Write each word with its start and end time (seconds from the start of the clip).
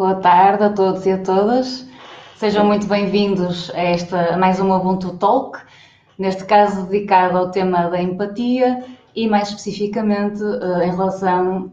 Boa 0.00 0.14
tarde 0.14 0.64
a 0.64 0.70
todos 0.70 1.04
e 1.04 1.10
a 1.12 1.18
todas. 1.18 1.86
Sejam 2.36 2.64
muito 2.64 2.86
bem-vindos 2.86 3.70
a 3.74 3.80
esta 3.80 4.34
mais 4.38 4.58
uma 4.58 4.78
Ubuntu 4.78 5.18
Talk, 5.18 5.58
neste 6.18 6.46
caso 6.46 6.86
dedicado 6.86 7.36
ao 7.36 7.50
tema 7.50 7.90
da 7.90 8.00
empatia 8.00 8.82
e 9.14 9.28
mais 9.28 9.48
especificamente 9.48 10.42
eh, 10.42 10.86
em 10.86 10.90
relação 10.90 11.70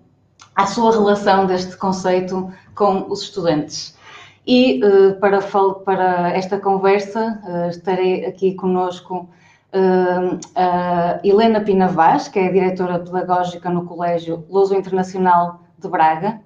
à 0.54 0.66
sua 0.66 0.92
relação 0.92 1.46
deste 1.46 1.78
conceito 1.78 2.52
com 2.75 3.10
os 3.10 3.21
estudantes. 3.21 3.98
E 4.46 4.84
eh, 4.84 5.14
para, 5.21 5.39
para 5.86 6.32
esta 6.32 6.59
conversa 6.59 7.42
eh, 7.48 7.70
estarei 7.70 8.25
aqui 8.25 8.56
conosco 8.56 9.29
a 10.54 11.20
Helena 11.23 11.62
Pina 11.62 11.87
Vaz, 11.87 12.28
que 12.28 12.39
é 12.39 12.51
diretora 12.51 13.00
pedagógica 13.00 13.70
no 13.70 13.86
Colégio 13.86 14.46
Luso 14.50 14.75
Internacional 14.75 15.62
de 15.79 15.87
Braga. 15.87 16.42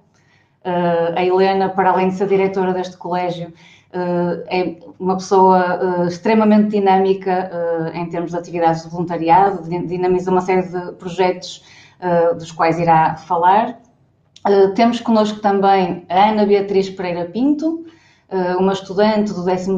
A 0.64 1.24
Helena, 1.24 1.68
para 1.68 1.90
além 1.90 2.08
de 2.08 2.14
ser 2.14 2.28
diretora 2.28 2.72
deste 2.72 2.96
colégio, 2.96 3.52
é 3.92 4.76
uma 4.98 5.16
pessoa 5.16 6.06
extremamente 6.06 6.70
dinâmica 6.70 7.50
em 7.94 8.08
termos 8.08 8.30
de 8.30 8.36
atividades 8.36 8.84
de 8.84 8.88
voluntariado, 8.88 9.68
dinamiza 9.68 10.30
uma 10.30 10.40
série 10.40 10.62
de 10.62 10.92
projetos 10.92 11.64
dos 12.38 12.52
quais 12.52 12.78
irá 12.78 13.16
falar. 13.16 13.78
Temos 14.74 15.00
connosco 15.00 15.40
também 15.40 16.04
a 16.08 16.30
Ana 16.30 16.46
Beatriz 16.46 16.88
Pereira 16.90 17.26
Pinto, 17.26 17.84
uma 18.58 18.72
estudante 18.72 19.32
do 19.32 19.42
11 19.42 19.70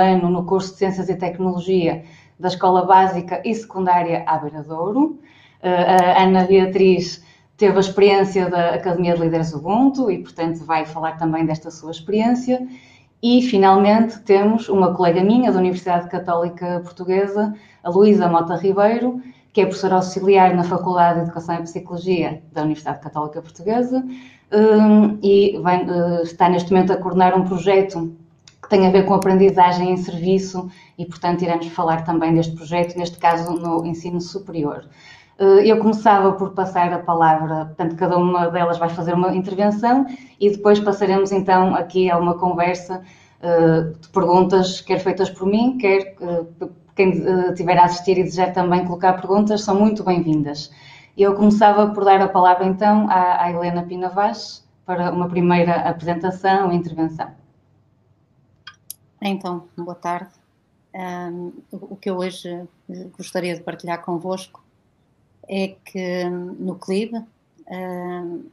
ano 0.00 0.30
no 0.30 0.44
curso 0.44 0.72
de 0.72 0.78
Ciências 0.78 1.08
e 1.08 1.16
Tecnologia 1.16 2.04
da 2.38 2.48
Escola 2.48 2.84
Básica 2.84 3.40
e 3.44 3.54
Secundária 3.54 4.22
à 4.26 4.38
Beira 4.38 4.64
a 5.62 6.22
Ana 6.22 6.44
Beatriz 6.44 7.24
teve 7.60 7.76
a 7.76 7.80
experiência 7.80 8.48
da 8.48 8.70
Academia 8.70 9.14
de 9.14 9.20
Líderes 9.20 9.52
Ubuntu 9.52 10.10
e, 10.10 10.18
portanto, 10.18 10.64
vai 10.64 10.86
falar 10.86 11.18
também 11.18 11.44
desta 11.44 11.70
sua 11.70 11.90
experiência. 11.90 12.66
E, 13.22 13.42
finalmente, 13.42 14.18
temos 14.20 14.66
uma 14.70 14.94
colega 14.94 15.22
minha 15.22 15.52
da 15.52 15.58
Universidade 15.58 16.08
Católica 16.08 16.80
Portuguesa, 16.82 17.54
a 17.84 17.90
Luísa 17.90 18.26
Mota 18.28 18.56
Ribeiro, 18.56 19.20
que 19.52 19.60
é 19.60 19.66
professora 19.66 19.96
auxiliar 19.96 20.56
na 20.56 20.64
Faculdade 20.64 21.18
de 21.18 21.24
Educação 21.26 21.56
e 21.56 21.62
Psicologia 21.62 22.42
da 22.50 22.62
Universidade 22.62 23.00
Católica 23.00 23.42
Portuguesa 23.42 24.02
hum, 24.50 25.18
e 25.22 25.56
eh, 25.56 26.22
está 26.22 26.48
neste 26.48 26.72
momento 26.72 26.94
a 26.94 26.96
coordenar 26.96 27.38
um 27.38 27.44
projeto 27.44 28.16
que 28.62 28.70
tem 28.70 28.86
a 28.86 28.90
ver 28.90 29.04
com 29.04 29.12
aprendizagem 29.12 29.90
em 29.90 29.96
serviço 29.98 30.70
e, 30.96 31.04
portanto, 31.04 31.42
iremos 31.42 31.66
falar 31.66 32.04
também 32.06 32.32
deste 32.32 32.56
projeto, 32.56 32.96
neste 32.96 33.18
caso 33.18 33.52
no 33.52 33.84
ensino 33.84 34.20
superior. 34.20 34.86
Eh, 35.40 35.70
eu 35.70 35.78
começava 35.78 36.32
por 36.32 36.50
passar 36.50 36.92
a 36.92 36.98
palavra, 36.98 37.64
portanto, 37.64 37.96
cada 37.96 38.18
uma 38.18 38.50
delas 38.50 38.76
vai 38.78 38.90
fazer 38.90 39.14
uma 39.14 39.34
intervenção 39.34 40.06
e 40.38 40.50
depois 40.50 40.78
passaremos 40.78 41.32
então 41.32 41.74
aqui 41.74 42.10
a 42.10 42.18
uma 42.18 42.38
conversa 42.38 43.02
eh, 43.40 43.80
de 43.98 44.08
perguntas, 44.10 44.82
quer 44.82 44.98
feitas 44.98 45.30
por 45.30 45.46
mim, 45.46 45.78
quer 45.78 46.14
quem 46.94 47.10
estiver 47.48 47.76
eh, 47.76 47.80
a 47.80 47.84
assistir 47.86 48.18
e 48.18 48.22
desejar 48.24 48.52
também 48.52 48.84
colocar 48.84 49.14
perguntas, 49.14 49.62
são 49.62 49.74
muito 49.80 50.04
bem-vindas. 50.04 50.70
Eu 51.16 51.34
começava 51.34 51.88
por 51.88 52.04
dar 52.04 52.20
a 52.20 52.28
palavra 52.28 52.66
então 52.66 53.08
à, 53.08 53.50
Helena 53.50 53.82
Pinavaz 53.82 54.62
para 54.84 55.10
uma 55.10 55.28
primeira 55.28 55.76
apresentação 55.88 56.70
e 56.70 56.76
intervenção. 56.76 57.30
Então, 59.22 59.64
boa 59.76 59.94
tarde. 59.94 60.30
Um, 60.94 61.52
o 61.72 61.96
que 61.96 62.10
eu 62.10 62.16
hoje 62.16 62.66
gostaria 63.16 63.54
de 63.54 63.62
partilhar 63.62 64.02
convosco 64.02 64.60
é 65.52 65.76
que 65.84 66.24
no 66.28 66.76
CLIB 66.76 67.18
um, 67.66 68.44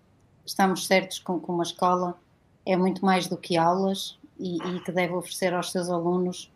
estamos 0.44 0.88
certos 0.88 1.19
com 1.19 1.40
que 1.40 1.52
uma 1.52 1.62
escola 1.62 2.18
é 2.66 2.75
muito 2.75 3.06
mais 3.06 3.28
do 3.28 3.38
que 3.38 3.56
aulas 3.56 4.18
e, 4.40 4.58
e 4.58 4.80
que 4.80 4.91
deve 4.91 5.13
oferecer 5.13 5.53
aos 5.53 5.72
seus 5.72 5.90
alunos 5.90 6.52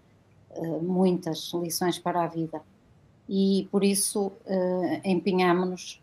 eh, 0.51 0.79
muitas 0.81 1.51
lições 1.53 1.99
para 1.99 2.23
a 2.23 2.27
vida. 2.27 2.61
E 3.29 3.67
por 3.71 3.83
isso 3.83 4.27
uh, 4.27 5.01
empenhamos-nos 5.05 6.01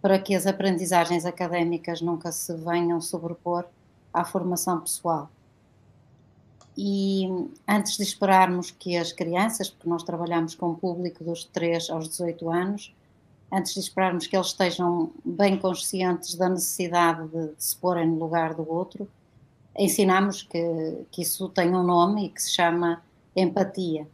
para 0.00 0.18
que 0.18 0.34
as 0.34 0.46
aprendizagens 0.46 1.26
académicas 1.26 2.00
nunca 2.00 2.32
se 2.32 2.54
venham 2.54 3.00
sobrepor 3.00 3.66
à 4.14 4.24
formação 4.24 4.80
pessoal. 4.80 5.28
E 6.78 7.28
antes 7.68 7.98
de 7.98 8.02
esperarmos 8.02 8.70
que 8.70 8.96
as 8.96 9.12
crianças, 9.12 9.68
porque 9.68 9.88
nós 9.88 10.02
trabalhamos 10.02 10.54
com 10.54 10.70
o 10.70 10.76
público 10.76 11.22
dos 11.22 11.44
3 11.44 11.90
aos 11.90 12.08
18 12.08 12.48
anos, 12.48 12.94
antes 13.52 13.74
de 13.74 13.80
esperarmos 13.80 14.26
que 14.26 14.36
eles 14.36 14.48
estejam 14.48 15.10
bem 15.24 15.58
conscientes 15.58 16.34
da 16.34 16.48
necessidade 16.48 17.26
de, 17.28 17.48
de 17.48 17.64
se 17.64 17.76
porem 17.76 18.08
no 18.08 18.18
lugar 18.18 18.54
do 18.54 18.70
outro, 18.70 19.08
ensinamos 19.76 20.42
que, 20.42 21.04
que 21.10 21.22
isso 21.22 21.48
tem 21.48 21.74
um 21.74 21.82
nome 21.82 22.26
e 22.26 22.28
que 22.28 22.42
se 22.42 22.52
chama 22.52 23.02
empatia. 23.34 24.06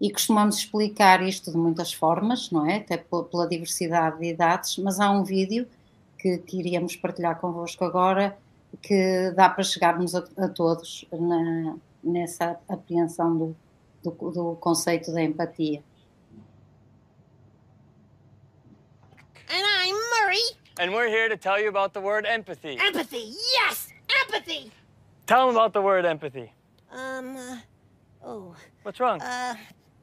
E 0.00 0.10
costumamos 0.10 0.58
explicar 0.58 1.22
isto 1.22 1.50
de 1.50 1.56
muitas 1.56 1.92
formas, 1.92 2.50
não 2.50 2.66
é? 2.66 2.76
Até 2.76 2.98
pela 2.98 3.48
diversidade 3.48 4.18
de 4.18 4.26
idades, 4.26 4.76
mas 4.78 5.00
há 5.00 5.10
um 5.10 5.24
vídeo 5.24 5.66
que, 6.18 6.42
iríamos 6.52 6.96
partilhar 6.96 7.40
convosco 7.40 7.84
agora 7.84 8.36
que 8.82 9.30
dá 9.34 9.48
para 9.48 9.64
chegarmos 9.64 10.14
a, 10.14 10.24
a 10.36 10.48
todos 10.48 11.06
na, 11.12 11.76
nessa 12.02 12.58
apreensão 12.68 13.36
do, 13.36 13.56
do, 14.02 14.30
do 14.30 14.56
conceito 14.56 15.12
da 15.12 15.22
empatia. 15.22 15.82
And 20.78 20.92
we're 20.92 21.08
here 21.08 21.28
to 21.28 21.36
tell 21.36 21.60
you 21.60 21.68
about 21.68 21.94
the 21.94 22.00
word 22.00 22.26
empathy. 22.26 22.78
Empathy, 22.80 23.32
yes! 23.54 23.88
Empathy! 24.24 24.70
Tell 25.26 25.46
them 25.46 25.56
about 25.56 25.72
the 25.72 25.82
word 25.82 26.04
empathy. 26.04 26.52
Um, 26.92 27.36
uh, 27.36 27.56
Oh. 28.26 28.56
What's 28.82 28.98
wrong? 28.98 29.22
Uh, 29.22 29.54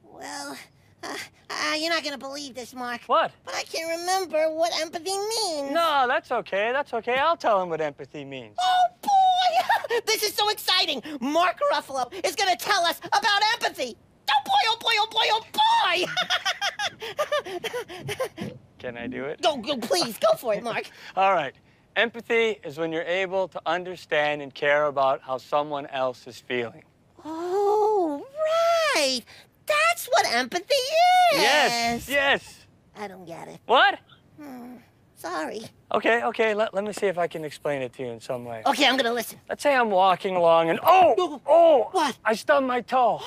well, 0.02 0.58
uh, 1.04 1.16
uh, 1.50 1.76
you're 1.78 1.90
not 1.90 2.06
gonna 2.06 2.18
believe 2.18 2.56
this, 2.56 2.74
Mark. 2.74 3.02
What? 3.08 3.32
But 3.44 3.54
I 3.56 3.64
can't 3.64 4.00
remember 4.00 4.50
what 4.54 4.72
empathy 4.80 5.12
means. 5.12 5.72
No, 5.72 6.06
that's 6.08 6.32
okay. 6.32 6.72
That's 6.72 6.94
okay. 6.94 7.16
I'll 7.16 7.36
tell 7.36 7.62
him 7.62 7.68
what 7.68 7.82
empathy 7.82 8.24
means. 8.24 8.56
Oh, 8.62 8.86
boy! 9.02 10.00
this 10.06 10.24
is 10.24 10.34
so 10.34 10.50
exciting. 10.50 11.04
Mark 11.20 11.60
Ruffalo 11.74 12.14
is 12.26 12.34
gonna 12.36 12.56
tell 12.56 12.86
us 12.86 13.00
about 13.08 13.42
empathy. 13.56 13.98
Oh, 14.30 14.42
boy, 14.46 14.52
oh, 14.68 14.78
boy, 14.80 14.94
oh, 15.00 15.08
boy, 15.12 15.28
oh, 15.32 15.44
boy! 18.40 18.54
Can 18.84 18.98
I 18.98 19.08
do 19.08 19.24
it? 19.24 19.42
Go, 19.42 19.56
go, 19.56 19.78
please, 19.78 20.18
go 20.18 20.34
for 20.34 20.54
it, 20.54 20.62
Mark. 20.72 20.84
All 21.16 21.34
right. 21.34 21.54
Empathy 21.96 22.60
is 22.66 22.78
when 22.78 22.92
you're 22.92 23.04
able 23.04 23.48
to 23.48 23.62
understand 23.66 24.42
and 24.42 24.54
care 24.54 24.88
about 24.88 25.22
how 25.22 25.38
someone 25.38 25.86
else 25.88 26.28
is 26.28 26.42
feeling. 26.42 26.84
Oh, 27.24 28.26
right. 28.98 29.22
That's 29.66 30.08
what 30.08 30.30
empathy 30.30 30.74
is. 30.74 31.40
Yes, 31.40 32.10
yes. 32.10 32.66
I 32.98 33.08
don't 33.08 33.26
get 33.26 33.48
it. 33.48 33.62
What? 33.68 34.00
Hmm. 34.38 34.76
Sorry. 35.16 35.62
Okay, 35.94 36.22
okay, 36.24 36.54
let, 36.54 36.74
let 36.74 36.84
me 36.84 36.92
see 36.92 37.08
if 37.08 37.18
I 37.18 37.28
can 37.28 37.46
explain 37.46 37.82
it 37.82 37.94
to 37.94 38.04
you 38.04 38.10
in 38.10 38.20
some 38.20 38.44
way. 38.44 38.64
Okay, 38.66 38.86
I'm 38.86 38.98
gonna 38.98 39.14
listen. 39.14 39.40
Let's 39.48 39.64
say 39.64 39.74
I'm 39.74 39.92
walking 39.92 40.36
along 40.36 40.72
and 40.72 40.80
oh, 40.84 41.42
oh, 41.48 41.88
what? 41.92 42.18
I 42.26 42.36
stubbed 42.36 42.68
my 42.68 42.82
toe. 42.82 43.22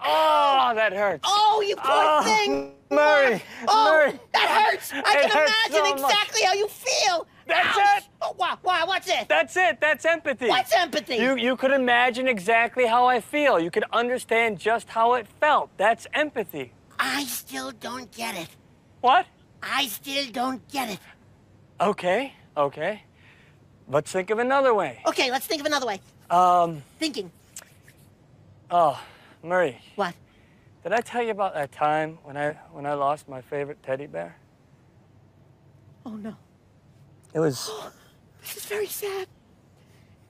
Oh, 0.00 0.72
that 0.74 0.92
hurts. 0.92 1.22
Oh, 1.24 1.64
you 1.64 1.76
poor 1.76 1.84
oh, 1.86 2.22
thing. 2.24 2.71
Murray. 2.92 3.42
Oh, 3.68 3.90
Murray. 3.90 4.20
that 4.32 4.70
hurts. 4.70 4.92
I 4.92 4.98
it 4.98 5.30
can 5.30 5.42
imagine 5.42 5.98
so 5.98 6.06
exactly 6.06 6.42
how 6.42 6.52
you 6.52 6.68
feel. 6.68 7.26
That's 7.46 7.78
Ouch. 7.78 8.02
it. 8.02 8.08
Oh, 8.20 8.36
wow, 8.38 8.58
wow, 8.62 8.84
what's 8.86 9.08
it? 9.08 9.28
That's 9.28 9.56
it. 9.56 9.80
That's 9.80 10.04
empathy. 10.04 10.48
What's 10.48 10.72
empathy? 10.74 11.16
You 11.16 11.36
you 11.36 11.56
could 11.56 11.72
imagine 11.72 12.28
exactly 12.28 12.86
how 12.86 13.06
I 13.06 13.20
feel. 13.20 13.58
You 13.58 13.70
could 13.70 13.84
understand 13.92 14.58
just 14.58 14.88
how 14.88 15.14
it 15.14 15.26
felt. 15.40 15.70
That's 15.76 16.06
empathy. 16.14 16.72
I 16.98 17.24
still 17.24 17.72
don't 17.72 18.10
get 18.12 18.36
it. 18.36 18.48
What? 19.00 19.26
I 19.62 19.86
still 19.86 20.24
don't 20.30 20.66
get 20.68 20.90
it. 20.90 20.98
Okay. 21.80 22.34
Okay. 22.56 23.02
Let's 23.88 24.12
think 24.12 24.30
of 24.30 24.38
another 24.38 24.74
way. 24.74 25.00
Okay, 25.06 25.30
let's 25.30 25.46
think 25.46 25.60
of 25.60 25.66
another 25.66 25.86
way. 25.86 26.00
Um. 26.30 26.82
Thinking. 26.98 27.30
Oh, 28.70 28.98
Murray. 29.42 29.78
What? 29.96 30.14
Did 30.82 30.92
I 30.92 31.00
tell 31.00 31.22
you 31.22 31.30
about 31.30 31.54
that 31.54 31.70
time 31.72 32.18
when 32.24 32.36
I 32.36 32.52
when 32.72 32.86
I 32.86 32.94
lost 32.94 33.28
my 33.28 33.40
favorite 33.40 33.82
teddy 33.82 34.06
bear? 34.06 34.36
Oh 36.04 36.16
no. 36.16 36.36
It 37.34 37.38
was. 37.40 37.68
Oh, 37.70 37.92
This 38.42 38.56
is 38.56 38.64
very 38.66 38.86
sad. 38.88 39.28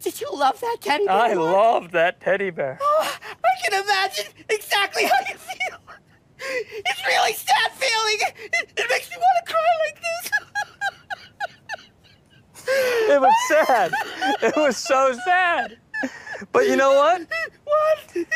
Did 0.00 0.20
you 0.20 0.28
love 0.32 0.60
that 0.60 0.78
teddy 0.82 1.06
bear? 1.06 1.14
I 1.16 1.34
Mark? 1.34 1.38
loved 1.54 1.92
that 1.92 2.20
teddy 2.20 2.50
bear. 2.50 2.78
Oh, 2.82 3.18
I 3.44 3.50
can 3.64 3.82
imagine 3.82 4.26
exactly 4.50 5.04
how 5.04 5.16
you 5.28 5.36
feel. 5.36 5.78
It's 6.44 7.06
really 7.06 7.32
sad 7.32 7.70
feeling. 7.72 8.18
It, 8.52 8.72
it 8.76 8.86
makes 8.90 9.08
me 9.10 9.16
want 9.16 9.46
to 9.46 9.52
cry 9.52 9.70
like 9.86 10.00
this. 10.02 10.30
It 13.14 13.20
was 13.20 13.34
sad. 13.48 13.92
It 14.42 14.56
was 14.56 14.76
so 14.76 15.12
sad. 15.24 15.78
But 16.50 16.66
you 16.66 16.76
know 16.76 16.94
what? 16.94 17.26
What? 17.64 18.26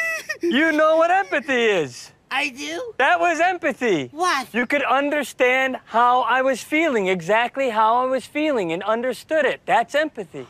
You 0.42 0.72
know 0.72 0.96
what 0.96 1.10
empathy 1.10 1.64
is. 1.66 2.10
I 2.30 2.48
do? 2.48 2.94
That 2.98 3.20
was 3.20 3.38
empathy. 3.38 4.08
What? 4.12 4.52
You 4.52 4.66
could 4.66 4.82
understand 4.82 5.76
how 5.86 6.22
I 6.22 6.42
was 6.42 6.62
feeling, 6.62 7.06
exactly 7.06 7.70
how 7.70 7.96
I 7.96 8.04
was 8.06 8.24
feeling, 8.26 8.72
and 8.72 8.82
understood 8.82 9.44
it. 9.44 9.60
That's 9.66 9.94
empathy. 9.94 10.46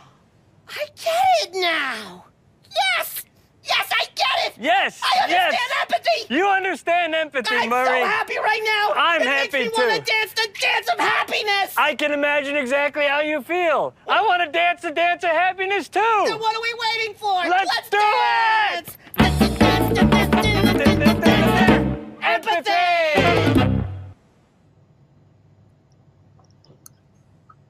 I 0.68 0.86
get 0.96 1.48
it 1.48 1.60
now. 1.60 2.24
Yes! 2.70 3.25
Yes, 3.66 3.90
I 3.90 4.04
get 4.14 4.46
it! 4.46 4.62
Yes, 4.62 5.00
I 5.02 5.24
understand 5.24 5.52
yes. 5.52 5.82
empathy! 5.82 6.34
You 6.34 6.48
understand 6.48 7.14
empathy, 7.14 7.54
I'm 7.56 7.68
Murray. 7.70 8.00
so 8.00 8.06
happy 8.06 8.38
right 8.38 8.62
now! 8.64 8.92
I'm 8.96 9.22
it 9.22 9.26
happy 9.26 9.58
makes 9.58 9.78
me 9.78 9.84
want 9.84 10.06
to 10.06 10.12
dance 10.12 10.32
the 10.32 10.48
dance 10.60 10.88
of 10.88 10.98
happiness! 10.98 11.74
I 11.76 11.94
can 11.94 12.12
imagine 12.12 12.56
exactly 12.56 13.06
how 13.06 13.20
you 13.20 13.42
feel. 13.42 13.94
I 14.06 14.22
want 14.22 14.42
to 14.44 14.50
dance 14.50 14.82
the 14.82 14.92
dance 14.92 15.24
of 15.24 15.30
happiness 15.30 15.88
too. 15.88 16.00
Then 16.00 16.32
too. 16.32 16.38
what 16.38 16.54
are 16.56 16.62
we 16.62 16.74
waiting 16.96 17.14
for? 17.14 17.34
Let's 17.48 17.90
do 17.90 17.98
dance! 17.98 18.96
Let's 19.18 19.58
dance! 19.58 19.98
Let's 19.98 21.20
dance! 21.20 21.26
Let's! 21.26 22.46
Empathy! 22.48 23.36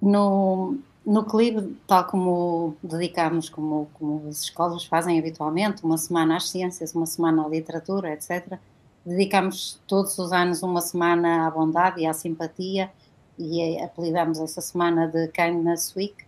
No, 0.02 0.78
no 1.06 1.24
clipe, 1.24 1.76
tal 1.86 2.04
como 2.04 2.76
dedicamos, 2.82 3.48
como, 3.48 3.88
como 3.94 4.28
as 4.28 4.42
escolas 4.42 4.84
fazem 4.84 5.16
habitualmente, 5.16 5.84
uma 5.84 5.96
semana 5.96 6.36
às 6.36 6.48
ciências, 6.50 6.94
uma 6.96 7.06
semana 7.06 7.46
à 7.46 7.48
literatura, 7.48 8.12
etc., 8.12 8.58
dedicamos 9.04 9.80
todos 9.86 10.18
os 10.18 10.32
anos 10.32 10.64
uma 10.64 10.80
semana 10.80 11.46
à 11.46 11.50
bondade 11.50 12.00
e 12.00 12.06
à 12.06 12.12
simpatia 12.12 12.90
e 13.38 13.80
apelidamos 13.80 14.40
essa 14.40 14.60
semana 14.60 15.06
de 15.06 15.28
Kindness 15.28 15.94
Week. 15.94 16.26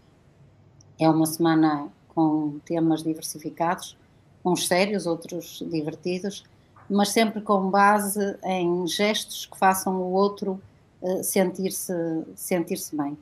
É 0.96 1.10
uma 1.10 1.26
semana 1.26 1.88
com 2.14 2.60
temas 2.64 3.02
diversificados, 3.02 3.96
uns 4.44 4.68
sérios, 4.68 5.06
outros 5.06 5.60
divertidos, 5.68 6.44
mas 6.88 7.08
sempre 7.08 7.40
com 7.40 7.68
base 7.68 8.38
em 8.44 8.86
gestos 8.86 9.44
que 9.44 9.58
façam 9.58 10.00
o 10.00 10.12
outro 10.12 10.60
eh, 11.02 11.22
sentir-se 11.24 11.92
sentir-se 12.36 12.96
bem 12.96 13.18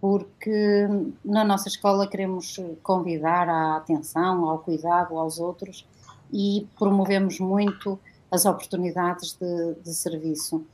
porque 0.00 0.86
na 1.24 1.44
nossa 1.44 1.68
escola 1.68 2.06
queremos 2.06 2.56
convidar 2.82 3.48
à 3.48 3.76
atenção, 3.76 4.48
ao 4.48 4.58
cuidado 4.58 5.18
aos 5.18 5.38
outros 5.38 5.86
e 6.32 6.66
promovemos 6.78 7.40
muito 7.40 7.98
as 8.30 8.44
oportunidades 8.44 9.34
de, 9.34 9.74
de 9.82 9.94
serviço. 9.94 10.64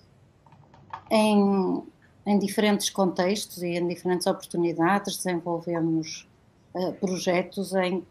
Em, 1.11 1.83
em, 2.27 2.39
diferentes 2.39 2.89
contextos 2.89 3.63
e 3.63 3.69
em 3.69 3.87
diferentes 3.87 4.27
oportunidades 4.27 5.17
desenvolvemos 5.17 6.29
uh, 6.75 6.93
projetos 6.95 7.75
em, 7.75 8.03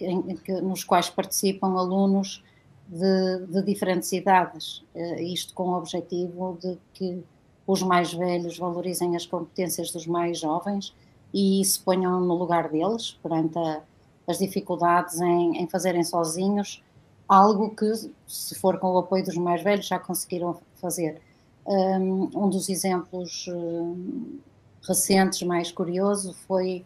em, 0.00 0.40
nos 0.62 0.84
quais 0.84 1.08
participam 1.08 1.78
alunos 1.78 2.44
de, 2.86 3.46
de 3.46 3.62
diferentes 3.62 4.12
idades, 4.12 4.84
uh, 4.94 5.20
isto 5.20 5.54
com 5.54 5.70
o 5.70 5.78
objetivo 5.78 6.58
de 6.60 6.78
que 6.92 7.24
os 7.66 7.82
mais 7.82 8.12
velhos 8.12 8.58
valorizem 8.58 9.16
as 9.16 9.26
competências 9.26 9.90
dos 9.90 10.06
mais 10.06 10.38
jovens 10.38 10.94
e 11.32 11.64
se 11.64 11.80
ponham 11.80 12.20
no 12.20 12.34
lugar 12.34 12.68
deles 12.68 13.18
perante 13.22 13.58
a, 13.58 13.82
as 14.26 14.38
dificuldades 14.38 15.20
em, 15.20 15.62
em, 15.62 15.68
fazerem 15.68 16.04
sozinhos 16.04 16.82
algo 17.28 17.74
que, 17.74 17.92
se 18.26 18.54
for 18.54 18.78
com 18.78 18.92
o 18.92 18.98
apoio 18.98 19.24
dos 19.24 19.36
mais 19.36 19.62
velhos, 19.62 19.86
já 19.86 19.98
conseguiram 19.98 20.58
fazer. 20.74 21.20
Um, 21.66 22.28
um 22.34 22.50
dos 22.50 22.68
exemplos 22.68 23.46
um, 23.48 24.38
recentes, 24.86 25.42
mais 25.42 25.72
curioso, 25.72 26.34
foi 26.46 26.84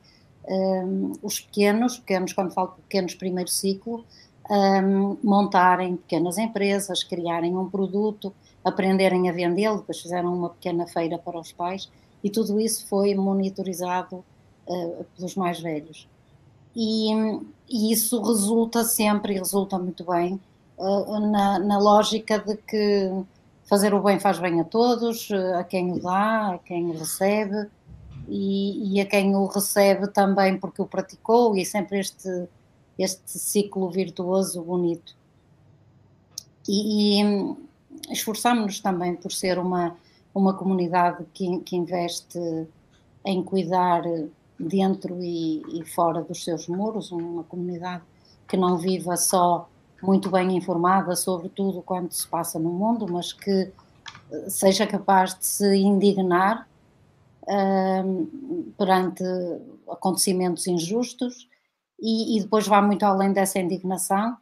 um, 0.48 1.12
os 1.22 1.40
pequenos, 1.40 1.98
pequenos, 1.98 2.32
quando 2.32 2.52
falo 2.52 2.68
pequenos, 2.68 3.14
primeiro 3.14 3.50
ciclo, 3.50 4.04
montarem 5.22 5.96
pequenas 5.96 6.38
empresas, 6.38 7.04
criarem 7.04 7.54
um 7.54 7.68
produto 7.68 8.32
aprenderem 8.68 9.28
a 9.28 9.32
vendê-lo, 9.32 9.78
depois 9.78 10.00
fizeram 10.00 10.34
uma 10.34 10.50
pequena 10.50 10.86
feira 10.86 11.18
para 11.18 11.38
os 11.38 11.52
pais 11.52 11.90
e 12.22 12.30
tudo 12.30 12.60
isso 12.60 12.86
foi 12.86 13.14
monitorizado 13.14 14.24
uh, 14.66 15.04
pelos 15.16 15.34
mais 15.34 15.60
velhos. 15.60 16.08
E, 16.74 17.10
e, 17.68 17.92
isso 17.92 18.20
resulta 18.22 18.84
sempre, 18.84 19.34
e 19.34 19.38
resulta 19.38 19.78
muito 19.78 20.04
bem, 20.04 20.40
uh, 20.76 21.20
na, 21.20 21.58
na, 21.58 21.78
lógica 21.78 22.38
de 22.38 22.56
que 22.56 23.10
fazer 23.64 23.92
o 23.94 24.02
bem 24.02 24.18
faz 24.20 24.38
bem 24.38 24.60
a 24.60 24.64
todos, 24.64 25.28
a 25.56 25.64
quem 25.64 25.92
o 25.92 26.00
dá, 26.00 26.54
a 26.54 26.58
quem 26.58 26.90
o 26.90 26.98
recebe 26.98 27.68
e, 28.28 28.94
e 28.94 29.00
a 29.00 29.06
quem 29.06 29.34
o 29.34 29.46
recebe 29.46 30.08
também 30.08 30.58
porque 30.58 30.82
o 30.82 30.86
praticou, 30.86 31.56
e 31.56 31.64
sempre 31.64 31.98
este, 31.98 32.48
este 32.98 33.38
ciclo 33.38 33.90
virtuoso 33.90 34.62
bonito. 34.62 35.16
E, 36.68 37.20
e 37.20 37.67
esforçamos-nos 38.10 38.80
também 38.80 39.14
por 39.14 39.32
ser 39.32 39.58
uma, 39.58 39.96
uma 40.34 40.54
comunidade 40.54 41.24
que, 41.32 41.58
que 41.60 41.76
investe 41.76 42.38
em 43.24 43.42
cuidar 43.42 44.02
dentro 44.58 45.22
e, 45.22 45.62
e, 45.78 45.84
fora 45.84 46.22
dos 46.22 46.42
seus 46.42 46.66
muros, 46.66 47.12
uma 47.12 47.44
comunidade 47.44 48.02
que 48.48 48.56
não 48.56 48.76
viva 48.76 49.16
só 49.16 49.68
muito 50.02 50.30
bem 50.30 50.56
informada 50.56 51.14
sobre 51.14 51.48
tudo 51.48 51.82
quanto 51.82 52.14
se 52.14 52.26
passa 52.26 52.58
no 52.58 52.70
mundo, 52.70 53.06
mas 53.10 53.32
que 53.32 53.50
eh, 54.30 54.50
seja 54.50 54.86
capaz 54.86 55.36
de 55.36 55.44
se 55.44 55.76
indignar 55.76 56.68
uh, 57.42 58.72
perante 58.76 59.24
acontecimentos 59.88 60.66
injustos 60.66 61.48
e, 62.00 62.36
e, 62.36 62.40
depois 62.40 62.66
vá 62.66 62.80
muito 62.80 63.04
além 63.04 63.32
dessa 63.32 63.58
indignação 63.58 64.36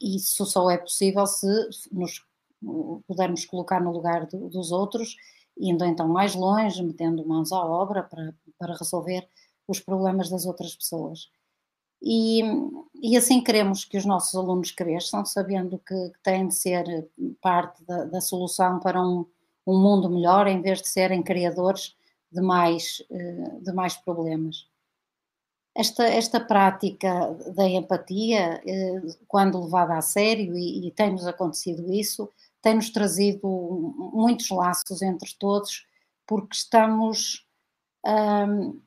isso 0.00 0.46
só 0.46 0.70
é 0.70 0.78
possível 0.78 1.26
se 1.26 1.46
nos 1.90 2.24
pudermos 3.06 3.44
colocar 3.44 3.80
no 3.80 3.92
lugar 3.92 4.26
do, 4.26 4.48
dos 4.48 4.72
outros, 4.72 5.16
indo 5.58 5.84
então 5.84 6.08
mais 6.08 6.34
longe, 6.34 6.82
metendo 6.82 7.26
mãos 7.26 7.52
à 7.52 7.64
obra 7.64 8.02
para, 8.02 8.34
para 8.58 8.74
resolver 8.74 9.28
os 9.68 9.80
problemas 9.80 10.30
das 10.30 10.46
outras 10.46 10.74
pessoas. 10.74 11.30
E, 12.00 12.42
e 13.00 13.16
assim 13.16 13.42
queremos 13.42 13.84
que 13.84 13.96
os 13.96 14.04
nossos 14.04 14.34
alunos 14.34 14.72
cresçam, 14.72 15.24
sabendo 15.24 15.78
que, 15.78 16.10
que 16.10 16.22
têm 16.22 16.48
de 16.48 16.54
ser 16.54 17.08
parte 17.40 17.84
da, 17.84 18.04
da 18.04 18.20
solução 18.20 18.80
para 18.80 19.00
um, 19.00 19.24
um 19.66 19.78
mundo 19.78 20.10
melhor, 20.10 20.48
em 20.48 20.60
vez 20.60 20.82
de 20.82 20.88
serem 20.88 21.22
criadores 21.22 21.94
de 22.30 22.40
mais, 22.40 23.02
eh, 23.10 23.58
de 23.60 23.72
mais 23.72 23.96
problemas. 23.96 24.66
Esta, 25.74 26.04
esta 26.04 26.38
prática 26.38 27.34
da 27.54 27.66
empatia, 27.66 28.60
eh, 28.66 29.00
quando 29.26 29.62
levada 29.62 29.96
a 29.96 30.02
sério, 30.02 30.54
e, 30.54 30.86
e 30.86 30.90
tem-nos 30.90 31.26
acontecido 31.26 31.90
isso, 31.90 32.28
tem-nos 32.60 32.90
trazido 32.90 33.48
muitos 34.12 34.50
laços 34.50 35.00
entre 35.00 35.34
todos, 35.38 35.86
porque 36.26 36.54
estamos 36.54 37.46
um, 38.06 38.80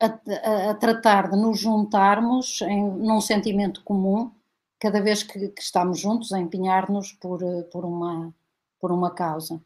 a, 0.00 0.70
a, 0.70 0.74
tratar 0.74 1.30
de 1.30 1.36
nos 1.36 1.58
juntarmos 1.58 2.62
em, 2.62 2.82
num 2.82 3.20
sentimento 3.20 3.82
comum, 3.82 4.30
cada 4.78 5.00
vez 5.00 5.22
que, 5.24 5.48
que 5.48 5.62
estamos 5.62 5.98
juntos, 5.98 6.32
a 6.32 6.38
empenhar-nos 6.38 7.12
por, 7.14 7.40
por, 7.72 7.84
uma, 7.84 8.32
por 8.80 8.92
uma 8.92 9.10
causa. 9.10 9.60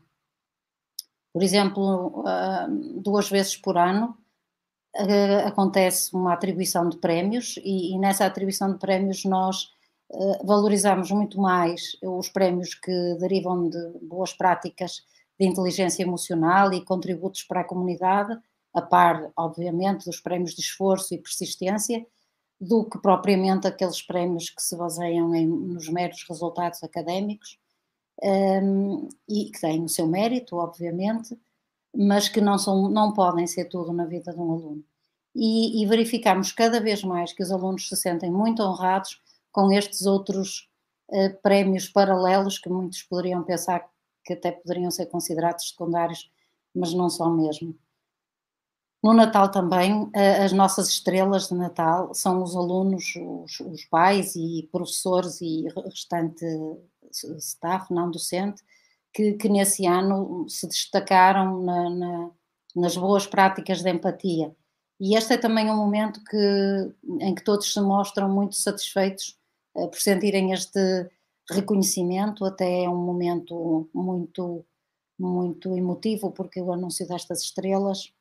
Por 1.32 1.42
exemplo, 1.42 2.24
duas 2.96 3.28
vezes 3.30 3.56
por 3.56 3.78
ano, 3.78 4.16
uh, 4.96 5.46
acontece 5.46 6.14
uma 6.14 6.32
atribuição 6.32 6.88
de 6.88 6.96
prémios 6.98 7.56
e, 7.58 7.94
e, 7.94 7.98
nessa 7.98 8.26
atribuição 8.26 8.72
de 8.72 8.78
prémios 8.78 9.24
nós 9.24 9.64
uh, 10.10 10.46
valorizamos 10.46 11.10
muito 11.10 11.40
mais 11.40 11.96
os 12.02 12.28
prémios 12.28 12.74
que 12.74 13.16
derivam 13.18 13.68
de 13.68 13.98
boas 14.02 14.32
práticas 14.32 15.04
de 15.38 15.46
inteligência 15.46 16.02
emocional 16.02 16.72
e 16.72 16.84
contributos 16.84 17.42
para 17.42 17.62
a 17.62 17.64
comunidade, 17.64 18.38
a 18.74 18.80
par, 18.80 19.30
obviamente, 19.36 20.04
dos 20.04 20.20
prémios 20.20 20.54
de 20.54 20.60
esforço 20.60 21.14
e 21.14 21.18
persistência, 21.18 22.06
do 22.60 22.84
que 22.84 22.98
propriamente 22.98 23.66
aqueles 23.66 24.00
prémios 24.00 24.48
que 24.48 24.62
se 24.62 24.76
baseiam 24.76 25.34
em, 25.34 25.46
nos 25.46 25.88
meros 25.88 26.24
resultados 26.28 26.82
académicos 26.84 27.58
um, 28.22 29.08
e 29.28 29.46
que 29.46 29.60
têm 29.60 29.82
o 29.82 29.88
seu 29.88 30.06
mérito, 30.06 30.56
obviamente, 30.56 31.36
mas 31.94 32.28
que 32.28 32.40
não, 32.40 32.58
são, 32.58 32.88
não 32.88 33.12
podem 33.12 33.46
ser 33.46 33.66
tudo 33.66 33.92
na 33.92 34.04
vida 34.04 34.32
de 34.32 34.38
um 34.38 34.52
aluno. 34.52 34.84
E, 35.34 35.82
e 35.82 35.86
verificamos 35.86 36.52
cada 36.52 36.80
vez 36.80 37.02
mais 37.02 37.32
que 37.32 37.42
os 37.42 37.50
alunos 37.50 37.88
se 37.88 37.96
sentem 37.96 38.30
muito 38.30 38.62
honrados 38.62 39.20
com 39.50 39.72
estes 39.72 40.06
outros 40.06 40.68
uh, 41.08 41.34
prémios 41.42 41.88
paralelos 41.88 42.58
que 42.58 42.68
muitos 42.68 43.02
poderiam 43.02 43.42
pensar 43.42 43.88
que 44.24 44.34
até 44.34 44.52
poderiam 44.52 44.90
ser 44.90 45.06
considerados 45.06 45.70
secundários, 45.70 46.30
mas 46.74 46.94
não 46.94 47.10
são 47.10 47.34
mesmo. 47.34 47.76
No 49.02 49.12
Natal 49.12 49.50
também, 49.50 50.08
as 50.14 50.52
nossas 50.52 50.88
estrelas 50.88 51.48
de 51.48 51.54
Natal 51.54 52.14
são 52.14 52.40
os 52.40 52.54
alunos, 52.54 53.14
os, 53.16 53.58
os 53.58 53.84
pais 53.86 54.36
e 54.36 54.68
professores 54.70 55.40
e 55.40 55.66
restante 55.84 56.46
staff 57.38 57.92
não 57.92 58.10
docente, 58.10 58.62
que, 59.12 59.34
que 59.34 59.48
nesse 59.48 59.86
ano 59.86 60.46
se 60.48 60.66
destacaram 60.66 61.62
na, 61.62 61.90
na, 61.90 62.30
nas 62.74 62.96
boas 62.96 63.26
práticas 63.26 63.82
de 63.82 63.90
empatia. 63.90 64.54
E 65.00 65.16
este 65.16 65.34
é 65.34 65.38
também 65.38 65.70
um 65.70 65.76
momento 65.76 66.22
que, 66.24 66.94
em 67.20 67.34
que 67.34 67.44
todos 67.44 67.72
se 67.72 67.80
mostram 67.80 68.28
muito 68.28 68.54
satisfeitos 68.56 69.36
uh, 69.74 69.88
por 69.88 69.98
sentirem 69.98 70.52
este 70.52 71.10
reconhecimento, 71.50 72.44
até 72.44 72.84
é 72.84 72.88
um 72.88 73.04
momento 73.04 73.90
muito, 73.92 74.64
muito 75.18 75.76
emotivo, 75.76 76.30
porque 76.30 76.60
o 76.60 76.72
anúncio 76.72 77.06
destas 77.06 77.42
estrelas 77.42 78.12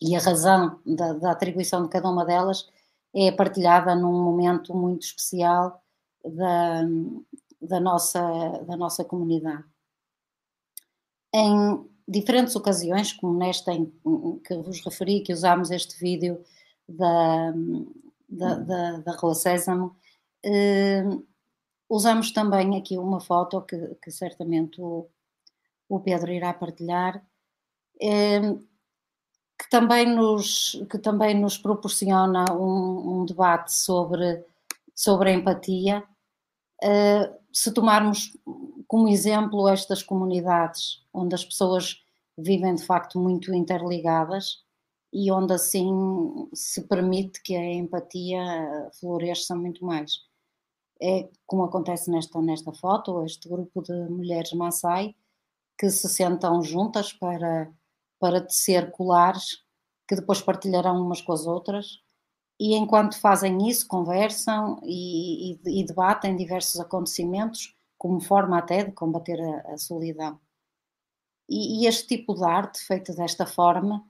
e 0.00 0.14
a 0.16 0.20
razão 0.20 0.80
da, 0.84 1.14
da, 1.14 1.30
atribuição 1.30 1.82
de 1.84 1.88
cada 1.88 2.10
uma 2.10 2.24
delas 2.24 2.68
é 3.14 3.30
partilhada 3.32 3.94
num 3.94 4.22
momento 4.22 4.74
muito 4.74 5.02
especial 5.02 5.82
da, 6.24 6.82
da, 7.60 7.80
nossa, 7.80 8.20
da 8.66 8.76
nossa 8.76 9.04
comunidade. 9.04 9.64
Em 11.32 11.84
diferentes 12.06 12.54
ocasiões, 12.56 13.12
como 13.12 13.38
nesta 13.38 13.72
em 13.72 13.86
que 14.44 14.54
vos 14.56 14.84
referi, 14.84 15.20
que 15.20 15.32
usámos 15.32 15.70
este 15.70 15.98
vídeo 15.98 16.42
da, 16.88 17.52
da, 18.28 18.54
da, 18.56 18.98
da 18.98 19.12
Rua 19.16 19.34
Sésamo, 19.34 19.96
eh, 20.44 21.04
usamos 21.88 22.32
também 22.32 22.76
aqui 22.76 22.98
uma 22.98 23.20
foto 23.20 23.62
que, 23.62 23.76
que 24.02 24.10
certamente 24.10 24.80
o, 24.80 25.08
o 25.88 26.00
Pedro 26.00 26.32
irá 26.32 26.52
partilhar, 26.52 27.24
eh, 28.00 28.40
que, 29.58 29.70
também 29.70 30.06
nos, 30.06 30.82
que 30.90 30.98
também 30.98 31.38
nos 31.38 31.56
proporciona 31.56 32.44
um, 32.52 33.20
um 33.20 33.24
debate 33.24 33.72
sobre, 33.72 34.44
sobre 34.94 35.30
a 35.30 35.32
empatia. 35.34 36.04
Eh, 36.82 37.32
se 37.52 37.72
tomarmos 37.72 38.36
como 38.92 39.08
exemplo 39.08 39.70
estas 39.70 40.02
comunidades, 40.02 41.02
onde 41.14 41.34
as 41.34 41.42
pessoas 41.42 42.04
vivem 42.36 42.74
de 42.74 42.84
facto 42.84 43.18
muito 43.18 43.54
interligadas 43.54 44.66
e 45.10 45.32
onde 45.32 45.54
assim 45.54 45.88
se 46.52 46.86
permite 46.86 47.42
que 47.42 47.56
a 47.56 47.72
empatia 47.72 48.42
floresça 49.00 49.56
muito 49.56 49.82
mais. 49.82 50.18
É 51.00 51.26
como 51.46 51.64
acontece 51.64 52.10
nesta, 52.10 52.38
nesta 52.42 52.70
foto, 52.74 53.24
este 53.24 53.48
grupo 53.48 53.80
de 53.82 53.94
mulheres 54.10 54.52
Maasai 54.52 55.16
que 55.78 55.88
se 55.88 56.06
sentam 56.06 56.62
juntas 56.62 57.14
para, 57.14 57.72
para 58.20 58.42
tecer 58.42 58.90
colares 58.90 59.64
que 60.06 60.16
depois 60.16 60.42
partilharão 60.42 61.00
umas 61.00 61.22
com 61.22 61.32
as 61.32 61.46
outras 61.46 62.02
e 62.60 62.74
enquanto 62.74 63.18
fazem 63.18 63.70
isso 63.70 63.88
conversam 63.88 64.78
e, 64.82 65.54
e, 65.64 65.80
e 65.80 65.86
debatem 65.86 66.36
diversos 66.36 66.78
acontecimentos 66.78 67.74
como 68.02 68.20
forma 68.20 68.58
até 68.58 68.82
de 68.82 68.90
combater 68.90 69.40
a, 69.40 69.74
a 69.74 69.78
solidão. 69.78 70.36
E, 71.48 71.84
e, 71.84 71.86
este 71.86 72.08
tipo 72.08 72.34
de 72.34 72.42
arte, 72.44 72.84
feita 72.84 73.14
desta 73.14 73.46
forma, 73.46 74.04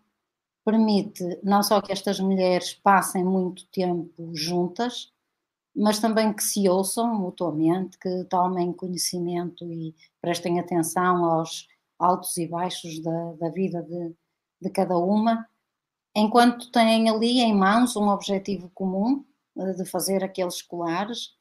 permite 0.65 1.23
não 1.43 1.63
só 1.63 1.79
que 1.83 1.93
estas 1.93 2.19
mulheres 2.19 2.73
passem 2.73 3.23
muito 3.23 3.67
tempo 3.67 4.35
juntas, 4.35 5.13
mas 5.77 5.99
também 5.99 6.33
que 6.33 6.43
se 6.43 6.67
ouçam 6.71 7.15
mutuamente, 7.15 7.99
que 7.99 8.25
tomem 8.31 8.73
conhecimento 8.73 9.71
e 9.71 9.95
prestem 10.23 10.59
atenção 10.59 11.27
aos 11.27 11.69
altos 11.99 12.35
e 12.39 12.49
baixos 12.49 12.99
da, 12.99 13.33
da 13.35 13.51
vida 13.51 13.83
de, 13.83 14.15
de 14.59 14.71
cada 14.71 14.97
uma, 14.97 15.47
enquanto 16.17 16.71
têm 16.71 17.11
ali 17.11 17.41
em 17.41 17.55
mãos 17.55 17.95
um 17.95 18.09
objetivo 18.09 18.71
comum 18.71 19.23
eh, 19.59 19.75
de 19.75 19.85
fazer 19.85 20.25
aqueles 20.25 20.63
colares. 20.63 21.37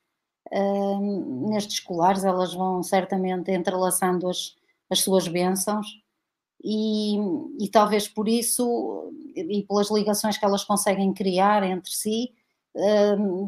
Nestes 1.49 1.79
colares 1.79 2.23
elas 2.23 2.53
vão 2.53 2.81
certamente 2.83 3.51
entrelaçando 3.51 4.27
as, 4.27 4.55
as 4.89 4.99
suas 4.99 5.27
bênçãos 5.27 6.01
e, 6.63 7.17
e, 7.59 7.69
talvez 7.69 8.07
por 8.07 8.27
isso 8.27 9.11
e 9.35 9.63
pelas 9.63 9.89
ligações 9.89 10.37
que 10.37 10.45
elas 10.45 10.63
conseguem 10.63 11.13
criar 11.13 11.63
entre 11.63 11.91
si, 11.91 12.33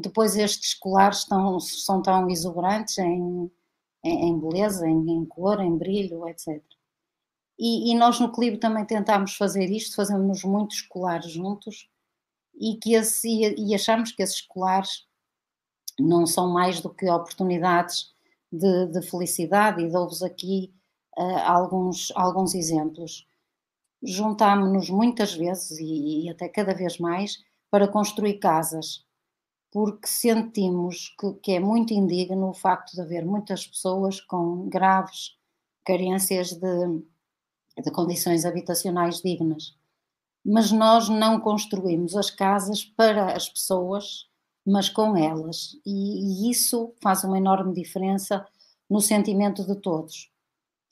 depois 0.01 0.35
estes 0.35 0.73
colares 0.73 1.19
estão, 1.19 1.59
são 1.59 2.01
tão 2.01 2.29
exuberantes 2.29 2.97
em, 2.97 3.51
em, 4.03 4.39
beleza, 4.39 4.87
em, 4.87 5.11
em, 5.11 5.25
cor, 5.25 5.61
em 5.61 5.77
brilho, 5.77 6.27
etc. 6.27 6.61
E, 7.57 7.91
e, 7.91 7.95
nós 7.95 8.19
no 8.19 8.31
Clibe 8.31 8.57
também 8.57 8.85
tentámos 8.85 9.35
fazer 9.35 9.69
isto, 9.69 9.95
fazemos 9.95 10.43
muitos 10.43 10.81
colares 10.81 11.31
juntos 11.31 11.87
e, 12.55 12.75
que 12.77 12.95
esse, 12.95 13.29
e 13.29 13.75
achamos 13.75 14.11
que 14.11 14.23
esses 14.23 14.41
colares 14.41 15.05
não 15.99 16.25
são 16.25 16.51
mais 16.51 16.81
do 16.81 16.89
que 16.89 17.09
oportunidades 17.09 18.13
de, 18.51 18.87
de 18.87 19.01
felicidade 19.01 19.81
e 19.81 19.89
dou-vos 19.89 20.21
aqui 20.21 20.73
uh, 21.17 21.39
alguns, 21.45 22.11
alguns 22.15 22.53
exemplos. 22.53 23.27
Juntámos-nos 24.01 24.89
muitas 24.89 25.33
vezes 25.33 25.79
e, 25.79 26.25
e, 26.25 26.29
até 26.29 26.49
cada 26.49 26.73
vez 26.73 26.97
mais 26.99 27.43
para 27.71 27.87
construir 27.87 28.35
casas, 28.39 29.05
porque 29.71 30.07
sentimos 30.07 31.15
que, 31.19 31.33
que 31.41 31.51
é 31.53 31.59
muito 31.59 31.93
indigno 31.93 32.49
o 32.49 32.53
facto 32.53 32.93
de 32.93 33.01
haver 33.01 33.25
muitas 33.25 33.65
pessoas 33.65 34.21
com 34.21 34.69
graves 34.69 35.37
carências 35.85 36.53
de, 36.53 37.03
de 37.81 37.91
condições 37.91 38.45
habitacionais 38.45 39.21
dignas. 39.21 39.75
Mas 40.45 40.71
nós 40.71 41.07
não 41.09 41.39
construímos 41.39 42.15
as 42.15 42.29
casas 42.29 42.83
para 42.83 43.33
as 43.33 43.49
pessoas, 43.49 44.29
mas 44.65 44.89
com 44.89 45.15
elas. 45.17 45.77
E, 45.85 46.47
e, 46.47 46.51
isso 46.51 46.93
faz 47.01 47.23
uma 47.23 47.37
enorme 47.37 47.73
diferença 47.73 48.45
no 48.89 49.01
sentimento 49.01 49.65
de 49.65 49.75
todos 49.75 50.33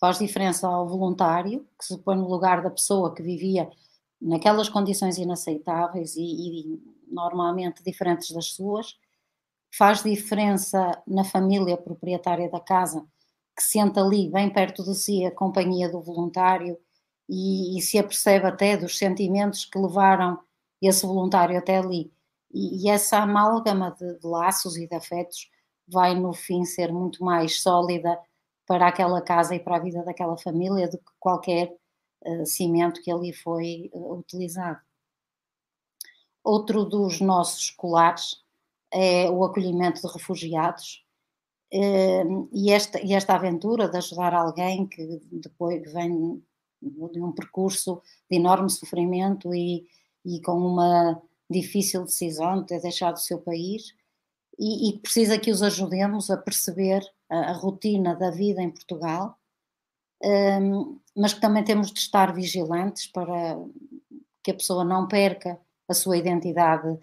faz 0.02 0.18
diferença 0.18 0.68
ao 0.68 0.88
voluntário, 0.90 1.68
que 1.78 1.86
se 1.86 1.98
põe 2.00 2.18
no 2.18 2.28
lugar 2.28 2.64
da 2.64 2.72
pessoa 2.72 3.14
que 3.14 3.22
vivia 3.22 3.70
naquelas 4.20 4.68
condições 4.68 5.20
inaceitáveis 5.20 6.16
e, 6.16 6.22
e 6.24 6.84
normalmente 7.08 7.84
diferentes 7.84 8.32
das 8.32 8.48
suas, 8.48 8.98
faz 9.78 10.02
diferença 10.02 11.00
na 11.08 11.24
família 11.24 11.78
proprietária 11.78 12.50
da 12.50 12.60
casa, 12.60 13.06
que 13.56 13.62
sente 13.62 14.00
ali, 14.00 14.28
bem 14.32 14.50
perto 14.52 14.84
de 14.84 14.96
si, 14.96 15.24
a 15.24 15.32
companhia 15.32 15.88
do 15.88 16.02
voluntário 16.02 16.78
e, 17.30 17.78
e 17.78 17.82
se 17.82 18.00
apercebe 18.00 18.48
até 18.48 18.76
dos 18.76 18.98
sentimentos 18.98 19.66
que 19.66 19.78
levaram 19.78 20.40
esse 20.82 21.06
voluntário 21.06 21.58
até 21.58 21.78
ali. 21.78 22.12
E, 22.54 22.86
e 22.86 22.90
essa 22.90 23.20
amálgama 23.20 23.92
de, 23.92 24.20
de 24.20 24.28
laços 24.28 24.78
e 24.78 24.88
de 24.88 24.96
afetos 24.96 25.50
vai, 25.88 26.16
no 26.16 26.34
fim, 26.34 26.64
ser 26.66 26.92
muito 26.92 27.24
mais 27.24 27.62
sólida 27.62 28.20
para 28.66 28.88
aquela 28.88 29.22
casa 29.22 29.56
e 29.56 29.60
para 29.60 29.78
a 29.78 29.80
vida 29.80 30.04
daquela 30.04 30.38
família 30.38 30.88
do 30.88 30.98
que 30.98 31.12
qualquer 31.20 31.76
uh, 32.26 32.46
cimento 32.46 33.02
que 33.02 33.12
ali 33.12 33.34
foi 33.34 33.90
uh, 33.94 34.18
utilizado. 34.18 34.80
Outro 36.44 36.86
dos 36.86 37.20
nossos 37.20 37.70
colares 37.70 38.44
é 38.92 39.30
o 39.30 39.44
acolhimento 39.44 40.02
de 40.02 40.08
refugiados. 40.08 41.06
Uh, 41.74 42.50
e, 42.54 42.72
esta, 42.72 43.02
e 43.02 43.14
esta 43.14 43.36
aventura 43.36 43.88
de 43.88 43.98
ajudar 43.98 44.34
alguém 44.34 44.86
que 44.88 45.22
depois 45.32 45.92
vem 45.92 46.44
de 46.82 47.22
um 47.22 47.32
percurso 47.32 48.02
de 48.30 48.38
enorme 48.38 48.70
sofrimento 48.70 49.54
e, 49.54 49.88
e 50.26 50.42
com 50.42 50.54
uma 50.54 51.22
difícil 51.52 52.06
decisão 52.06 52.62
de 52.62 52.68
ter 52.68 52.82
deixado 52.82 53.16
o 53.16 53.20
seu 53.20 53.40
país 53.40 53.94
e, 54.58 54.90
e 54.90 55.00
precisa 55.00 55.38
que 55.38 55.52
os 55.52 55.62
ajudemos 55.62 56.30
a 56.30 56.38
perceber 56.38 57.02
a, 57.30 57.52
a 57.52 57.54
rotina 57.54 58.16
da 58.16 58.32
vida 58.32 58.62
em 58.62 58.70
Portugal, 58.70 59.38
um, 60.24 61.00
mas 61.16 61.34
que 61.34 61.42
também 61.42 61.64
temos 61.64 61.92
de 61.92 62.00
estar 62.00 62.34
vigilantes 62.34 63.08
para 63.08 63.58
que 64.44 64.52
a 64.52 64.56
pessoa 64.56 64.84
não 64.84 65.08
perca 65.08 65.60
a 65.88 65.94
sua 65.94 66.18
identidade 66.18 66.98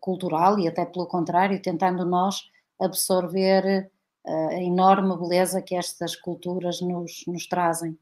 cultural 0.00 0.58
e 0.58 0.68
até 0.68 0.84
pelo 0.84 1.06
contrário, 1.06 1.60
tentando 1.60 2.04
nós 2.04 2.48
absorver 2.80 3.90
a 4.26 4.62
enorme 4.62 5.16
beleza 5.16 5.62
que 5.62 5.74
estas 5.74 6.14
culturas 6.14 6.80
nos, 6.80 7.24
nos 7.26 7.46
trazem. 7.46 7.98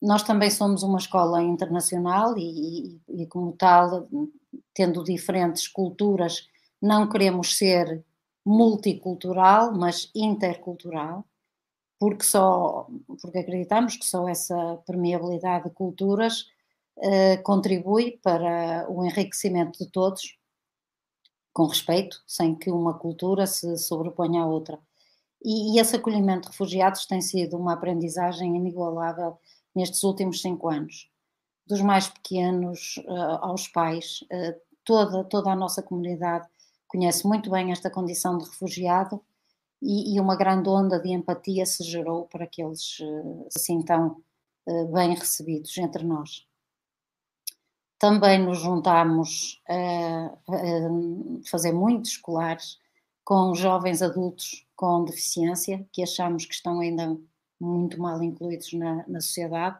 Nós 0.00 0.22
também 0.22 0.50
somos 0.50 0.82
uma 0.82 0.98
escola 0.98 1.42
internacional 1.42 2.36
e, 2.36 3.00
e, 3.08 3.22
e, 3.22 3.26
como 3.26 3.52
tal, 3.52 4.08
tendo 4.74 5.04
diferentes 5.04 5.68
culturas, 5.68 6.48
não 6.80 7.08
queremos 7.08 7.56
ser 7.56 8.04
multicultural, 8.44 9.72
mas 9.72 10.10
intercultural, 10.14 11.24
porque 11.98 12.24
só 12.24 12.86
porque 13.22 13.38
acreditamos 13.38 13.96
que 13.96 14.04
só 14.04 14.28
essa 14.28 14.76
permeabilidade 14.86 15.64
de 15.64 15.70
culturas 15.70 16.46
uh, 16.98 17.42
contribui 17.42 18.18
para 18.22 18.86
o 18.90 19.04
enriquecimento 19.04 19.78
de 19.78 19.90
todos, 19.90 20.36
com 21.52 21.66
respeito, 21.66 22.22
sem 22.26 22.54
que 22.54 22.70
uma 22.70 22.98
cultura 22.98 23.46
se 23.46 23.78
sobreponha 23.78 24.42
à 24.42 24.46
outra. 24.46 24.78
E, 25.42 25.76
e 25.76 25.80
esse 25.80 25.96
acolhimento 25.96 26.42
de 26.42 26.48
refugiados 26.48 27.06
tem 27.06 27.20
sido 27.20 27.56
uma 27.56 27.74
aprendizagem 27.74 28.56
inigualável 28.56 29.38
nestes 29.74 30.02
últimos 30.02 30.42
cinco 30.42 30.68
anos. 30.68 31.08
Dos 31.66 31.80
mais 31.80 32.08
pequenos 32.08 32.96
uh, 33.06 33.38
aos 33.40 33.68
pais, 33.68 34.20
uh, 34.24 34.60
toda, 34.84 35.24
toda 35.24 35.50
a 35.50 35.56
nossa 35.56 35.82
comunidade 35.82 36.46
conhece 36.86 37.26
muito 37.26 37.50
bem 37.50 37.72
esta 37.72 37.90
condição 37.90 38.36
de 38.38 38.44
refugiado 38.44 39.20
e, 39.80 40.14
e 40.14 40.20
uma 40.20 40.36
grande 40.36 40.68
onda 40.68 41.00
de 41.00 41.10
empatia 41.10 41.64
se 41.66 41.82
gerou 41.84 42.26
para 42.26 42.46
que 42.46 42.62
eles 42.62 42.98
uh, 43.00 43.46
se 43.50 43.64
sintam 43.64 44.22
bem 44.94 45.14
recebidos 45.14 45.76
entre 45.76 46.02
nós. 46.04 46.46
Também 47.98 48.38
nos 48.42 48.60
juntámos 48.60 49.60
a, 49.68 50.38
a 50.48 51.50
fazer 51.50 51.70
muitos 51.70 52.12
escolares 52.12 52.78
com 53.22 53.54
jovens 53.54 54.00
adultos 54.00 54.66
com 54.76 55.04
deficiência, 55.04 55.86
que 55.92 56.02
achamos 56.02 56.46
que 56.46 56.54
estão 56.54 56.80
ainda 56.80 57.14
muito 57.60 58.00
mal 58.00 58.22
incluídos 58.22 58.72
na, 58.72 59.06
na 59.08 59.20
sociedade, 59.20 59.78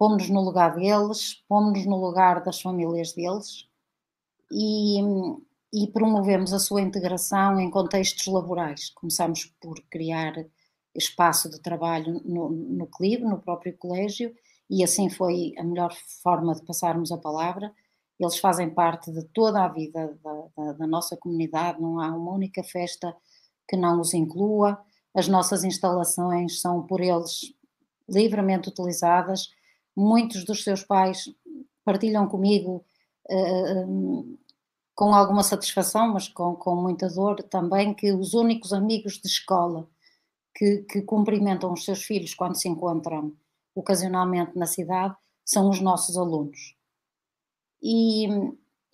pomos-nos 0.00 0.30
no 0.30 0.40
lugar 0.40 0.76
deles, 0.76 1.44
pomos-nos 1.46 1.84
no 1.84 1.96
lugar 2.00 2.42
das 2.42 2.58
famílias 2.58 3.12
deles 3.12 3.68
e, 4.50 4.98
e 5.74 5.86
promovemos 5.88 6.54
a 6.54 6.58
sua 6.58 6.80
integração 6.80 7.60
em 7.60 7.70
contextos 7.70 8.26
laborais. 8.26 8.88
Começamos 8.94 9.44
por 9.60 9.78
criar 9.90 10.32
espaço 10.94 11.50
de 11.50 11.60
trabalho 11.60 12.18
no, 12.24 12.48
no 12.48 12.86
CLIB, 12.86 13.24
no 13.24 13.42
próprio 13.42 13.76
colégio, 13.76 14.34
e 14.70 14.82
assim 14.82 15.10
foi 15.10 15.52
a 15.58 15.62
melhor 15.62 15.92
forma 16.22 16.54
de 16.54 16.64
passarmos 16.64 17.12
a 17.12 17.18
palavra. 17.18 17.70
Eles 18.18 18.38
fazem 18.38 18.70
parte 18.70 19.12
de 19.12 19.22
toda 19.34 19.62
a 19.62 19.68
vida 19.68 20.18
da, 20.24 20.46
da, 20.56 20.72
da 20.72 20.86
nossa 20.86 21.14
comunidade, 21.14 21.78
não 21.78 22.00
há 22.00 22.08
uma 22.08 22.32
única 22.32 22.64
festa 22.64 23.14
que 23.68 23.76
não 23.76 24.00
os 24.00 24.14
inclua. 24.14 24.80
As 25.14 25.28
nossas 25.28 25.62
instalações 25.62 26.62
são 26.62 26.86
por 26.86 27.02
eles 27.02 27.52
livremente 28.08 28.70
utilizadas. 28.70 29.59
Muitos 29.96 30.44
dos 30.44 30.62
seus 30.62 30.82
pais 30.82 31.32
partilham 31.84 32.26
comigo 32.28 32.84
uh, 33.30 34.38
com 34.94 35.14
alguma 35.14 35.42
satisfação, 35.42 36.12
mas 36.12 36.28
com, 36.28 36.54
com 36.54 36.76
muita 36.76 37.08
dor 37.08 37.42
também, 37.44 37.94
que 37.94 38.12
os 38.12 38.34
únicos 38.34 38.72
amigos 38.72 39.18
de 39.18 39.28
escola 39.28 39.88
que, 40.54 40.82
que 40.82 41.02
cumprimentam 41.02 41.72
os 41.72 41.84
seus 41.84 42.02
filhos 42.02 42.34
quando 42.34 42.54
se 42.54 42.68
encontram 42.68 43.32
ocasionalmente 43.74 44.58
na 44.58 44.66
cidade 44.66 45.16
são 45.44 45.70
os 45.70 45.80
nossos 45.80 46.18
alunos. 46.18 46.76
E, 47.82 48.26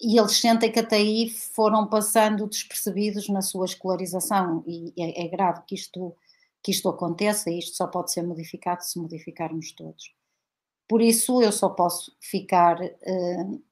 e 0.01 0.19
eles 0.19 0.39
sentem 0.39 0.71
que 0.71 0.79
até 0.79 0.97
aí 0.97 1.29
foram 1.29 1.89
passando 1.89 2.47
despercebidos 2.47 3.29
na 3.29 3.43
sua 3.43 3.67
escolarização, 3.67 4.63
e 4.67 4.93
é, 4.97 5.25
é 5.25 5.29
grave 5.29 5.63
que 5.67 5.75
isto, 5.75 6.15
que 6.63 6.71
isto 6.71 6.89
aconteça, 6.89 7.51
e 7.51 7.59
isto 7.59 7.77
só 7.77 7.87
pode 7.87 8.13
ser 8.13 8.23
modificado 8.23 8.85
se 8.85 8.99
modificarmos 8.99 9.73
todos. 9.73 10.15
Por 10.89 11.03
isso, 11.03 11.43
eu 11.43 11.53
só 11.53 11.69
posso 11.69 12.17
ficar 12.21 12.81
uh, 12.81 13.65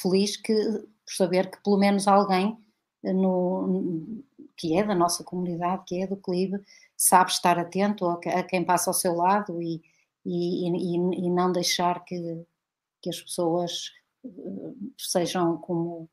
feliz 0.00 0.36
que, 0.36 0.54
por 0.54 1.14
saber 1.14 1.50
que 1.50 1.62
pelo 1.62 1.78
menos 1.78 2.06
alguém 2.06 2.56
no, 3.02 4.22
que 4.56 4.76
é 4.76 4.84
da 4.84 4.94
nossa 4.94 5.24
comunidade, 5.24 5.82
que 5.86 6.02
é 6.02 6.06
do 6.06 6.16
CLIB, 6.16 6.62
sabe 6.96 7.30
estar 7.30 7.58
atento 7.58 8.06
a, 8.06 8.14
a 8.14 8.42
quem 8.44 8.64
passa 8.64 8.90
ao 8.90 8.94
seu 8.94 9.14
lado 9.14 9.60
e, 9.60 9.82
e, 10.24 10.68
e, 10.68 11.26
e 11.26 11.30
não 11.30 11.50
deixar 11.50 12.04
que, 12.04 12.46
que 13.00 13.10
as 13.10 13.20
pessoas 13.20 13.90
uh, 14.24 14.76
sejam 14.96 15.58
como 15.58 16.08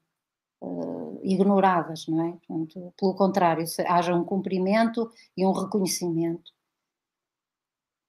uh, 0.61 1.19
ignoradas, 1.23 2.07
não 2.07 2.25
é? 2.25 2.31
Portanto, 2.47 2.93
pelo 2.97 3.15
contrário, 3.15 3.65
haja 3.87 4.15
um 4.15 4.23
cumprimento 4.23 5.11
e 5.37 5.45
um 5.45 5.51
reconhecimento. 5.51 6.51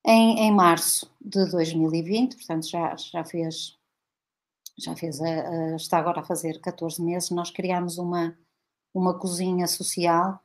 Em, 0.07 0.41
em 0.41 0.53
março 0.53 1.11
de 1.21 1.51
2020, 1.51 2.37
portanto 2.37 2.69
já, 2.69 2.97
já 2.97 3.25
fez, 3.25 3.79
já 4.79 4.97
fez 4.97 5.21
a, 5.21 5.27
a, 5.27 5.77
está 5.77 5.99
agora 5.99 6.21
a 6.21 6.25
fazer 6.25 6.61
14 6.61 7.03
meses, 7.03 7.31
nós 7.31 7.51
criámos 7.51 7.99
uma, 7.99 8.37
uma 8.95 9.19
cozinha 9.19 9.67
social 9.67 10.41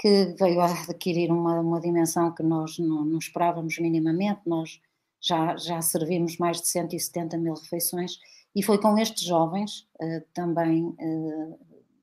que 0.00 0.34
veio 0.38 0.60
a 0.60 0.72
adquirir 0.84 1.30
uma, 1.30 1.60
uma 1.60 1.78
dimensão 1.78 2.34
que 2.34 2.42
nós 2.42 2.78
não, 2.78 3.04
não, 3.04 3.18
esperávamos 3.18 3.78
minimamente. 3.78 4.40
Nós 4.46 4.80
já, 5.20 5.54
já 5.58 5.82
servimos 5.82 6.38
mais 6.38 6.62
de 6.62 6.68
170 6.68 7.36
mil 7.36 7.52
refeições 7.52 8.18
e 8.56 8.62
foi 8.62 8.78
com 8.80 8.96
estes 8.96 9.22
jovens, 9.22 9.86
uh, 10.00 10.24
também 10.32 10.84
uh, 10.86 11.58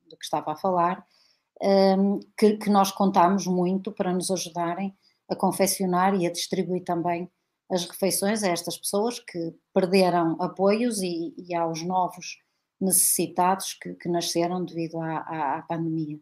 do 0.08 0.16
que 0.16 0.24
estava 0.24 0.52
a 0.52 0.56
falar, 0.56 1.04
um, 1.60 2.20
que, 2.38 2.58
que, 2.58 2.70
nós 2.70 2.92
contámos 2.92 3.48
muito 3.48 3.92
para 3.92 4.14
nos 4.14 4.30
ajudarem 4.30 4.96
a 5.30 5.36
confeccionar 5.36 6.16
e 6.16 6.26
a 6.26 6.32
distribuir 6.32 6.84
também 6.84 7.30
as 7.70 7.86
refeições 7.86 8.44
a 8.44 8.48
estas 8.48 8.78
pessoas 8.78 9.20
que 9.20 9.54
perderam 9.74 10.42
apoios 10.42 11.02
e, 11.02 11.34
e 11.38 11.54
aos 11.54 11.84
novos 11.84 12.38
necessitados 12.80 13.74
que, 13.74 13.94
que 13.96 14.08
nasceram 14.08 14.64
devido 14.64 15.00
à, 15.00 15.18
à, 15.18 15.58
à, 15.58 15.62
pandemia. 15.64 16.20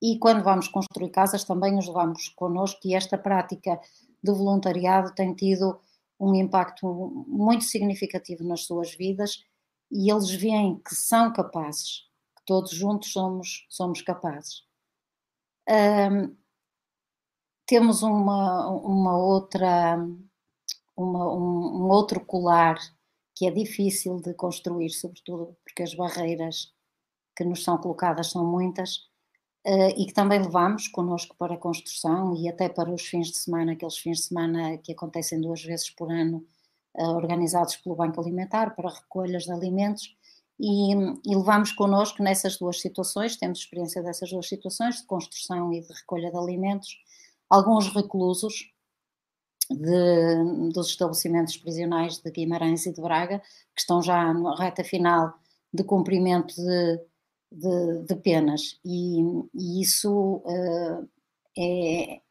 E 0.00 0.18
quando 0.18 0.42
vamos 0.42 0.68
construir 0.68 1.10
casas 1.10 1.44
também 1.44 1.76
os 1.78 1.86
levamos 1.86 2.28
connosco 2.28 2.80
e 2.84 2.94
esta 2.94 3.18
prática 3.18 3.80
do 4.22 4.34
voluntariado 4.34 5.14
tem 5.14 5.34
tido 5.34 5.80
um 6.18 6.34
impacto 6.34 6.86
muito 7.26 7.64
significativo 7.64 8.44
nas 8.44 8.64
suas 8.64 8.94
vidas 8.94 9.44
e 9.90 10.10
eles 10.10 10.30
veem 10.30 10.78
que 10.78 10.94
são 10.94 11.32
capazes, 11.32 12.08
que 12.36 12.44
todos 12.46 12.70
juntos 12.70 13.12
somos, 13.12 13.66
somos 13.68 14.00
capazes. 14.02 14.62
Um, 15.68 16.36
temos 17.72 18.02
uma, 18.02 18.68
uma 18.68 19.16
outra, 19.16 19.96
uma, 20.94 21.34
um, 21.34 21.84
um 21.84 21.88
outro 21.88 22.20
colar 22.20 22.76
que 23.34 23.46
é 23.46 23.50
difícil 23.50 24.20
de 24.20 24.34
construir, 24.34 24.90
sobretudo 24.90 25.56
porque 25.64 25.82
as 25.82 25.94
barreiras 25.94 26.70
que 27.34 27.42
nos 27.44 27.64
são 27.64 27.78
colocadas 27.78 28.26
são 28.26 28.44
muitas, 28.44 28.96
uh, 29.66 29.88
e 29.96 30.04
que 30.04 30.12
também 30.12 30.42
levamos 30.42 30.86
connosco 30.86 31.34
para 31.38 31.54
a 31.54 31.56
construção 31.56 32.36
e 32.36 32.46
até 32.46 32.68
para 32.68 32.92
os 32.92 33.06
fins 33.06 33.28
de 33.28 33.38
semana, 33.38 33.72
aqueles 33.72 33.96
fins 33.96 34.18
de 34.18 34.24
semana 34.24 34.76
que 34.76 34.92
acontecem 34.92 35.40
duas 35.40 35.62
vezes 35.62 35.88
por 35.88 36.12
ano, 36.12 36.44
uh, 36.98 37.16
organizados 37.16 37.76
pelo 37.76 37.96
Banco 37.96 38.20
Alimentar 38.20 38.76
para 38.76 38.90
recolhas 38.90 39.44
de 39.44 39.50
alimentos, 39.50 40.14
e, 40.60 40.92
e 40.92 41.34
levamos 41.34 41.72
connosco 41.72 42.22
nessas 42.22 42.58
duas 42.58 42.82
situações, 42.82 43.38
temos 43.38 43.60
experiência 43.60 44.02
dessas 44.02 44.28
duas 44.28 44.46
situações, 44.46 44.96
de 44.96 45.06
construção 45.06 45.72
e 45.72 45.80
de 45.80 45.90
recolha 45.90 46.30
de 46.30 46.36
alimentos, 46.36 46.98
alguns 47.52 47.88
reclusos 47.88 48.72
de, 49.70 50.70
dos 50.72 50.88
estabelecimentos 50.88 51.58
prisionais 51.58 52.16
de 52.16 52.30
Guimarães 52.30 52.86
e 52.86 52.92
de 52.94 53.00
Braga, 53.02 53.40
que 53.74 53.80
estão 53.80 54.00
já 54.00 54.32
na 54.32 54.54
reta 54.56 54.82
final 54.82 55.34
de 55.72 55.84
cumprimento 55.84 56.54
de, 56.54 57.00
de, 57.52 58.04
de 58.06 58.16
penas. 58.16 58.80
E, 58.82 59.20
e 59.54 59.82
isso 59.82 60.42
uh, 60.46 61.08
é, 61.58 62.22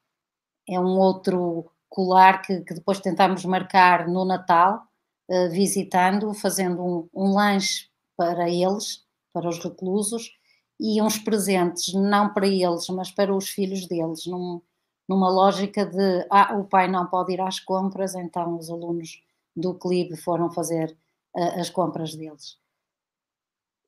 é 0.68 0.80
um 0.80 0.98
outro 0.98 1.72
colar 1.88 2.42
que, 2.42 2.62
que, 2.62 2.74
depois 2.74 3.00
tentamos 3.00 3.46
marcar 3.46 4.08
no 4.08 4.26
Natal, 4.26 4.88
uh, 5.30 5.50
visitando, 5.52 6.34
fazendo 6.34 6.84
um, 6.84 7.10
um 7.14 7.36
lanche 7.36 7.90
para 8.18 8.50
eles, 8.50 9.06
para 9.32 9.48
os 9.48 9.64
reclusos, 9.64 10.32
e 10.80 11.00
uns 11.00 11.20
presentes, 11.20 11.94
não 11.94 12.34
para 12.34 12.48
eles, 12.48 12.88
mas 12.90 13.12
para 13.12 13.36
os 13.36 13.50
filhos 13.50 13.88
deles, 13.88 14.26
num, 14.26 14.60
numa 15.08 15.30
lógica 15.30 15.86
de 15.86 16.26
ah, 16.30 16.56
o 16.58 16.66
pai 16.66 16.88
não 16.88 17.08
pode 17.08 17.34
ir 17.34 17.42
às 17.42 17.60
compras, 17.60 18.16
então 18.16 18.58
os 18.58 18.70
alunos 18.70 19.22
do 19.56 19.74
CLIB 19.74 20.16
foram 20.18 20.50
fazer 20.52 20.96
uh, 21.36 21.60
as 21.60 21.70
compras 21.70 22.16
deles. 22.16 22.58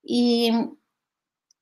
E, 0.06 0.50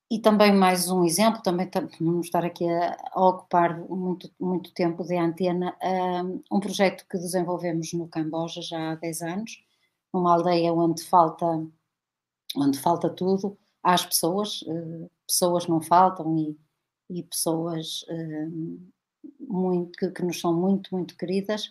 e 0.10 0.20
também 0.20 0.52
mais 0.54 0.90
um 0.90 1.04
exemplo, 1.04 1.42
também 1.42 1.70
vamos 2.00 2.26
estar 2.26 2.44
aqui 2.44 2.68
a, 2.68 2.98
a 3.12 3.28
ocupar 3.30 3.78
muito, 3.88 4.32
muito 4.40 4.74
tempo 4.74 5.04
de 5.04 5.16
antena, 5.16 5.76
uh, 5.82 6.44
um 6.52 6.60
projeto 6.60 7.06
que 7.08 7.18
desenvolvemos 7.18 7.94
no 7.94 8.08
Camboja 8.08 8.62
já 8.62 8.92
há 8.92 8.96
10 8.96 9.22
anos, 9.22 9.64
numa 10.14 10.34
aldeia 10.34 10.74
onde 10.74 11.04
falta, 11.04 11.46
onde 12.56 12.80
falta 12.80 13.10
tudo, 13.10 13.58
às 13.84 14.06
pessoas, 14.06 14.64
uh, 14.64 15.10
pessoas 15.28 15.68
não 15.68 15.82
faltam 15.82 16.36
e, 16.38 16.58
e 17.10 17.24
pessoas 17.24 18.04
uh, 18.10 18.92
muito, 19.52 19.98
que, 19.98 20.10
que 20.10 20.24
nos 20.24 20.40
são 20.40 20.54
muito, 20.54 20.94
muito 20.96 21.16
queridas. 21.18 21.70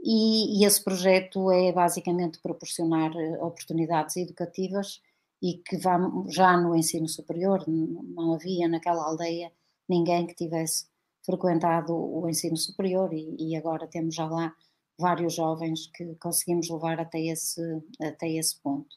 E, 0.00 0.60
e, 0.60 0.64
esse 0.64 0.82
projeto 0.82 1.50
é 1.50 1.72
basicamente 1.72 2.38
proporcionar 2.40 3.10
eh, 3.16 3.38
oportunidades 3.42 4.16
educativas 4.16 5.02
e 5.42 5.54
que 5.54 5.76
vamos, 5.76 6.32
já 6.34 6.56
no 6.56 6.76
ensino 6.76 7.08
superior 7.08 7.64
não 7.66 8.34
havia 8.34 8.68
naquela 8.68 9.04
aldeia 9.04 9.52
ninguém 9.88 10.26
que 10.26 10.34
tivesse 10.34 10.86
frequentado 11.24 11.94
o 11.94 12.28
ensino 12.28 12.56
superior 12.56 13.12
e, 13.12 13.36
e 13.38 13.56
agora 13.56 13.86
temos 13.86 14.14
já 14.14 14.26
lá 14.26 14.54
vários 14.98 15.34
jovens 15.34 15.88
que 15.88 16.14
conseguimos 16.16 16.68
levar 16.70 17.00
até 17.00 17.20
esse, 17.20 17.62
até 18.00 18.28
esse 18.30 18.60
ponto. 18.60 18.96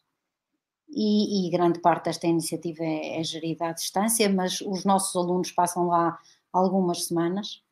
E, 0.89 1.47
e 1.47 1.49
grande 1.49 1.79
parte 1.79 2.05
desta 2.05 2.27
iniciativa 2.27 2.83
é, 2.83 3.19
é 3.19 3.23
gerida 3.23 3.67
à 3.67 3.71
distância, 3.71 4.29
mas 4.29 4.61
os 4.61 4.83
nossos 4.83 5.15
alunos 5.15 5.51
passam 5.51 5.87
lá 5.87 6.19
algumas 6.51 7.05
semanas 7.05 7.63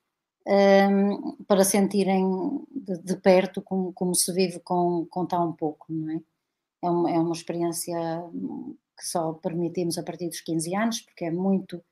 um, 0.47 1.35
para 1.45 1.63
sentirem 1.63 2.25
de, 2.71 2.97
de 2.99 3.15
perto 3.17 3.61
como, 3.61 3.93
como, 3.93 4.15
se 4.15 4.31
vive 4.33 4.59
com, 4.61 5.05
com 5.09 5.25
tão 5.25 5.53
pouco, 5.53 5.85
não 5.89 6.11
é? 6.11 6.21
É 6.81 6.89
uma, 6.89 7.11
é 7.11 7.19
uma 7.19 7.33
experiência 7.33 7.97
que 8.97 9.05
só 9.05 9.33
permitimos 9.33 9.97
a 9.97 10.03
partir 10.03 10.27
dos 10.27 10.41
15 10.41 10.75
anos, 10.75 11.01
porque 11.01 11.25
é 11.25 11.31
muito 11.31 11.83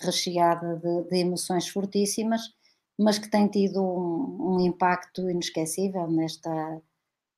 recheada 0.00 0.76
de, 0.76 1.08
de 1.08 1.16
emoções 1.18 1.68
fortíssimas, 1.68 2.42
mas 2.98 3.18
que 3.18 3.30
tem 3.30 3.48
tido 3.48 3.82
um, 3.82 4.54
um 4.56 4.60
impacto 4.60 5.28
inesquecível 5.28 6.06
nesta, 6.08 6.82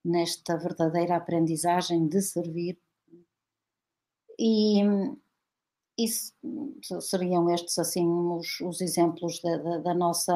nesta 0.04 0.56
verdadeira 0.56 1.16
aprendizagem 1.16 2.06
de 2.08 2.20
servir. 2.20 2.78
E, 4.38 4.80
isso 6.04 6.32
seriam 7.00 7.50
estes 7.50 7.78
assim 7.78 8.06
os, 8.06 8.60
os 8.60 8.80
exemplos 8.80 9.40
da, 9.40 9.56
da, 9.56 9.78
da, 9.78 9.94
nossa 9.94 10.34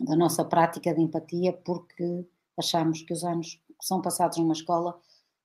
da 0.00 0.16
nossa 0.16 0.44
prática 0.44 0.94
de 0.94 1.00
empatia, 1.00 1.52
porque 1.52 2.26
achamos 2.58 3.02
que 3.02 3.12
os 3.12 3.24
anos 3.24 3.54
que 3.78 3.86
são 3.86 4.00
passados 4.00 4.38
numa 4.38 4.52
escola 4.52 4.98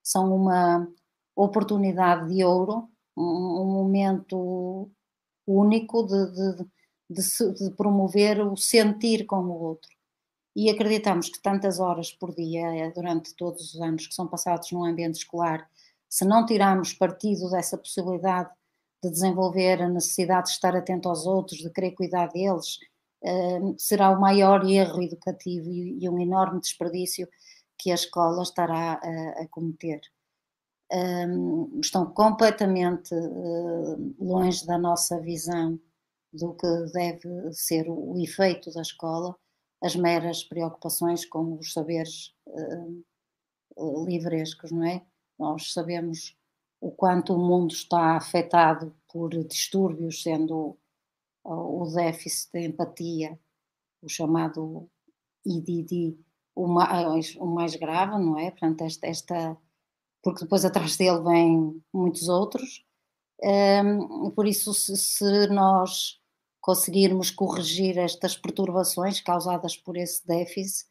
são 0.04 0.34
uma 0.36 0.88
oportunidade 1.36 2.34
de 2.34 2.44
ouro, 2.44 2.90
um, 3.16 3.24
um 3.62 3.66
momento 3.66 4.90
único 5.46 6.04
de, 6.04 6.32
de, 6.32 6.66
de, 7.10 7.54
de, 7.54 7.72
promover 7.76 8.42
o 8.42 8.56
sentir 8.56 9.26
com 9.26 9.38
o 9.38 9.62
outro. 9.62 9.90
E 10.56 10.70
acreditamos 10.70 11.30
que 11.30 11.42
tantas 11.42 11.80
horas 11.80 12.12
por 12.12 12.34
dia, 12.36 12.76
eh, 12.76 12.92
durante 12.92 13.34
todos 13.36 13.74
os 13.74 13.82
anos 13.82 14.08
que 14.08 14.14
são 14.14 14.28
passados 14.28 14.72
num 14.72 14.84
ambiente 14.84 15.16
escolar, 15.16 15.70
se 16.10 16.26
não 16.26 16.46
tirarmos 16.46 16.94
partido 16.94 17.50
dessa 17.50 17.78
possibilidade 17.78 18.50
de 19.04 19.10
desenvolver 19.10 19.82
a 19.82 19.90
necessidade 19.90 20.48
de 20.48 20.54
estar 20.54 20.76
atento 20.76 21.10
aos 21.10 21.26
outros, 21.26 21.60
de 21.60 21.70
querer 21.72 21.92
cuidar 21.92 22.28
deles, 22.28 22.78
eh, 23.24 23.60
será 23.78 24.10
o 24.10 24.20
maior 24.20 24.68
erro 24.68 25.02
educativo 25.02 25.70
e 25.72 26.08
um 26.10 26.20
enorme 26.20 26.60
desperdício 26.60 27.28
que 27.82 27.92
a 27.92 27.96
escola 27.96 28.44
estará 28.44 28.94
a, 28.94 29.48
cometer. 29.50 30.02
Um, 30.94 31.80
estão 31.80 32.06
completamente 32.12 33.16
uh, 33.16 34.16
longe 34.20 34.66
da 34.68 34.78
nossa 34.78 35.20
visão 35.22 35.80
do 36.34 36.54
que 36.54 36.68
deve 36.94 37.54
ser 37.54 37.90
o, 37.90 38.18
efeito 38.20 38.72
da 38.72 38.82
escola, 38.82 39.36
as 39.82 39.96
meras 39.96 40.44
preocupações 40.44 41.26
com 41.26 41.58
os 41.58 41.74
saberes 41.74 42.36
uh, 42.46 44.06
livrescos, 44.06 44.72
não 44.72 44.84
é? 44.86 45.02
Nós 45.40 45.74
sabemos 45.74 46.38
o 46.82 46.91
quanto 46.91 47.36
o 47.36 47.38
mundo 47.38 47.72
está 47.72 48.17
afetado 48.17 48.94
por 49.08 49.30
distúrbios, 49.46 50.24
sendo 50.24 50.76
o, 51.44 51.84
o 51.84 51.94
déficit 51.94 52.52
de 52.54 52.67
empatia, 52.67 53.39
o 54.02 54.10
chamado 54.10 54.89
IDD, 55.46 56.17
o 56.56 56.67
mais, 56.67 57.36
o 57.36 57.46
mais 57.46 57.76
grave, 57.76 58.13
não 58.13 58.38
é? 58.38 58.50
Portanto, 58.50 58.82
esta, 58.82 59.08
esta, 59.08 59.58
porque 60.24 60.41
depois 60.41 60.65
atrás 60.65 60.98
dele 60.98 61.22
vêm 61.22 61.82
muitos 61.94 62.28
outros. 62.28 62.84
Um, 63.44 64.32
por 64.32 64.48
isso, 64.48 64.74
se, 64.74 64.98
se, 64.98 65.48
nós 65.48 66.20
conseguirmos 66.60 67.32
corrigir 67.32 67.98
estas 67.98 68.36
perturbações 68.38 69.20
causadas 69.22 69.78
por 69.78 69.98
esse 69.98 70.26
déficit 70.28 70.88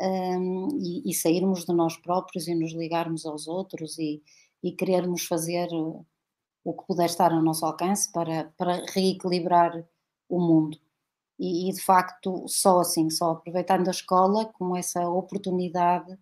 um, 0.00 0.68
e, 0.78 1.10
e, 1.10 1.14
sairmos 1.14 1.64
de 1.64 1.74
nós 1.74 1.96
próprios 1.96 2.48
e 2.48 2.54
nos 2.54 2.72
ligarmos 2.72 3.26
aos 3.26 3.46
outros 3.46 3.98
e, 3.98 4.22
e 4.64 4.72
querermos 4.72 5.26
fazer 5.26 5.68
o, 5.74 6.06
o 6.64 6.72
que 6.72 6.86
puder 6.86 7.04
estar 7.04 7.30
ao 7.30 7.42
nosso 7.42 7.66
alcance 7.66 8.10
para, 8.10 8.50
para 8.56 8.82
reequilibrar 8.86 9.86
o 10.26 10.40
mundo. 10.40 10.78
E, 11.38 11.68
e, 11.68 11.72
de 11.72 11.82
facto 11.82 12.48
só 12.48 12.80
assim, 12.80 13.10
só 13.10 13.32
aproveitando 13.32 13.88
a 13.88 13.90
escola 13.90 14.46
como 14.54 14.74
essa 14.74 15.06
oportunidade 15.06 16.18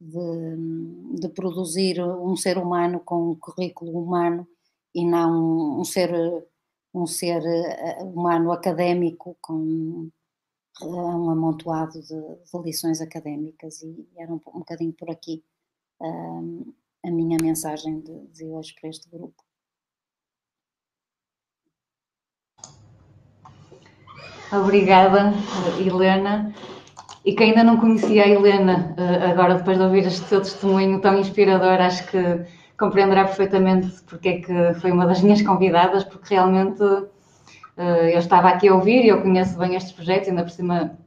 de, 0.00 1.20
de, 1.20 1.28
produzir 1.28 2.02
um 2.02 2.36
ser 2.36 2.58
humano 2.58 2.98
com 2.98 3.30
um 3.30 3.36
currículo 3.36 3.96
humano 4.02 4.48
e 4.92 5.06
não 5.06 5.80
um 5.80 5.84
ser, 5.84 6.10
um 6.92 7.06
ser 7.06 7.42
eh, 7.44 8.02
humano 8.02 8.50
académico 8.50 9.36
com 9.40 10.10
um 10.82 11.30
amontoado 11.30 12.00
de, 12.00 12.08
de 12.08 12.62
lições 12.64 13.00
académicas. 13.00 13.82
E 13.82 14.08
era 14.16 14.32
um, 14.32 14.40
um 14.48 14.58
bocadinho 14.60 14.92
por 14.92 15.10
aqui 15.10 15.44
um, 16.00 16.72
a 17.04 17.10
minha 17.10 17.36
mensagem 17.40 18.00
de, 18.00 18.26
de 18.28 18.44
hoje 18.46 18.74
para 18.80 18.90
este 18.90 19.08
grupo. 19.10 19.34
Obrigada, 24.52 25.32
Helena. 25.78 26.54
E 27.24 27.34
quem 27.34 27.50
ainda 27.50 27.64
não 27.64 27.78
conhecia 27.78 28.24
a 28.24 28.28
Helena, 28.28 28.94
eh, 28.98 29.30
agora 29.30 29.54
depois 29.54 29.78
de 29.78 29.84
ouvir 29.84 30.06
este 30.06 30.26
seu 30.26 30.40
testemunho 30.40 31.00
tão 31.00 31.18
inspirador, 31.18 31.80
acho 31.80 32.06
que 32.06 32.44
compreenderá 32.78 33.24
perfeitamente 33.24 34.02
porque 34.02 34.28
é 34.28 34.40
que 34.40 34.74
foi 34.80 34.92
uma 34.92 35.06
das 35.06 35.22
minhas 35.22 35.40
convidadas, 35.40 36.04
porque 36.04 36.34
realmente 36.34 36.82
eh, 37.76 38.14
eu 38.14 38.18
estava 38.18 38.48
aqui 38.48 38.68
a 38.68 38.74
ouvir 38.74 39.04
e 39.04 39.08
eu 39.08 39.22
conheço 39.22 39.58
bem 39.58 39.74
estes 39.74 39.92
projetos, 39.92 40.28
ainda 40.28 40.42
por 40.42 40.50
cima 40.50 40.98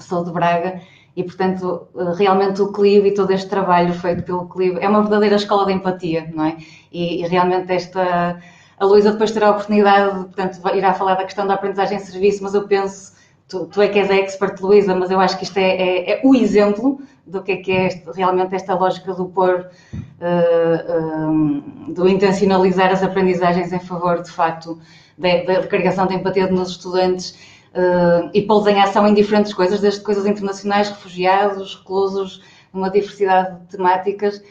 sou 0.00 0.24
de 0.24 0.32
Braga, 0.32 0.80
e 1.18 1.24
portanto 1.24 1.88
eh, 1.96 2.14
realmente 2.16 2.62
o 2.62 2.70
CLIB 2.70 3.08
e 3.08 3.14
todo 3.14 3.32
este 3.32 3.48
trabalho 3.50 3.92
feito 3.92 4.22
pelo 4.22 4.46
CLIB 4.46 4.78
é 4.80 4.88
uma 4.88 5.00
verdadeira 5.00 5.34
escola 5.34 5.66
de 5.66 5.72
empatia, 5.72 6.30
não 6.32 6.44
é? 6.44 6.56
E, 6.92 7.22
e 7.22 7.26
realmente 7.26 7.72
esta 7.72 8.38
a 8.78 8.84
Luísa 8.84 9.10
depois 9.10 9.32
terá 9.32 9.48
a 9.48 9.50
oportunidade, 9.50 10.14
portanto, 10.26 10.60
irá 10.76 10.94
falar 10.94 11.16
da 11.16 11.24
questão 11.24 11.44
da 11.44 11.54
aprendizagem 11.54 11.98
em 11.98 12.00
serviço, 12.00 12.44
mas 12.44 12.54
eu 12.54 12.68
penso, 12.68 13.12
tu, 13.48 13.66
tu 13.66 13.82
é 13.82 13.88
que 13.88 13.98
és 13.98 14.08
a 14.08 14.14
expert, 14.14 14.60
Luísa, 14.62 14.94
mas 14.94 15.10
eu 15.10 15.18
acho 15.18 15.36
que 15.36 15.42
isto 15.42 15.56
é, 15.56 15.70
é, 15.70 16.10
é, 16.12 16.20
o 16.22 16.32
exemplo 16.36 17.00
do 17.26 17.42
que 17.42 17.50
é 17.50 17.56
que 17.56 17.72
é 17.72 17.86
este, 17.88 18.08
realmente 18.14 18.54
esta 18.54 18.76
lógica 18.76 19.12
do 19.12 19.26
pôr, 19.26 19.66
uh, 19.92 21.30
uh, 21.32 21.92
do 21.92 22.08
intencionalizar 22.08 22.92
as 22.92 23.02
aprendizagens 23.02 23.72
em 23.72 23.80
favor, 23.80 24.22
de 24.22 24.30
facto, 24.30 24.78
da, 25.18 25.42
da 25.42 25.66
carregação 25.66 26.06
de 26.06 26.14
empatia 26.14 26.46
nos 26.46 26.70
estudantes 26.70 27.57
uh, 27.74 28.30
e 28.32 28.42
pô-los 28.42 28.66
em 28.66 28.80
ação 28.80 29.06
em 29.06 29.14
diferentes 29.14 29.52
coisas, 29.52 29.80
desde 29.80 30.00
coisas 30.00 30.26
internacionais, 30.26 30.88
refugiados, 30.88 31.76
reclusos, 31.76 32.42
uma 32.72 32.90
diversidade 32.90 33.60
de 33.60 33.76
temáticas 33.76 34.42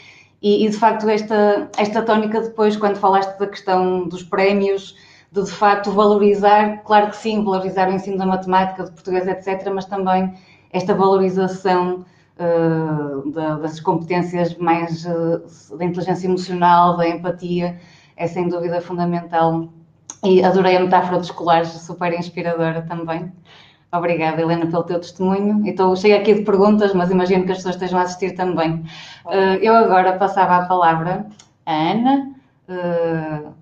e, 0.41 0.65
e, 0.65 0.69
de 0.69 0.77
facto, 0.77 1.09
esta, 1.09 1.69
esta 1.77 2.01
tónica, 2.03 2.41
depois, 2.41 2.77
quando 2.77 2.97
falaste 2.97 3.37
da 3.39 3.47
questão 3.47 4.07
dos 4.07 4.23
prémios, 4.23 4.95
de 5.31 5.43
de 5.43 5.51
facto 5.51 5.91
valorizar, 5.91 6.83
claro 6.83 7.09
que 7.09 7.17
sim, 7.17 7.43
valorizar 7.43 7.89
o 7.89 7.93
ensino 7.93 8.17
da 8.17 8.25
matemática, 8.25 8.83
de 8.83 8.91
português, 8.91 9.27
etc., 9.27 9.71
mas 9.73 9.85
também 9.85 10.33
esta 10.71 10.93
valorização 10.93 12.05
uh, 12.37 13.31
da, 13.31 13.55
das 13.55 13.79
competências 13.79 14.55
mais 14.57 15.05
uh, 15.05 15.77
da 15.77 15.85
inteligência 15.85 16.27
emocional, 16.27 16.97
da 16.97 17.07
empatia, 17.07 17.79
é 18.15 18.27
sem 18.27 18.47
dúvida 18.47 18.79
fundamental. 18.79 19.69
E 20.23 20.43
adorei 20.43 20.77
a 20.77 20.79
metáfora 20.79 21.19
dos 21.19 21.31
colares, 21.31 21.69
super 21.69 22.13
inspiradora 22.13 22.81
também. 22.81 23.31
Obrigada, 23.91 24.41
Helena, 24.41 24.67
pelo 24.67 24.83
teu 24.83 24.99
testemunho. 24.99 25.65
Estou 25.65 25.95
cheia 25.95 26.17
aqui 26.17 26.33
de 26.33 26.41
perguntas, 26.41 26.93
mas 26.93 27.09
imagino 27.09 27.45
que 27.45 27.51
as 27.51 27.57
pessoas 27.59 27.75
estejam 27.75 27.99
a 27.99 28.03
assistir 28.03 28.35
também. 28.35 28.83
Uh, 29.25 29.57
eu 29.61 29.75
agora 29.75 30.17
passava 30.17 30.57
a 30.57 30.65
palavra 30.65 31.25
à 31.65 31.73
Ana. 31.73 32.31
Uh, 32.67 33.53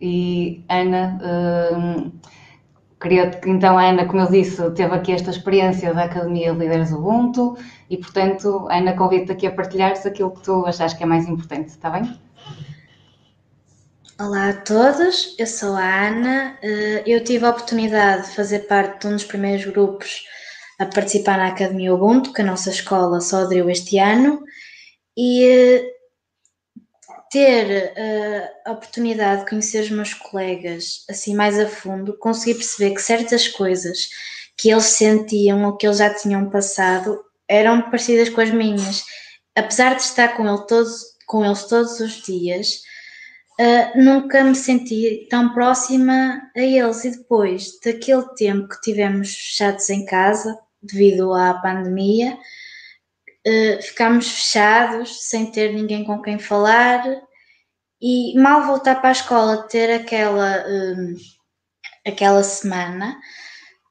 e 0.00 0.64
Ana, 0.68 1.18
uh, 1.22 2.12
queria 3.00 3.30
que 3.30 3.50
então 3.50 3.76
a 3.76 3.84
Ana, 3.84 4.06
como 4.06 4.22
eu 4.22 4.30
disse, 4.30 4.70
teve 4.72 4.94
aqui 4.94 5.12
esta 5.12 5.30
experiência 5.30 5.92
da 5.92 6.04
Academia 6.04 6.52
de 6.52 6.58
Líderes 6.58 6.92
Ubuntu 6.92 7.56
e, 7.90 7.96
portanto, 7.96 8.68
Ana, 8.70 8.94
convido-te 8.94 9.32
aqui 9.32 9.46
a 9.46 9.52
partilhares 9.52 10.06
aquilo 10.06 10.30
que 10.30 10.42
tu 10.42 10.64
achas 10.66 10.94
que 10.94 11.02
é 11.02 11.06
mais 11.06 11.28
importante, 11.28 11.68
está 11.68 11.90
bem? 11.90 12.16
Olá 14.24 14.50
a 14.50 14.52
todos, 14.52 15.34
eu 15.36 15.48
sou 15.48 15.74
a 15.74 16.06
Ana. 16.06 16.56
Eh, 16.62 17.02
eu 17.04 17.24
tive 17.24 17.44
a 17.44 17.50
oportunidade 17.50 18.28
de 18.28 18.36
fazer 18.36 18.60
parte 18.68 19.00
de 19.00 19.08
um 19.08 19.16
dos 19.16 19.24
primeiros 19.24 19.64
grupos 19.64 20.22
a 20.78 20.86
participar 20.86 21.38
na 21.38 21.48
Academia 21.48 21.92
Ubuntu, 21.92 22.32
que 22.32 22.40
a 22.40 22.44
nossa 22.44 22.70
escola 22.70 23.20
só 23.20 23.38
aderiu 23.38 23.68
este 23.68 23.98
ano, 23.98 24.40
e 25.16 25.44
eh, 25.44 25.90
ter 27.32 27.92
eh, 27.96 28.52
a 28.64 28.70
oportunidade 28.70 29.40
de 29.42 29.50
conhecer 29.50 29.82
os 29.82 29.90
meus 29.90 30.14
colegas 30.14 31.04
assim 31.10 31.34
mais 31.34 31.58
a 31.58 31.66
fundo, 31.66 32.16
consegui 32.16 32.54
perceber 32.54 32.94
que 32.94 33.02
certas 33.02 33.48
coisas 33.48 34.08
que 34.56 34.70
eles 34.70 34.84
sentiam 34.84 35.64
ou 35.64 35.76
que 35.76 35.84
eles 35.84 35.98
já 35.98 36.14
tinham 36.14 36.48
passado 36.48 37.20
eram 37.48 37.82
parecidas 37.90 38.28
com 38.28 38.40
as 38.40 38.50
minhas. 38.50 39.04
Apesar 39.56 39.96
de 39.96 40.02
estar 40.02 40.36
com, 40.36 40.48
ele 40.48 40.64
todos, 40.68 41.06
com 41.26 41.44
eles 41.44 41.64
todos 41.64 41.98
os 41.98 42.22
dias, 42.22 42.82
uh, 43.60 44.02
nunca 44.02 44.42
me 44.44 44.54
senti 44.54 45.26
tão 45.30 45.52
próxima 45.52 46.42
a 46.56 46.60
eles. 46.60 47.04
E 47.04 47.10
depois 47.10 47.78
daquele 47.84 48.26
tempo 48.34 48.68
que 48.68 48.80
tivemos 48.80 49.34
fechados 49.34 49.88
em 49.90 50.04
casa, 50.04 50.58
devido 50.82 51.32
à 51.32 51.54
pandemia, 51.54 52.38
uh, 53.46 53.82
ficámos 53.82 54.28
fechados, 54.28 55.28
sem 55.28 55.50
ter 55.50 55.72
ninguém 55.72 56.04
com 56.04 56.20
quem 56.20 56.38
falar, 56.38 57.04
e 58.00 58.36
mal 58.36 58.66
voltar 58.66 58.96
para 58.96 59.10
a 59.10 59.12
escola, 59.12 59.68
ter 59.68 59.94
aquela, 59.94 60.64
uh, 60.66 61.16
aquela 62.06 62.42
semana. 62.42 63.16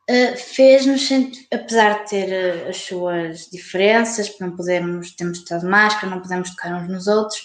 Uh, 0.09 0.35
fez-nos, 0.35 1.07
apesar 1.53 2.03
de 2.03 2.09
ter 2.09 2.65
uh, 2.65 2.69
as 2.69 2.77
suas 2.77 3.47
diferenças, 3.49 4.37
não 4.39 4.53
podemos, 4.53 5.15
temos 5.15 5.37
de 5.37 5.43
estar 5.43 5.59
de 5.59 5.65
máscara, 5.65 6.13
não 6.13 6.21
podemos 6.21 6.49
tocar 6.49 6.73
uns 6.73 6.89
nos 6.89 7.07
outros, 7.07 7.41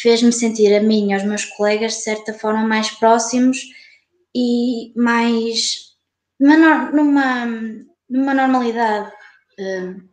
fez-me 0.00 0.32
sentir 0.32 0.74
a 0.74 0.82
mim 0.82 1.10
e 1.10 1.14
aos 1.14 1.24
meus 1.24 1.44
colegas 1.44 1.94
de 1.94 2.02
certa 2.02 2.32
forma 2.32 2.62
mais 2.62 2.90
próximos 2.90 3.58
e 4.34 4.92
mais 4.96 5.88
numa, 6.38 6.90
numa, 6.92 8.34
normalidade. 8.34 9.12
Uh, 9.58 10.08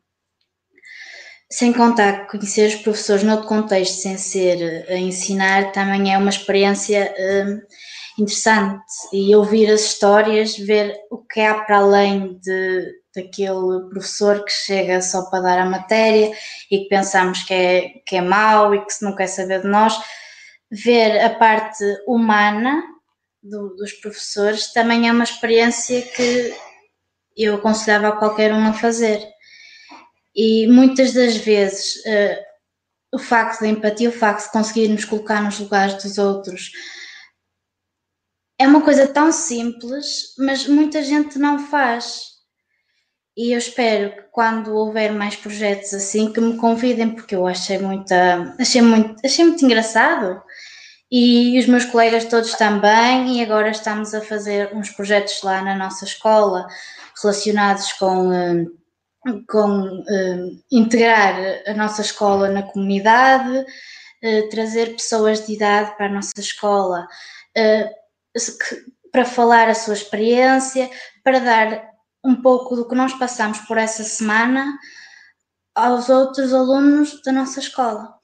sem 1.51 1.71
contar 1.71 2.25
que 2.25 2.37
conhecer 2.37 2.67
os 2.67 2.75
professores 2.75 3.23
noutro 3.23 3.47
contexto, 3.47 4.01
sem 4.01 4.17
ser 4.17 4.85
a 4.89 4.97
ensinar, 4.97 5.71
também 5.71 6.13
é 6.13 6.17
uma 6.17 6.31
experiência 6.31 7.13
uh, 7.13 8.21
interessante. 8.21 8.83
E 9.13 9.35
ouvir 9.35 9.69
as 9.69 9.81
histórias, 9.81 10.57
ver 10.57 10.95
o 11.11 11.19
que 11.19 11.39
há 11.41 11.63
para 11.63 11.77
além 11.77 12.39
de, 12.39 12.91
daquele 13.15 13.89
professor 13.89 14.43
que 14.43 14.51
chega 14.51 15.01
só 15.01 15.29
para 15.29 15.41
dar 15.41 15.59
a 15.59 15.65
matéria 15.65 16.35
e 16.69 16.79
que 16.79 16.89
pensamos 16.89 17.43
que 17.43 17.53
é, 17.53 17.89
que 18.05 18.15
é 18.17 18.21
mau 18.21 18.75
e 18.75 18.85
que 18.85 18.93
se 18.93 19.03
não 19.03 19.15
quer 19.15 19.27
saber 19.27 19.61
de 19.61 19.67
nós. 19.67 19.93
Ver 20.69 21.19
a 21.21 21.29
parte 21.29 21.83
humana 22.07 22.83
do, 23.41 23.75
dos 23.75 23.93
professores 23.93 24.73
também 24.73 25.07
é 25.07 25.11
uma 25.11 25.23
experiência 25.23 26.01
que 26.01 26.53
eu 27.37 27.55
aconselhava 27.55 28.09
a 28.09 28.17
qualquer 28.17 28.53
um 28.53 28.67
a 28.67 28.73
fazer. 28.73 29.25
E 30.35 30.67
muitas 30.67 31.13
das 31.13 31.37
vezes 31.37 31.95
uh, 32.05 32.45
o 33.13 33.19
facto 33.19 33.61
da 33.61 33.67
empatia, 33.67 34.09
o 34.09 34.13
facto 34.13 34.45
de 34.45 34.51
conseguir 34.51 34.87
nos 34.89 35.05
colocar 35.05 35.41
nos 35.41 35.59
lugares 35.59 36.01
dos 36.03 36.17
outros, 36.17 36.71
é 38.57 38.67
uma 38.67 38.81
coisa 38.81 39.07
tão 39.07 39.31
simples, 39.31 40.33
mas 40.37 40.67
muita 40.67 41.03
gente 41.03 41.37
não 41.37 41.59
faz. 41.59 42.34
E 43.37 43.51
eu 43.51 43.57
espero 43.57 44.11
que 44.11 44.21
quando 44.31 44.73
houver 44.75 45.11
mais 45.11 45.35
projetos 45.35 45.93
assim 45.93 46.31
que 46.31 46.39
me 46.39 46.55
convidem, 46.57 47.09
porque 47.13 47.35
eu 47.35 47.45
achei 47.45 47.77
muito, 47.77 48.13
achei 48.59 48.81
muito, 48.81 49.15
achei 49.25 49.43
muito 49.43 49.65
engraçado. 49.65 50.41
E 51.11 51.59
os 51.59 51.67
meus 51.67 51.85
colegas 51.85 52.25
todos 52.25 52.53
também, 52.53 53.37
e 53.37 53.43
agora 53.43 53.69
estamos 53.69 54.13
a 54.13 54.21
fazer 54.21 54.73
uns 54.73 54.89
projetos 54.89 55.41
lá 55.43 55.61
na 55.61 55.75
nossa 55.75 56.05
escola 56.05 56.67
relacionados 57.21 57.93
com, 57.93 58.33
eh, 58.33 58.65
com 59.47 60.01
uh, 60.01 60.63
integrar 60.71 61.35
a 61.67 61.73
nossa 61.73 62.01
escola 62.01 62.49
na 62.49 62.63
comunidade, 62.63 63.59
uh, 63.59 64.49
trazer 64.49 64.93
pessoas 64.93 65.45
de 65.45 65.53
idade 65.53 65.95
para 65.95 66.07
a 66.07 66.11
nossa 66.11 66.39
escola 66.39 67.07
para 69.11 69.23
falar 69.23 69.69
a 69.69 69.75
sua 69.75 69.93
experiência, 69.93 70.89
para 71.23 71.39
dar 71.39 71.94
um 72.25 72.35
pouco 72.35 72.75
do 72.75 72.87
que 72.87 72.95
nós 72.95 73.13
passamos 73.13 73.59
por 73.59 73.77
essa 73.77 74.03
semana 74.03 74.77
aos 75.75 76.09
outros 76.09 76.53
alunos 76.53 77.21
da 77.21 77.31
nossa 77.31 77.59
escola. 77.59 78.15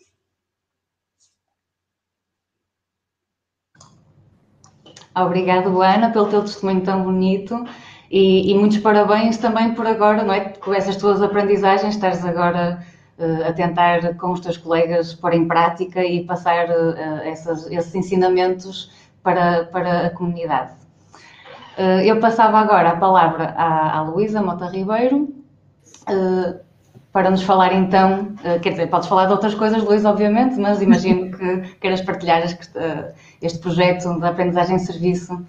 Obrigada, 5.14 5.70
Ana, 5.70 6.10
pelo 6.12 6.30
teu 6.30 6.42
testemunho 6.42 6.84
tão 6.84 7.04
bonito 7.04 7.66
e, 8.10 8.52
e, 8.52 8.58
muitos 8.58 8.80
parabéns 8.80 9.38
também 9.38 9.74
por 9.74 9.86
agora, 9.86 10.24
não 10.24 10.34
é? 10.34 10.50
Com 10.50 10.74
essas 10.74 10.96
tuas 10.96 11.22
aprendizagens, 11.22 11.96
estás 11.96 12.26
agora 12.26 12.86
uh, 13.18 13.50
a 13.50 13.54
tentar 13.54 14.16
com 14.16 14.32
os 14.32 14.40
teus 14.40 14.58
colegas 14.58 15.14
pôr 15.14 15.34
em 15.34 15.48
prática 15.48 16.04
e 16.04 16.26
passar 16.26 16.70
uh, 16.70 16.98
essas, 17.24 17.68
esses 17.70 17.94
ensinamentos 17.94 18.92
para, 19.22 19.66
para 19.66 20.08
a 20.08 20.10
comunidade. 20.10 20.74
Eh, 21.78 22.06
eu 22.06 22.20
passava 22.20 22.60
agora 22.60 22.90
a 22.90 22.96
palavra 22.98 23.54
à, 23.58 23.98
à 23.98 24.02
Luísa 24.02 24.42
Mota 24.42 24.66
Ribeiro 24.68 25.34
eh, 26.08 26.60
para 27.12 27.30
nos 27.30 27.44
falar 27.44 27.74
então, 27.74 28.34
eh, 28.44 28.60
quer 28.60 28.72
dizer, 28.72 28.88
podes 28.88 29.08
falar 29.08 29.26
de 29.26 29.34
outras 29.34 29.54
coisas, 29.54 29.84
Luísa, 29.84 30.10
obviamente, 30.10 30.60
mas 30.60 30.82
imagino 30.82 31.32
que 31.38 31.62
queiras 31.80 32.02
partilhar 32.02 32.44
este 33.42 33.60
projeto 33.60 34.20
de 34.20 34.26
aprendizagem 34.26 34.76
em 34.76 34.80
serviço. 34.80 35.46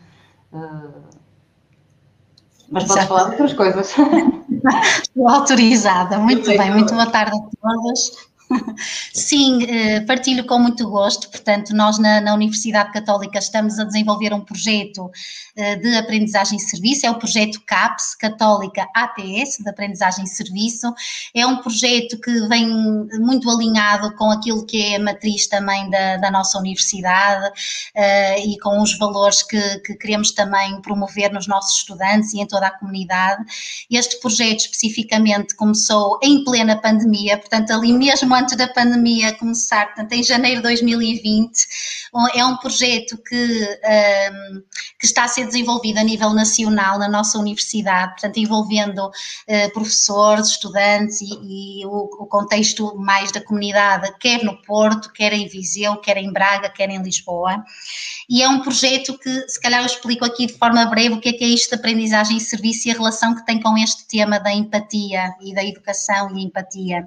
Mas 2.71 2.85
podes 2.85 3.05
falar 3.05 3.25
de 3.25 3.31
outras 3.33 3.53
coisas. 3.53 3.95
Estou 5.03 5.29
autorizada. 5.29 6.19
Muito 6.19 6.47
bem, 6.47 6.71
muito 6.73 6.95
boa 6.95 7.07
tarde 7.07 7.37
a 7.37 7.41
todas. 7.41 8.33
Sim, 9.13 9.67
partilho 10.07 10.47
com 10.47 10.59
muito 10.59 10.89
gosto. 10.89 11.31
Portanto, 11.31 11.75
nós 11.75 11.99
na, 11.99 12.21
na, 12.21 12.35
Universidade 12.35 12.93
Católica 12.93 13.39
estamos 13.39 13.79
a 13.79 13.85
desenvolver 13.85 14.33
um 14.33 14.41
projeto 14.41 15.11
de 15.55 15.97
aprendizagem 15.97 16.57
e 16.57 16.61
serviço, 16.61 17.07
é 17.07 17.11
o 17.11 17.19
projeto 17.19 17.61
CAPS, 17.67 18.15
Católica 18.15 18.87
APS, 18.95 19.59
de 19.59 19.69
aprendizagem 19.69 20.25
e 20.25 20.29
serviço. 20.29 20.93
É 21.35 21.47
um 21.47 21.59
projeto 21.59 22.19
que 22.21 22.49
vem 22.49 22.69
muito 23.21 23.51
alinhado 23.51 24.15
com 24.17 24.31
aquilo 24.31 24.65
que 24.65 24.83
é 24.83 24.97
a 24.97 25.01
matriz 25.01 25.47
também 25.47 25.88
da, 25.91 26.17
da 26.17 26.31
nossa 26.31 26.59
universidade 26.59 27.47
uh, 27.49 28.47
e 28.47 28.59
com 28.59 28.81
os 28.81 28.97
valores 28.99 29.43
que, 29.43 29.79
que 29.81 29.95
queremos 29.95 30.33
também 30.33 30.81
promover 30.81 31.33
nos 31.33 31.47
nossos 31.47 31.79
estudantes 31.79 32.33
e 32.33 32.41
em 32.41 32.47
toda 32.47 32.67
a 32.67 32.79
comunidade. 32.79 33.45
Este 33.91 34.21
projeto 34.21 34.61
especificamente 34.61 35.55
começou 35.55 36.19
em 36.23 36.45
plena 36.45 36.81
pandemia, 36.81 37.38
portanto, 37.38 37.71
ali 37.73 37.93
mesmo 37.93 38.35
antes 38.35 38.57
da 38.57 38.69
pandemia 38.69 39.35
começar, 39.35 39.87
portanto, 39.87 40.12
em 40.12 40.23
janeiro 40.23 40.57
de 40.57 40.62
2020. 40.62 41.53
É 42.35 42.45
um 42.45 42.57
projeto 42.59 43.17
que, 43.17 43.62
um, 43.65 44.62
que 44.99 45.07
está 45.07 45.25
a 45.25 45.29
ser 45.29 45.42
desenvolvido 45.45 45.99
a 45.99 46.05
nível 46.05 46.31
nacional 46.31 46.99
na 46.99 47.09
nossa 47.09 47.39
universidade, 47.39 48.13
portanto, 48.13 48.37
envolvendo 48.39 49.07
uh, 49.07 49.73
professores, 49.73 50.49
estudantes 50.49 51.21
e, 51.21 51.81
e 51.81 51.87
o, 51.87 52.09
o, 52.21 52.27
contexto 52.27 52.97
mais 52.97 53.33
da 53.33 53.41
comunidade, 53.41 54.13
quer 54.19 54.43
no 54.43 54.61
Porto, 54.63 55.13
quer 55.13 55.33
em 55.33 55.47
Viseu, 55.47 55.97
quer 55.97 56.17
em 56.17 56.33
Braga, 56.33 56.69
quer 56.69 56.89
em 56.91 57.03
Lisboa. 57.03 57.63
E 58.29 58.43
é 58.43 58.49
um 58.49 58.61
projeto 58.61 59.19
que, 59.19 59.49
se 59.49 59.61
calhar, 59.61 59.81
eu 59.81 59.87
explico 59.87 60.25
aqui 60.25 60.47
de 60.47 60.55
forma 60.55 60.85
breve 60.87 61.15
o 61.15 61.21
que 61.21 61.29
é 61.29 61.33
que 61.33 61.45
é 61.45 61.49
isto 61.49 61.71
de 61.71 61.75
aprendizagem 61.75 62.37
e 62.37 62.41
serviço 62.41 62.89
e 62.89 62.91
a 62.91 62.95
relação 62.95 63.35
que 63.35 63.45
tem 63.45 63.61
com 63.61 63.77
este 63.77 64.07
tema 64.07 64.39
da 64.39 64.53
empatia 64.53 65.35
e 65.41 65.55
da 65.55 65.65
educação 65.65 66.35
e 66.37 66.45
empatia. 66.45 67.07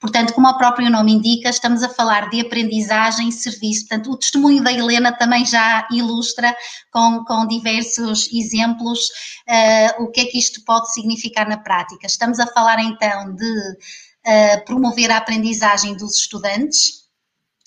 Portanto, 0.00 0.32
como 0.32 0.48
o 0.48 0.58
próprio 0.58 0.90
nome 0.90 1.12
indica, 1.12 1.48
estamos 1.48 1.82
a 1.82 1.88
falar 1.88 2.28
de 2.30 2.40
aprendizagem 2.40 3.28
e 3.28 3.32
serviço. 3.32 3.86
Portanto, 3.86 4.10
o 4.10 4.16
testemunho 4.16 4.62
da 4.62 4.72
Helena 4.72 5.12
também 5.12 5.44
já 5.44 5.86
ilustra 5.90 6.54
com, 6.90 7.24
com 7.24 7.46
diversos 7.46 7.65
exemplos 7.68 9.08
uh, 9.48 10.02
o 10.02 10.10
que 10.10 10.20
é 10.20 10.24
que 10.26 10.38
isto 10.38 10.64
pode 10.64 10.92
significar 10.92 11.48
na 11.48 11.58
prática. 11.58 12.06
Estamos 12.06 12.38
a 12.38 12.46
falar 12.46 12.80
então 12.80 13.34
de 13.34 13.70
uh, 13.70 14.64
promover 14.64 15.10
a 15.10 15.18
aprendizagem 15.18 15.96
dos 15.96 16.16
estudantes. 16.18 17.06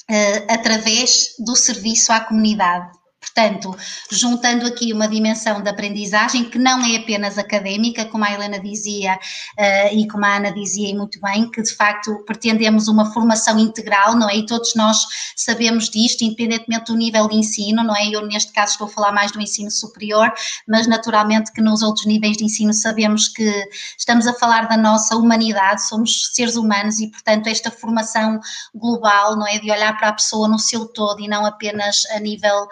Uh, 0.09 0.41
através 0.49 1.35
do 1.37 1.55
serviço 1.55 2.11
à 2.11 2.19
comunidade. 2.19 2.98
Portanto, 3.21 3.75
juntando 4.09 4.65
aqui 4.65 4.93
uma 4.93 5.07
dimensão 5.07 5.61
de 5.61 5.69
aprendizagem 5.69 6.49
que 6.49 6.57
não 6.57 6.83
é 6.83 6.95
apenas 6.95 7.37
académica, 7.37 8.05
como 8.05 8.23
a 8.23 8.31
Helena 8.31 8.59
dizia 8.59 9.15
uh, 9.15 9.93
e 9.93 10.07
como 10.07 10.25
a 10.25 10.37
Ana 10.37 10.51
dizia 10.51 10.95
muito 10.95 11.19
bem, 11.19 11.49
que 11.51 11.61
de 11.61 11.73
facto 11.73 12.23
pretendemos 12.25 12.87
uma 12.87 13.11
formação 13.11 13.59
integral, 13.59 14.15
não 14.15 14.29
é? 14.29 14.37
E 14.37 14.45
todos 14.45 14.73
nós 14.73 15.05
sabemos 15.35 15.89
disto, 15.89 16.23
independentemente 16.23 16.85
do 16.85 16.97
nível 16.97 17.27
de 17.27 17.35
ensino, 17.35 17.83
não 17.83 17.95
é? 17.95 18.07
Eu 18.07 18.25
neste 18.25 18.53
caso 18.53 18.73
estou 18.73 18.87
a 18.87 18.89
falar 18.89 19.11
mais 19.11 19.31
do 19.33 19.41
ensino 19.41 19.69
superior, 19.69 20.33
mas 20.65 20.87
naturalmente 20.87 21.51
que 21.51 21.61
nos 21.61 21.81
outros 21.81 22.05
níveis 22.05 22.37
de 22.37 22.45
ensino 22.45 22.73
sabemos 22.73 23.27
que 23.27 23.69
estamos 23.97 24.27
a 24.27 24.33
falar 24.33 24.67
da 24.67 24.77
nossa 24.77 25.15
humanidade, 25.17 25.87
somos 25.87 26.29
seres 26.33 26.55
humanos 26.55 26.99
e, 26.99 27.07
portanto, 27.07 27.47
esta 27.47 27.69
formação 27.69 28.39
global, 28.73 29.35
não 29.35 29.45
é? 29.45 29.59
De 29.59 29.69
olhar 29.69 29.97
para 29.97 30.09
a 30.09 30.13
pessoa 30.13 30.47
no 30.47 30.57
seu 30.57 30.85
todo 30.85 31.19
e 31.21 31.27
não 31.27 31.45
apenas 31.45 32.05
a 32.11 32.19
nível 32.19 32.67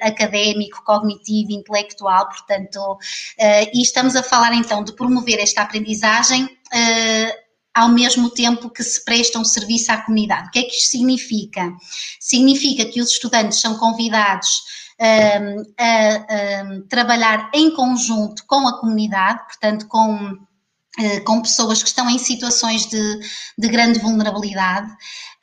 académico, 0.00 0.82
cognitivo, 0.84 1.52
intelectual, 1.52 2.28
portanto, 2.28 2.78
uh, 2.78 3.70
e 3.74 3.82
estamos 3.82 4.16
a 4.16 4.22
falar 4.22 4.54
então 4.54 4.82
de 4.84 4.92
promover 4.94 5.38
esta 5.38 5.62
aprendizagem 5.62 6.44
uh, 6.44 7.42
ao 7.74 7.88
mesmo 7.88 8.30
tempo 8.30 8.70
que 8.70 8.82
se 8.82 9.04
presta 9.04 9.38
um 9.38 9.44
serviço 9.44 9.90
à 9.92 9.98
comunidade. 9.98 10.48
O 10.48 10.50
que 10.50 10.58
é 10.58 10.62
que 10.62 10.76
isto 10.76 10.90
significa? 10.90 11.72
Significa 12.20 12.84
que 12.84 13.00
os 13.00 13.10
estudantes 13.10 13.60
são 13.60 13.78
convidados 13.78 14.62
um, 15.00 15.62
a, 15.78 16.14
a 16.16 16.88
trabalhar 16.88 17.50
em 17.54 17.74
conjunto 17.74 18.44
com 18.46 18.68
a 18.68 18.78
comunidade, 18.78 19.42
portanto, 19.46 19.88
com 19.88 20.38
com 21.24 21.40
pessoas 21.40 21.82
que 21.82 21.88
estão 21.88 22.08
em 22.10 22.18
situações 22.18 22.86
de, 22.86 23.20
de 23.58 23.68
grande 23.68 23.98
vulnerabilidade 23.98 24.94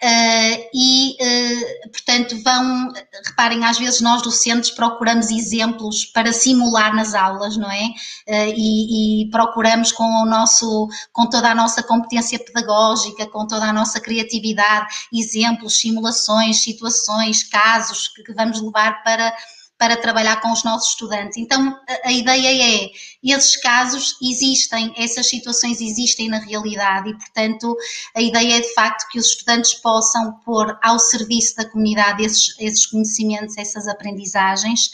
Uh, 0.01 0.69
e, 0.73 1.17
uh, 1.21 1.91
portanto, 1.91 2.41
vão, 2.41 2.93
reparem, 3.25 3.65
às 3.65 3.77
vezes 3.77 3.99
nós 3.99 4.21
docentes 4.21 4.71
procuramos 4.71 5.29
exemplos 5.29 6.05
para 6.05 6.31
simular 6.31 6.95
nas 6.95 7.13
aulas, 7.13 7.57
não 7.57 7.69
é? 7.69 7.83
Uh, 8.25 8.53
e, 8.55 9.25
e, 9.25 9.29
procuramos 9.29 9.91
com 9.91 10.05
o 10.05 10.25
nosso, 10.25 10.88
com 11.12 11.27
toda 11.27 11.51
a 11.51 11.55
nossa 11.55 11.83
competência 11.83 12.39
pedagógica, 12.39 13.27
com 13.27 13.45
toda 13.45 13.65
a 13.65 13.73
nossa 13.73 13.99
criatividade, 13.99 14.88
exemplos, 15.13 15.77
simulações, 15.77 16.63
situações, 16.63 17.43
casos 17.43 18.07
que, 18.07 18.23
que 18.23 18.31
vamos 18.31 18.62
levar 18.62 19.03
para 19.03 19.35
para 19.79 19.95
trabalhar 19.95 20.41
com 20.41 20.51
os 20.51 20.63
nossos 20.65 20.89
estudantes. 20.89 21.37
Então, 21.37 21.73
a, 21.87 22.09
a, 22.09 22.11
ideia 22.11 22.83
é, 22.83 22.89
esses 23.23 23.55
casos 23.55 24.17
existem, 24.21 24.93
essas 24.97 25.27
situações 25.27 25.79
existem 25.79 26.27
na 26.27 26.39
realidade 26.39 27.09
e, 27.09 27.17
portanto, 27.17 27.75
a 28.13 28.21
ideia 28.21 28.57
é 28.57 28.59
de 28.59 28.73
facto 28.73 29.07
que 29.09 29.17
os 29.17 29.27
estudantes 29.27 29.75
possam 29.75 30.33
pôr 30.45 30.77
ao 30.83 30.99
serviço 30.99 31.55
da 31.55 31.65
comunidade 31.69 32.25
esses, 32.25 32.53
esses 32.59 32.85
conhecimentos, 32.85 33.57
essas 33.57 33.87
aprendizagens. 33.87 34.91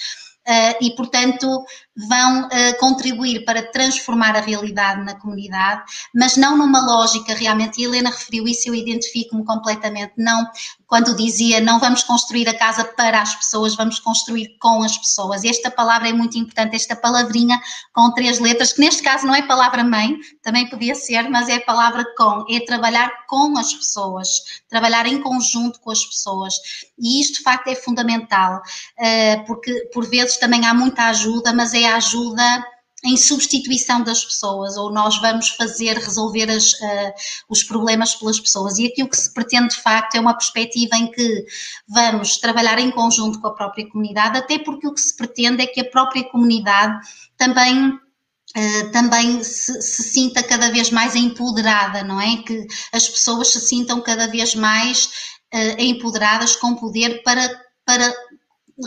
Uh, 0.47 0.77
e, 0.79 0.95
portanto, 0.95 1.65
vão 2.07 2.43
uh, 2.43 2.77
contribuir 2.79 3.43
para 3.45 3.63
transformar 3.71 4.35
a 4.35 4.41
realidade 4.41 5.03
na 5.03 5.15
comunidade, 5.15 5.81
mas 6.13 6.37
não 6.37 6.55
numa 6.55 6.85
lógica 6.85 7.33
realmente, 7.33 7.81
e 7.81 7.83
a 7.83 7.87
Helena 7.87 8.11
referiu 8.11 8.47
isso, 8.47 8.69
eu 8.69 8.75
identifico-me 8.75 9.43
completamente, 9.43 10.13
não 10.15 10.47
quando 10.87 11.15
dizia 11.15 11.59
não 11.59 11.79
vamos 11.79 12.03
construir 12.03 12.47
a 12.47 12.57
casa 12.57 12.83
para 12.83 13.21
as 13.21 13.35
pessoas, 13.35 13.75
vamos 13.75 13.99
construir 13.99 14.55
com 14.59 14.83
as 14.83 14.97
pessoas. 14.97 15.43
Esta 15.43 15.71
palavra 15.71 16.09
é 16.09 16.13
muito 16.13 16.37
importante, 16.37 16.75
esta 16.75 16.95
palavrinha 16.95 17.59
com 17.93 18.11
três 18.13 18.39
letras, 18.39 18.73
que 18.73 18.81
neste 18.81 19.01
caso 19.01 19.25
não 19.25 19.35
é 19.35 19.41
palavra 19.41 19.83
mãe, 19.83 20.17
também 20.41 20.69
podia 20.69 20.95
ser, 20.95 21.29
mas 21.29 21.49
é 21.49 21.55
a 21.55 21.61
palavra 21.61 22.05
com, 22.17 22.45
é 22.49 22.59
trabalhar 22.65 23.25
com 23.27 23.57
as 23.57 23.73
pessoas, 23.73 24.27
trabalhar 24.69 25.05
em 25.05 25.21
conjunto 25.21 25.79
com 25.79 25.91
as 25.91 26.05
pessoas. 26.05 26.55
E 26.99 27.21
isto 27.21 27.37
de 27.37 27.43
facto 27.43 27.67
é 27.67 27.75
fundamental, 27.75 28.61
eh, 28.97 29.37
porque 29.47 29.89
por 29.93 30.07
vezes 30.07 30.37
também 30.37 30.65
há 30.65 30.73
muita 30.73 31.07
ajuda, 31.07 31.53
mas 31.53 31.73
é 31.73 31.85
a 31.85 31.97
ajuda 31.97 32.65
em 33.05 33.15
substituição 33.15 34.03
das 34.03 34.25
pessoas, 34.25 34.75
ou 34.77 34.91
nós 34.91 35.19
vamos 35.19 35.49
fazer, 35.49 35.95
resolver 35.97 36.49
as, 36.49 36.73
uh, 36.73 37.13
os 37.47 37.63
problemas 37.63 38.15
pelas 38.15 38.39
pessoas. 38.39 38.79
E 38.79 38.87
aqui 38.87 39.03
o 39.03 39.07
que 39.07 39.15
se 39.15 39.31
pretende 39.31 39.75
de 39.75 39.81
facto 39.81 40.15
é 40.15 40.19
uma 40.19 40.33
perspectiva 40.33 40.97
em 40.97 41.11
que 41.11 41.45
vamos 41.87 42.37
trabalhar 42.37 42.79
em 42.79 42.89
conjunto 42.89 43.39
com 43.39 43.47
a 43.47 43.53
própria 43.53 43.87
comunidade, 43.89 44.39
até 44.39 44.57
porque 44.57 44.87
o 44.87 44.93
que 44.93 45.01
se 45.01 45.15
pretende 45.15 45.61
é 45.61 45.67
que 45.67 45.81
a 45.81 45.89
própria 45.89 46.23
comunidade 46.23 46.99
também 47.37 47.99
Uh, 48.57 48.89
também 48.93 49.43
se, 49.43 49.81
se, 49.81 50.01
sinta 50.01 50.41
cada 50.41 50.71
vez 50.71 50.89
mais 50.89 51.13
empoderada, 51.13 52.03
não 52.03 52.21
é? 52.21 52.37
Que 52.37 52.65
as 52.93 53.05
pessoas 53.05 53.49
se 53.49 53.59
sintam 53.59 53.99
cada 53.99 54.27
vez 54.27 54.55
mais 54.55 55.07
uh, 55.53 55.75
empoderadas 55.77 56.55
com 56.55 56.73
poder 56.73 57.21
para, 57.21 57.61
para 57.85 58.15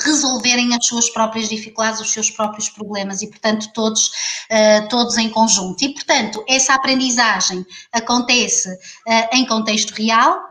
resolverem 0.04 0.74
as 0.74 0.86
suas 0.86 1.08
próprias 1.08 1.48
dificuldades, 1.48 2.00
os 2.00 2.12
seus 2.12 2.30
próprios 2.30 2.68
problemas 2.68 3.22
e, 3.22 3.26
portanto, 3.28 3.70
todos, 3.72 4.08
uh, 4.50 4.88
todos 4.88 5.16
em 5.16 5.30
conjunto. 5.30 5.82
E, 5.82 5.94
portanto, 5.94 6.44
essa 6.46 6.74
aprendizagem 6.74 7.64
acontece 7.92 8.68
uh, 8.70 9.28
em 9.32 9.46
contexto 9.46 9.92
real, 9.92 10.47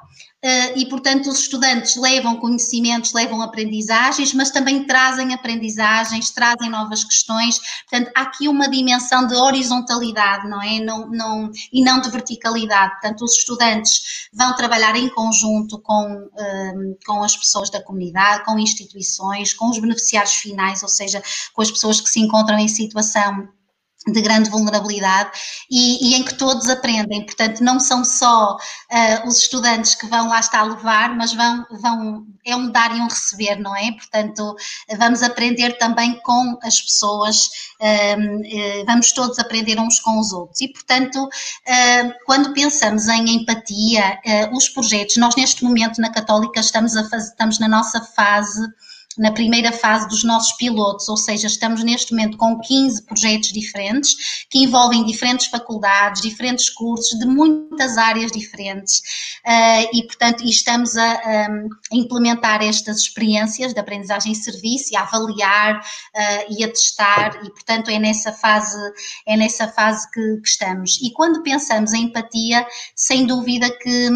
e, 0.75 0.85
portanto, 0.87 1.29
os 1.29 1.39
estudantes 1.39 1.95
levam 1.95 2.37
conhecimentos, 2.37 3.13
levam 3.13 3.41
aprendizagens, 3.41 4.33
mas 4.33 4.51
também 4.51 4.85
trazem 4.85 5.33
aprendizagens, 5.33 6.31
trazem 6.31 6.69
novas 6.69 7.03
questões. 7.03 7.59
Portanto, 7.89 8.11
há 8.15 8.21
aqui 8.21 8.47
uma 8.47 8.69
dimensão 8.69 9.27
de 9.27 9.35
horizontalidade, 9.35 10.47
não 10.47 10.61
é? 10.61 10.79
Não, 10.79 11.09
não, 11.09 11.51
e 11.71 11.83
não 11.83 11.99
de 11.99 12.09
verticalidade. 12.09 12.91
Portanto, 12.93 13.23
os 13.23 13.37
estudantes 13.37 14.27
vão 14.33 14.55
trabalhar 14.55 14.95
em 14.95 15.09
conjunto 15.09 15.79
com, 15.79 16.13
uh, 16.13 16.97
com 17.05 17.23
as 17.23 17.35
pessoas 17.35 17.69
da 17.69 17.81
comunidade, 17.81 18.45
com 18.45 18.57
instituições, 18.57 19.53
com 19.53 19.69
os 19.69 19.79
beneficiários 19.79 20.35
finais, 20.35 20.83
ou 20.83 20.89
seja, 20.89 21.21
com 21.53 21.61
as 21.61 21.71
pessoas 21.71 21.99
que 21.99 22.09
se 22.09 22.19
encontram 22.19 22.57
em 22.57 22.67
situação 22.67 23.49
de 24.07 24.21
grande 24.21 24.49
vulnerabilidade 24.49 25.31
e, 25.69 26.09
e, 26.09 26.15
em 26.15 26.23
que 26.23 26.33
todos 26.35 26.69
aprendem. 26.69 27.25
Portanto, 27.25 27.61
não 27.61 27.79
são 27.79 28.03
só 28.03 28.55
uh, 28.55 29.27
os 29.27 29.37
estudantes 29.39 29.95
que 29.95 30.07
vão 30.07 30.29
lá 30.29 30.39
estar 30.39 30.59
a 30.59 30.63
levar, 30.63 31.15
mas 31.15 31.33
vão, 31.33 31.65
vão, 31.81 32.25
é 32.45 32.55
um 32.55 32.71
dar 32.71 32.95
e 32.95 32.99
um 32.99 33.07
receber, 33.07 33.57
não 33.59 33.75
é? 33.75 33.91
Portanto, 33.91 34.55
vamos 34.97 35.21
aprender 35.21 35.77
também 35.77 36.19
com 36.21 36.57
as 36.63 36.79
pessoas, 36.79 37.47
uh, 37.81 38.85
vamos 38.85 39.11
todos 39.11 39.37
aprender 39.39 39.79
uns 39.79 39.99
com 39.99 40.19
os 40.19 40.31
outros. 40.31 40.61
E, 40.61 40.67
portanto, 40.69 41.23
uh, 41.23 42.13
quando 42.25 42.53
pensamos 42.53 43.07
em 43.07 43.35
empatia, 43.35 44.19
os 44.53 44.69
projetos, 44.69 45.17
nós 45.17 45.35
neste 45.35 45.63
momento 45.63 45.99
na 45.99 46.11
Católica 46.11 46.59
estamos, 46.59 46.95
a 46.95 47.07
faz, 47.09 47.29
estamos 47.29 47.59
na 47.59 47.67
nossa 47.67 48.01
fase 48.01 48.61
na 49.17 49.31
primeira 49.31 49.71
fase 49.71 50.07
dos 50.07 50.23
nossos 50.23 50.53
pilotos, 50.53 51.09
ou 51.09 51.17
seja, 51.17 51.47
estamos 51.47 51.83
neste 51.83 52.11
momento 52.11 52.37
com 52.37 52.59
15 52.59 53.03
projetos 53.03 53.51
diferentes 53.51 54.45
que 54.49 54.59
envolvem 54.59 55.05
diferentes 55.05 55.47
faculdades, 55.47 56.21
diferentes 56.21 56.69
cursos 56.69 57.17
de 57.17 57.25
muitas 57.25 57.97
áreas 57.97 58.31
diferentes 58.31 58.99
uh, 59.45 59.89
e, 59.93 60.03
portanto, 60.05 60.43
estamos 60.45 60.95
a, 60.95 61.49
um, 61.49 61.69
implementar 61.91 62.61
estas 62.61 62.99
experiências 62.99 63.73
de 63.73 63.79
aprendizagem 63.79 64.31
em 64.31 64.35
serviço 64.35 64.95
a 64.95 65.01
avaliar 65.01 65.79
uh, 65.79 66.53
e 66.53 66.63
a 66.63 66.67
testar 66.67 67.39
e, 67.43 67.49
portanto, 67.49 67.89
é 67.89 67.99
nessa 67.99 68.31
fase, 68.31 68.77
é 69.25 69.35
nessa 69.35 69.67
fase 69.67 70.09
que, 70.11 70.37
que 70.41 70.47
estamos. 70.47 70.99
E 71.01 71.11
quando 71.11 71.41
pensamos 71.41 71.93
em 71.93 72.05
empatia, 72.05 72.65
sem 72.95 73.25
dúvida 73.25 73.69
que 73.69 74.09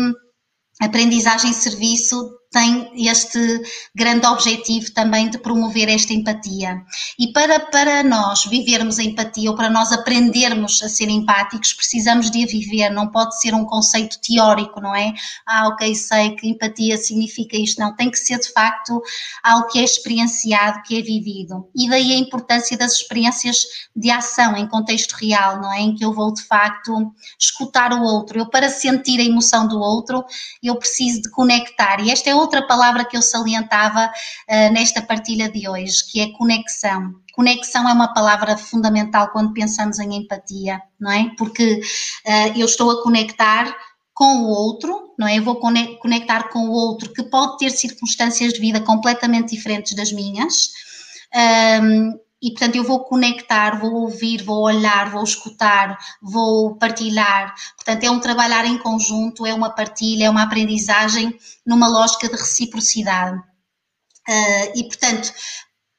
aprendizagem 0.80 1.52
em 1.52 1.54
serviço 1.54 2.41
tem 2.52 2.92
este 3.08 3.62
grande 3.96 4.28
objetivo 4.28 4.92
também 4.92 5.30
de 5.30 5.38
promover 5.38 5.88
esta 5.88 6.14
empatia. 6.14 6.82
E 7.18 7.32
para, 7.32 7.60
para 7.60 8.04
nós 8.04 8.44
vivermos 8.46 9.00
a 9.00 9.04
empatia 9.04 9.50
ou 9.50 9.56
para 9.56 9.70
nós 9.70 9.92
aprendermos 9.94 10.84
a 10.84 10.90
ser 10.90 11.08
empáticos, 11.10 11.72
precisamos 11.74 12.30
de 12.30 12.44
a 12.44 12.48
viver, 12.48 12.90
não 12.90 13.08
pode 13.08 13.40
ser 13.40 13.54
um 13.54 13.64
conceito 13.64 14.20
teórico, 14.20 14.82
não 14.82 14.94
é? 14.94 15.14
Ah, 15.48 15.70
ok, 15.70 15.96
sei 15.96 16.36
que 16.36 16.50
empatia 16.50 16.98
significa 16.98 17.56
isto. 17.56 17.80
Não, 17.80 17.96
tem 17.96 18.12
que 18.12 18.18
ser 18.18 18.38
de 18.38 18.52
facto 18.52 19.02
algo 19.42 19.68
que 19.68 19.80
é 19.80 19.84
experienciado, 19.84 20.82
que 20.84 21.00
é 21.00 21.02
vivido. 21.02 21.70
E 21.74 21.90
daí 21.90 22.12
a 22.12 22.18
importância 22.18 22.78
das 22.78 22.94
experiências 22.94 23.64
de 23.96 24.12
ação 24.12 24.58
em 24.58 24.68
contexto 24.68 25.14
real, 25.14 25.62
não 25.62 25.72
é? 25.72 25.80
Em 25.80 25.96
que 25.96 26.04
eu 26.04 26.14
vou 26.14 26.34
de 26.34 26.42
facto 26.44 27.14
escutar 27.40 27.94
o 27.94 28.04
outro. 28.04 28.40
Eu, 28.40 28.50
para 28.50 28.70
sentir 28.70 29.22
a 29.22 29.24
emoção 29.24 29.68
do 29.68 29.80
outro, 29.80 30.26
eu 30.62 30.76
preciso 30.76 31.22
de 31.22 31.30
conectar. 31.30 32.02
E 32.02 32.12
esta 32.12 32.30
é 32.30 32.41
outra 32.42 32.66
palavra 32.66 33.06
que 33.06 33.16
eu 33.16 33.22
salientava 33.22 34.08
uh, 34.08 34.74
nesta 34.74 35.02
partilha 35.02 35.50
de 35.50 35.68
hoje, 35.70 36.06
que 36.12 36.20
é 36.20 36.32
conexão. 36.34 37.14
Conexão 37.34 37.88
é 37.88 37.94
uma 37.94 38.14
palavra 38.14 38.58
fundamental 38.58 39.30
quando 39.30 39.54
pensamos 39.54 40.00
em 40.00 40.16
empatia, 40.16 40.82
não 41.00 41.12
é? 41.12 41.32
Porque 41.38 41.82
uh, 42.26 42.60
eu 42.60 42.66
estou 42.66 42.92
a 42.92 43.04
conectar 43.04 43.74
com 44.14 44.44
o 44.44 44.50
outro, 44.50 45.14
não 45.18 45.28
é? 45.28 45.38
Eu 45.38 45.44
vou 45.44 45.56
conectar 45.56 46.50
com 46.50 46.60
o 46.60 46.72
outro 46.72 47.12
que 47.14 47.24
pode 47.24 47.58
ter 47.58 47.72
circunstâncias 47.72 48.54
de 48.54 48.60
vida 48.60 48.82
completamente 48.82 49.56
diferentes 49.56 49.96
das 49.96 50.12
minhas. 50.12 50.70
Um, 51.82 52.20
e 52.42 52.50
portanto 52.52 52.76
eu 52.76 52.84
vou 52.84 53.04
conectar, 53.04 53.80
vou 53.80 53.94
ouvir, 53.94 54.44
vou 54.44 54.64
olhar, 54.64 55.12
vou 55.12 55.24
escutar, 55.24 55.98
vou 56.22 56.76
partilhar. 56.76 57.54
Portanto, 57.76 58.04
é 58.04 58.10
um 58.10 58.20
trabalhar 58.20 58.66
em 58.66 58.78
conjunto, 58.78 59.46
é 59.46 59.54
uma 59.54 59.70
partilha, 59.70 60.26
é 60.26 60.30
uma 60.30 60.44
aprendizagem 60.44 61.38
numa 61.66 61.88
lógica 61.88 62.28
de 62.28 62.36
reciprocidade. 62.36 63.38
Uh, 64.28 64.72
e 64.76 64.84
portanto, 64.84 65.32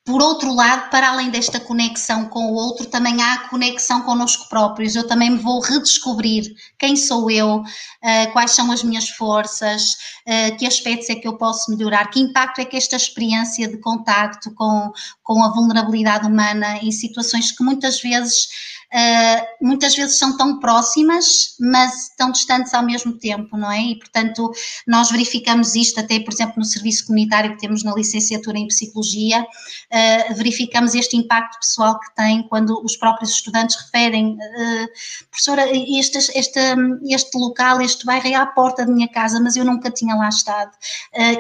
por 0.05 0.21
outro 0.21 0.53
lado, 0.53 0.91
para 0.91 1.11
além 1.11 1.31
desta 1.31 1.61
conexão 1.61 2.29
com 2.29 2.47
o 2.47 2.55
outro, 2.55 2.87
também 2.87 3.23
há 3.23 3.35
a 3.35 3.49
conexão 3.49 4.03
connosco 4.03 4.49
próprios. 4.49 4.97
Eu 4.97 5.07
também 5.07 5.31
me 5.31 5.39
vou 5.39 5.61
redescobrir 5.61 6.45
quem 6.77 6.97
sou 6.97 7.31
eu, 7.31 7.63
eh, 8.03 8.27
quais 8.29 8.51
são 8.51 8.73
as 8.73 8.83
minhas 8.83 9.09
forças, 9.11 9.97
eh, 10.27 10.51
que 10.53 10.67
aspectos 10.67 11.09
é 11.09 11.15
que 11.15 11.29
eu 11.29 11.39
posso 11.39 11.71
melhorar, 11.71 12.11
que 12.11 12.19
impacto 12.19 12.61
é 12.61 12.65
que 12.65 12.77
esta 12.77 12.97
experiência 12.97 13.69
de 13.69 13.79
contacto 13.79 14.53
com, 14.55 14.91
com 15.23 15.45
a 15.45 15.53
vulnerabilidade 15.53 16.27
humana 16.27 16.79
em 16.79 16.91
situações 16.91 17.53
que 17.53 17.63
muitas 17.63 18.01
vezes 18.01 18.49
uh, 18.93 19.65
muitas 19.67 19.97
vezes 19.97 20.19
são 20.19 20.37
tão 20.37 20.61
próximas, 20.61 21.57
mas 21.59 22.11
tão 22.17 22.31
distantes 22.31 22.75
ao 22.75 22.85
mesmo 22.85 23.13
tempo, 23.15 23.57
não 23.57 23.71
é? 23.71 23.81
E, 23.81 23.99
portanto, 23.99 24.53
nós 24.87 25.11
verificamos 25.11 25.75
isto 25.75 25.99
até, 25.99 26.21
por 26.21 26.33
exemplo, 26.33 26.55
no 26.57 26.65
serviço 26.65 27.07
comunitário 27.07 27.53
que 27.53 27.61
temos 27.61 27.83
na 27.83 27.95
licenciatura 27.95 28.59
em 28.59 28.69
Psicologia, 28.69 29.43
uh, 29.43 30.35
verificamos 30.35 30.95
este 30.95 31.17
impacto 31.17 31.59
pessoal 31.59 31.99
que 31.99 32.15
tem 32.15 32.43
quando 32.49 32.83
os 32.85 32.97
próprios 32.97 33.31
estudantes 33.31 33.77
referem, 33.77 34.35
uh, 34.35 34.89
professora, 35.31 35.67
este, 35.73 36.19
este, 36.19 36.61
este 37.09 37.39
local, 37.39 37.81
este 37.81 38.05
bairro 38.05 38.29
é 38.29 38.35
à 38.35 38.47
porta 38.47 38.85
da 38.85 38.93
minha 38.93 39.09
casa, 39.09 39.41
mas 39.41 39.57
eu 39.57 39.65
nunca 39.65 39.91
tinha 39.91 40.15
lá 40.15 40.29
estado. 40.29 40.71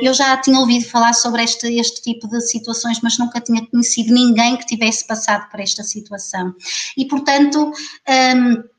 Eu 0.01 0.15
já 0.15 0.37
tinha 0.37 0.59
ouvido 0.59 0.87
falar 0.87 1.13
sobre 1.13 1.43
este, 1.43 1.67
este 1.79 2.03
tipo 2.03 2.29
de 2.29 2.41
situações, 2.41 3.01
mas 3.03 3.19
nunca 3.19 3.41
tinha 3.41 3.67
conhecido 3.67 4.13
ninguém 4.13 4.57
que 4.57 4.67
tivesse 4.67 5.07
passado 5.07 5.49
por 5.51 5.61
esta 5.61 5.83
situação. 5.83 6.55
E, 6.97 7.07
portanto, 7.07 7.42
portanto, 7.51 7.73
um, 8.09 8.73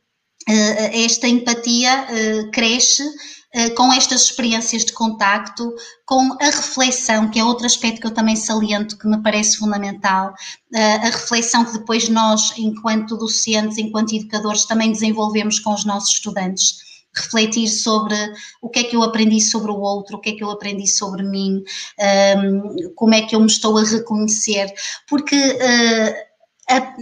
eh, 0.49 1.05
esta 1.05 1.27
empatia 1.27 2.05
uh, 2.09 2.51
cresce 2.51 3.01
uh, 3.01 3.75
com 3.75 3.93
estas 3.93 4.23
experiências 4.23 4.83
de 4.83 4.91
contacto, 4.91 5.73
com 6.05 6.35
a 6.41 6.45
reflexão, 6.45 7.29
que 7.29 7.39
é 7.39 7.43
outro 7.43 7.65
aspecto 7.65 8.01
que 8.01 8.07
eu 8.07 8.13
também 8.13 8.35
saliento, 8.35 8.97
que 8.97 9.07
me 9.07 9.21
parece 9.21 9.57
fundamental, 9.57 10.33
a 10.75 11.05
reflexão 11.05 11.63
que 11.63 11.73
depois 11.73 12.09
nós, 12.09 12.53
enquanto 12.57 13.15
docentes, 13.15 13.77
enquanto 13.77 14.13
educadores, 14.13 14.65
também 14.65 14.91
desenvolvemos 14.91 15.59
com 15.59 15.73
os 15.73 15.85
nossos 15.85 16.15
estudantes. 16.15 16.91
Refletir 17.15 17.67
sobre 17.67 18.15
o 18.59 18.69
que 18.69 18.79
é 18.79 18.83
que 18.83 18.95
eu 18.95 19.03
aprendi 19.03 19.39
sobre 19.39 19.71
o 19.71 19.79
outro, 19.79 20.17
o 20.17 20.19
que 20.19 20.31
é 20.31 20.33
que 20.33 20.43
eu 20.43 20.49
aprendi 20.49 20.87
sobre 20.87 21.21
mim, 21.21 21.63
um, 22.37 22.91
como 22.95 23.13
é 23.13 23.21
que 23.21 23.35
eu 23.35 23.39
me 23.39 23.45
estou 23.45 23.77
a 23.77 23.83
reconhecer, 23.83 24.65
porque 25.07 25.35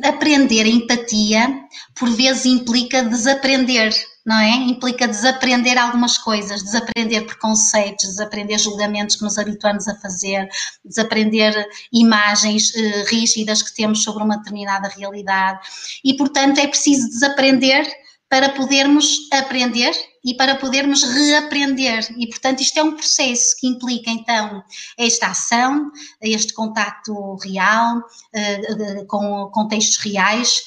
aprender 0.04 0.66
empatia, 0.66 1.66
por 1.98 2.10
vezes 2.10 2.46
implica 2.46 3.04
desaprender, 3.04 3.94
não 4.26 4.40
é? 4.40 4.52
Implica 4.52 5.08
desaprender 5.08 5.78
algumas 5.78 6.18
coisas, 6.18 6.64
desaprender 6.64 7.26
preconceitos, 7.26 8.06
desaprender 8.06 8.60
julgamentos 8.60 9.16
que 9.16 9.24
nos 9.24 9.38
habituamos 9.38 9.88
a 9.88 9.96
fazer, 9.96 10.48
desaprender 10.84 11.68
imagens 11.94 12.76
eh, 12.76 13.04
rígidas 13.08 13.62
que 13.62 13.76
temos 13.76 14.04
sobre 14.04 14.24
uma 14.24 14.38
determinada 14.38 14.90
realidade. 14.90 15.60
E, 16.04 16.16
portanto, 16.16 16.60
é 16.60 16.68
preciso 16.68 17.08
desaprender 17.10 17.88
para 18.30 18.50
podermos 18.50 19.30
aprender 19.32 19.94
e 20.24 20.36
para 20.36 20.56
podermos 20.56 21.04
reaprender. 21.04 22.08
E, 22.18 22.28
portanto, 22.28 22.62
isto 22.62 22.78
é 22.78 22.84
um 22.84 22.96
processo 22.96 23.56
que 23.58 23.68
implica, 23.68 24.10
então, 24.10 24.64
esta 24.98 25.28
ação, 25.28 25.92
este 26.22 26.54
contacto 26.54 27.36
real, 27.44 28.02
com 29.08 29.50
contextos 29.52 29.98
reais, 29.98 30.64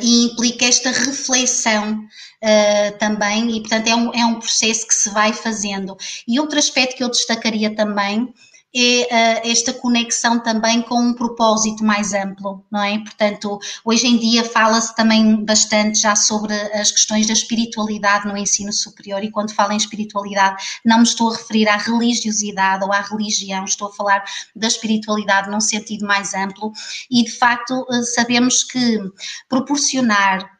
e 0.00 0.26
implica 0.26 0.64
esta 0.64 0.90
reflexão 0.90 1.92
uh, 1.94 2.98
também, 2.98 3.56
e 3.56 3.60
portanto 3.60 3.86
é 3.86 3.94
um, 3.94 4.12
é 4.12 4.26
um 4.26 4.38
processo 4.38 4.86
que 4.86 4.94
se 4.94 5.10
vai 5.10 5.32
fazendo. 5.32 5.96
E 6.26 6.40
outro 6.40 6.58
aspecto 6.58 6.96
que 6.96 7.04
eu 7.04 7.10
destacaria 7.10 7.74
também 7.74 8.32
é 8.76 9.42
uh, 9.44 9.50
esta 9.50 9.72
conexão 9.72 10.40
também 10.40 10.82
com 10.82 11.00
um 11.00 11.14
propósito 11.14 11.84
mais 11.84 12.12
amplo, 12.12 12.64
não 12.70 12.82
é? 12.82 12.98
Portanto, 12.98 13.58
hoje 13.84 14.06
em 14.06 14.18
dia 14.18 14.44
fala-se 14.44 14.94
também 14.96 15.44
bastante 15.44 16.00
já 16.00 16.16
sobre 16.16 16.52
as 16.52 16.90
questões 16.90 17.26
da 17.26 17.32
espiritualidade 17.32 18.26
no 18.26 18.36
ensino 18.36 18.72
superior, 18.72 19.22
e 19.22 19.30
quando 19.30 19.54
falo 19.54 19.72
em 19.72 19.76
espiritualidade, 19.76 20.62
não 20.84 20.98
me 20.98 21.04
estou 21.04 21.32
a 21.32 21.36
referir 21.36 21.68
à 21.68 21.76
religiosidade 21.76 22.84
ou 22.84 22.92
à 22.92 23.00
religião, 23.00 23.64
estou 23.64 23.88
a 23.88 23.92
falar 23.92 24.24
da 24.56 24.66
espiritualidade 24.66 25.50
num 25.50 25.60
sentido 25.60 26.06
mais 26.06 26.34
amplo, 26.34 26.72
e 27.10 27.22
de 27.22 27.30
facto 27.30 27.86
eh, 27.90 28.02
sabemos 28.02 28.64
que 28.64 28.98
proporcionar 29.48 30.40
eh, 30.42 30.53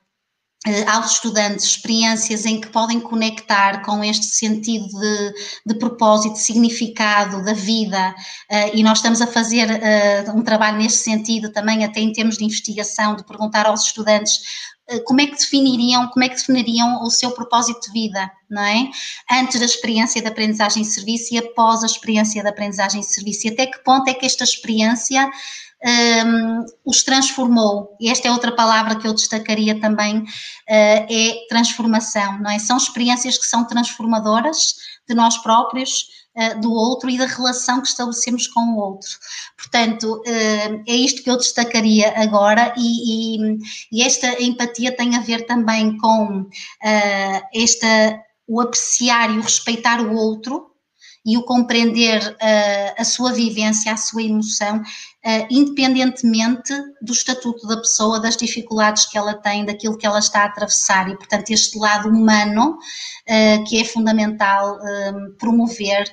aos 0.86 1.12
estudantes 1.12 1.66
experiências 1.66 2.46
em 2.46 2.58
que 2.58 2.68
podem 2.68 2.98
conectar 2.98 3.82
com 3.82 4.02
este 4.02 4.26
sentido 4.26 4.86
de, 4.88 5.34
de 5.66 5.74
propósito, 5.78 6.34
de 6.34 6.40
significado 6.40 7.44
da 7.44 7.52
vida, 7.52 8.14
uh, 8.50 8.70
e 8.72 8.82
nós 8.82 8.98
estamos 8.98 9.20
a 9.20 9.26
fazer 9.26 9.68
uh, 9.68 10.36
um 10.36 10.42
trabalho 10.42 10.78
neste 10.78 11.00
sentido 11.00 11.52
também, 11.52 11.84
até 11.84 12.00
em 12.00 12.12
termos 12.12 12.38
de 12.38 12.44
investigação, 12.44 13.14
de 13.14 13.24
perguntar 13.24 13.66
aos 13.66 13.84
estudantes 13.84 14.72
como 15.06 15.20
é 15.20 15.26
que 15.26 15.36
definiriam, 15.36 16.08
como 16.08 16.24
é 16.24 16.28
que 16.28 16.36
definiriam 16.36 17.02
o 17.02 17.10
seu 17.10 17.30
propósito 17.30 17.86
de 17.86 17.92
vida, 17.92 18.30
não 18.50 18.62
é? 18.62 18.90
Antes 19.32 19.58
da 19.58 19.64
experiência 19.64 20.20
de 20.20 20.28
aprendizagem 20.28 20.82
e 20.82 20.84
serviço 20.84 21.34
e 21.34 21.38
após 21.38 21.82
a 21.82 21.86
experiência 21.86 22.42
de 22.42 22.48
aprendizagem 22.48 23.00
e 23.00 23.04
serviço. 23.04 23.46
E 23.46 23.50
até 23.50 23.66
que 23.66 23.82
ponto 23.82 24.08
é 24.08 24.14
que 24.14 24.26
esta 24.26 24.44
experiência 24.44 25.30
um, 25.84 26.64
os 26.84 27.02
transformou. 27.02 27.96
E 28.00 28.10
esta 28.10 28.28
é 28.28 28.30
outra 28.30 28.52
palavra 28.52 28.96
que 28.96 29.06
eu 29.06 29.12
destacaria 29.12 29.78
também, 29.78 30.18
uh, 30.18 30.24
é 30.68 31.46
transformação, 31.48 32.40
não 32.40 32.50
é? 32.50 32.58
São 32.58 32.76
experiências 32.76 33.36
que 33.36 33.46
são 33.46 33.64
transformadoras 33.66 34.74
de 35.06 35.14
nós 35.14 35.36
próprios, 35.38 36.06
uh, 36.36 36.60
do 36.60 36.72
outro 36.72 37.10
e 37.10 37.18
da 37.18 37.26
relação 37.26 37.82
que 37.82 37.88
estabelecemos 37.88 38.46
com 38.48 38.60
o 38.60 38.78
outro. 38.78 39.10
Portanto, 39.58 40.22
uh, 40.26 40.82
é 40.88 40.94
isto 40.94 41.22
que 41.22 41.30
eu 41.30 41.36
destacaria 41.36 42.14
agora 42.16 42.72
e, 42.78 43.36
e, 43.36 43.58
e, 43.92 44.02
esta 44.02 44.42
empatia 44.42 44.96
tem 44.96 45.16
a 45.16 45.20
ver 45.20 45.44
também 45.46 45.98
com 45.98 46.48
esta, 47.54 48.20
o 48.48 48.60
apreciar 48.60 49.30
e 49.30 49.38
o 49.38 49.42
respeitar 49.42 50.00
o 50.00 50.14
outro, 50.14 50.73
e 51.24 51.38
o 51.38 51.42
compreender 51.42 52.20
uh, 52.20 53.00
a 53.00 53.04
sua 53.04 53.32
vivência, 53.32 53.90
a 53.90 53.96
sua 53.96 54.22
emoção, 54.22 54.78
uh, 54.78 55.46
independentemente 55.50 56.72
do 57.00 57.12
estatuto 57.12 57.66
da 57.66 57.78
pessoa, 57.78 58.20
das 58.20 58.36
dificuldades 58.36 59.06
que 59.06 59.16
ela 59.16 59.32
tem, 59.34 59.64
daquilo 59.64 59.96
que 59.96 60.06
ela 60.06 60.18
está 60.18 60.42
a 60.42 60.46
atravessar. 60.46 61.08
E, 61.08 61.16
portanto, 61.16 61.50
este 61.50 61.78
lado 61.78 62.10
humano 62.10 62.72
uh, 62.72 63.64
que 63.64 63.80
é 63.80 63.84
fundamental 63.84 64.78
promover 65.38 66.04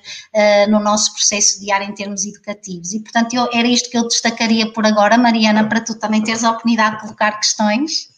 no 0.70 0.80
nosso 0.80 1.14
processo 1.14 1.60
diário 1.60 1.88
em 1.88 1.94
termos 1.94 2.26
educativos. 2.26 2.94
E, 2.94 3.00
portanto, 3.02 3.34
eu, 3.34 3.50
era 3.54 3.68
isto 3.68 3.90
que 3.90 3.98
eu 3.98 4.08
destacaria 4.08 4.72
por 4.72 4.86
agora, 4.86 5.18
Mariana, 5.18 5.68
para 5.68 5.82
tu 5.82 5.98
também 5.98 6.24
teres 6.24 6.44
a 6.44 6.52
oportunidade 6.52 6.96
de 6.96 7.02
colocar 7.02 7.32
questões. 7.34 8.10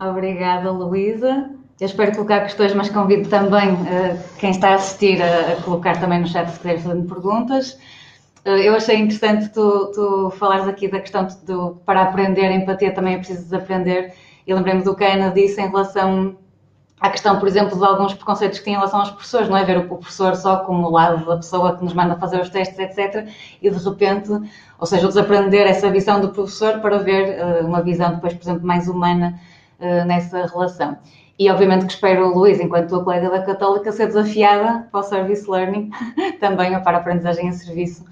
Obrigada, 0.00 0.70
Luísa. 0.70 1.61
Eu 1.82 1.86
espero 1.86 2.12
colocar 2.12 2.42
questões, 2.42 2.72
mas 2.74 2.88
convido 2.90 3.28
também 3.28 3.72
uh, 3.72 4.16
quem 4.38 4.50
está 4.52 4.68
a 4.68 4.74
assistir 4.76 5.20
a, 5.20 5.54
a, 5.54 5.62
colocar 5.62 5.98
também 5.98 6.20
no 6.20 6.28
chat 6.28 6.48
se 6.48 6.60
quiser 6.60 6.78
fazer 6.78 7.02
perguntas. 7.02 7.72
Uh, 8.46 8.50
eu 8.50 8.76
achei 8.76 8.94
interessante 8.98 9.48
tu, 9.48 9.90
tu 9.92 10.30
falares 10.38 10.68
aqui 10.68 10.86
da 10.86 11.00
questão 11.00 11.26
de, 11.26 11.34
para 11.84 12.02
aprender 12.02 12.52
empatia 12.52 12.94
também 12.94 13.14
é 13.14 13.18
preciso 13.18 13.42
desaprender. 13.42 14.14
E 14.46 14.54
lembrei-me 14.54 14.84
do 14.84 14.94
que 14.94 15.02
a 15.02 15.14
Ana 15.14 15.30
disse 15.30 15.60
em 15.60 15.66
relação 15.70 16.36
à 17.00 17.10
questão, 17.10 17.40
por 17.40 17.48
exemplo, 17.48 17.76
de 17.76 17.84
alguns 17.84 18.14
preconceitos 18.14 18.60
que 18.60 18.64
têm 18.64 18.74
em 18.74 18.76
relação 18.76 19.00
aos 19.00 19.10
professores, 19.10 19.48
não 19.48 19.56
é? 19.56 19.64
Ver 19.64 19.78
o 19.78 19.88
professor 19.88 20.36
só 20.36 20.58
como 20.58 20.86
o 20.86 20.90
lado 20.92 21.26
da 21.26 21.34
pessoa 21.34 21.76
que 21.76 21.82
nos 21.82 21.94
manda 21.94 22.14
fazer 22.14 22.40
os 22.40 22.48
testes, 22.48 22.78
etc. 22.78 23.28
E 23.60 23.68
de 23.68 23.76
repente, 23.76 24.30
ou 24.78 24.86
seja, 24.86 25.08
desaprender 25.08 25.66
essa 25.66 25.90
visão 25.90 26.20
do 26.20 26.28
professor 26.28 26.78
para 26.78 26.98
ver 26.98 27.40
uh, 27.40 27.66
uma 27.66 27.82
visão 27.82 28.14
depois, 28.14 28.34
por 28.34 28.44
exemplo, 28.44 28.64
mais 28.64 28.86
humana 28.86 29.40
nessa 30.06 30.46
relação. 30.46 30.96
E 31.42 31.50
obviamente 31.50 31.86
que 31.86 31.92
espero, 31.92 32.32
Luís, 32.32 32.60
enquanto 32.60 32.88
tua 32.88 33.02
colega 33.02 33.28
da 33.28 33.42
Católica, 33.42 33.90
ser 33.90 34.06
desafiada 34.06 34.86
para 34.92 35.00
o 35.00 35.02
Service 35.02 35.50
Learning 35.50 35.90
também, 36.38 36.76
ou 36.76 36.82
para 36.82 36.98
a 36.98 37.00
aprendizagem 37.00 37.48
em 37.48 37.52
serviço. 37.52 38.04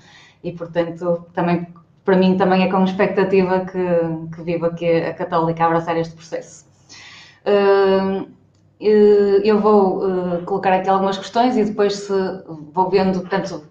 E, 0.42 0.50
portanto, 0.50 1.24
também, 1.32 1.64
para 2.04 2.16
mim, 2.16 2.36
também 2.36 2.64
é 2.64 2.68
com 2.68 2.82
expectativa 2.82 3.60
que, 3.60 4.34
que 4.34 4.42
viva 4.42 4.66
aqui 4.66 4.84
a 4.84 5.14
Católica 5.14 5.62
a 5.62 5.66
abraçar 5.68 5.96
este 5.96 6.12
processo. 6.12 6.66
Uh, 7.46 8.28
eu 8.80 9.60
vou 9.60 9.98
uh, 9.98 10.42
colocar 10.44 10.72
aqui 10.72 10.90
algumas 10.90 11.16
questões 11.16 11.56
e 11.56 11.64
depois 11.64 11.94
se 11.94 12.12
vou 12.74 12.90
vendo, 12.90 13.20
portanto, 13.20 13.62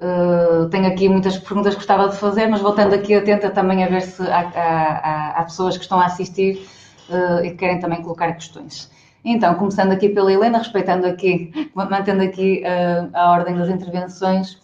uh, 0.00 0.68
tenho 0.68 0.86
aqui 0.86 1.08
muitas 1.08 1.38
perguntas 1.38 1.72
que 1.72 1.78
gostava 1.78 2.10
de 2.10 2.16
fazer, 2.18 2.46
mas 2.46 2.60
voltando 2.60 2.94
aqui 2.94 3.14
atenta 3.14 3.48
também 3.48 3.82
a 3.84 3.88
ver 3.88 4.02
se 4.02 4.22
há, 4.22 4.52
há, 4.54 5.30
há 5.30 5.44
pessoas 5.44 5.78
que 5.78 5.84
estão 5.84 5.98
a 5.98 6.04
assistir 6.04 6.68
uh, 7.08 7.42
e 7.42 7.52
que 7.52 7.56
querem 7.56 7.80
também 7.80 8.02
colocar 8.02 8.30
questões. 8.34 8.97
Então, 9.24 9.54
começando 9.54 9.92
aqui 9.92 10.08
pela 10.08 10.32
Helena, 10.32 10.58
respeitando 10.58 11.06
aqui, 11.06 11.52
mantendo 11.74 12.22
aqui 12.22 12.62
uh, 12.62 13.10
a 13.12 13.32
ordem 13.32 13.56
das 13.56 13.68
intervenções, 13.68 14.58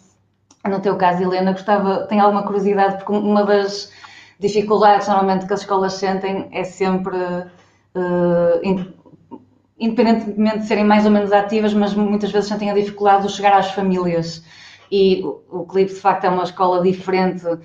no 0.67 0.79
teu 0.79 0.95
caso, 0.95 1.21
Helena, 1.21 1.51
gostava, 1.51 2.07
tenho 2.07 2.23
alguma 2.23 2.43
curiosidade, 2.43 2.97
porque 2.97 3.11
uma 3.11 3.43
das 3.43 3.91
dificuldades 4.39 5.07
normalmente 5.07 5.45
que 5.45 5.53
as 5.53 5.61
escolas 5.61 5.93
sentem 5.93 6.49
é 6.51 6.63
sempre, 6.63 7.17
uh, 7.17 8.85
independentemente 9.79 10.59
de 10.59 10.65
serem 10.65 10.85
mais 10.85 11.05
ou 11.05 11.11
menos 11.11 11.31
ativas, 11.31 11.73
mas 11.73 11.93
muitas 11.93 12.31
vezes 12.31 12.49
sentem 12.49 12.71
a 12.71 12.73
dificuldade 12.73 13.27
de 13.27 13.33
chegar 13.33 13.57
às 13.57 13.71
famílias 13.71 14.43
e 14.91 15.23
o 15.49 15.65
Clipe 15.65 15.93
de 15.93 15.99
facto 15.99 16.25
é 16.25 16.29
uma 16.29 16.43
escola 16.43 16.81
diferente 16.81 17.45
uh, 17.45 17.59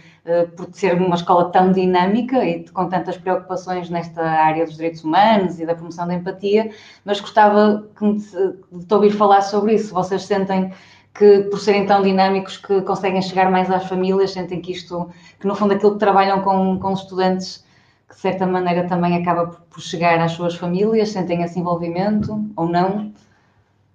por 0.57 0.69
ser 0.73 0.95
uma 0.95 1.15
escola 1.15 1.51
tão 1.51 1.73
dinâmica 1.73 2.45
e 2.45 2.69
com 2.69 2.89
tantas 2.89 3.17
preocupações 3.17 3.91
nesta 3.91 4.23
área 4.23 4.65
dos 4.65 4.77
direitos 4.77 5.05
humanos 5.05 5.61
e 5.61 5.67
da 5.67 5.75
promoção 5.75 6.07
da 6.07 6.15
empatia, 6.15 6.71
mas 7.05 7.21
gostava 7.21 7.87
de 8.01 8.87
te 8.87 8.95
ouvir 8.95 9.11
falar 9.11 9.43
sobre 9.43 9.75
isso. 9.75 9.93
Vocês 9.93 10.23
sentem 10.23 10.73
que 11.15 11.43
por 11.51 11.59
serem 11.59 11.87
tão 11.87 12.03
dinâmicos 12.03 12.57
que 12.57 12.81
conseguem 12.83 13.21
chegar 13.21 13.51
mais 13.51 13.71
às 13.71 13.87
famílias, 13.87 14.33
sentem 14.33 14.61
que 14.61 14.73
isto, 14.73 15.11
que 15.39 15.47
no 15.47 15.55
fundo 15.55 15.75
aquilo 15.75 15.93
que 15.93 15.99
trabalham 15.99 16.41
com, 16.41 16.79
com 16.79 16.93
estudantes, 16.93 17.65
que 18.09 18.15
de 18.15 18.21
certa 18.21 18.47
maneira 18.47 18.87
também 18.89 19.17
acaba 19.17 19.47
por 19.47 19.81
chegar 19.81 20.19
às 20.21 20.33
suas 20.33 20.55
famílias, 20.55 21.11
sentem 21.11 21.43
esse 21.43 21.59
envolvimento 21.59 22.45
ou 22.57 22.67
não? 22.67 23.13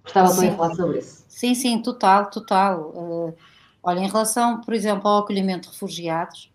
Gostava 0.06 0.32
de 0.34 0.56
falar 0.56 0.74
sobre 0.74 0.98
isso. 0.98 1.24
Sim, 1.28 1.54
sim, 1.54 1.82
total, 1.82 2.30
total. 2.30 2.92
Uh, 2.94 3.34
olha, 3.82 4.00
em 4.00 4.06
relação, 4.06 4.60
por 4.60 4.72
exemplo, 4.72 5.08
ao 5.08 5.18
acolhimento 5.18 5.68
de 5.68 5.74
refugiados, 5.74 6.50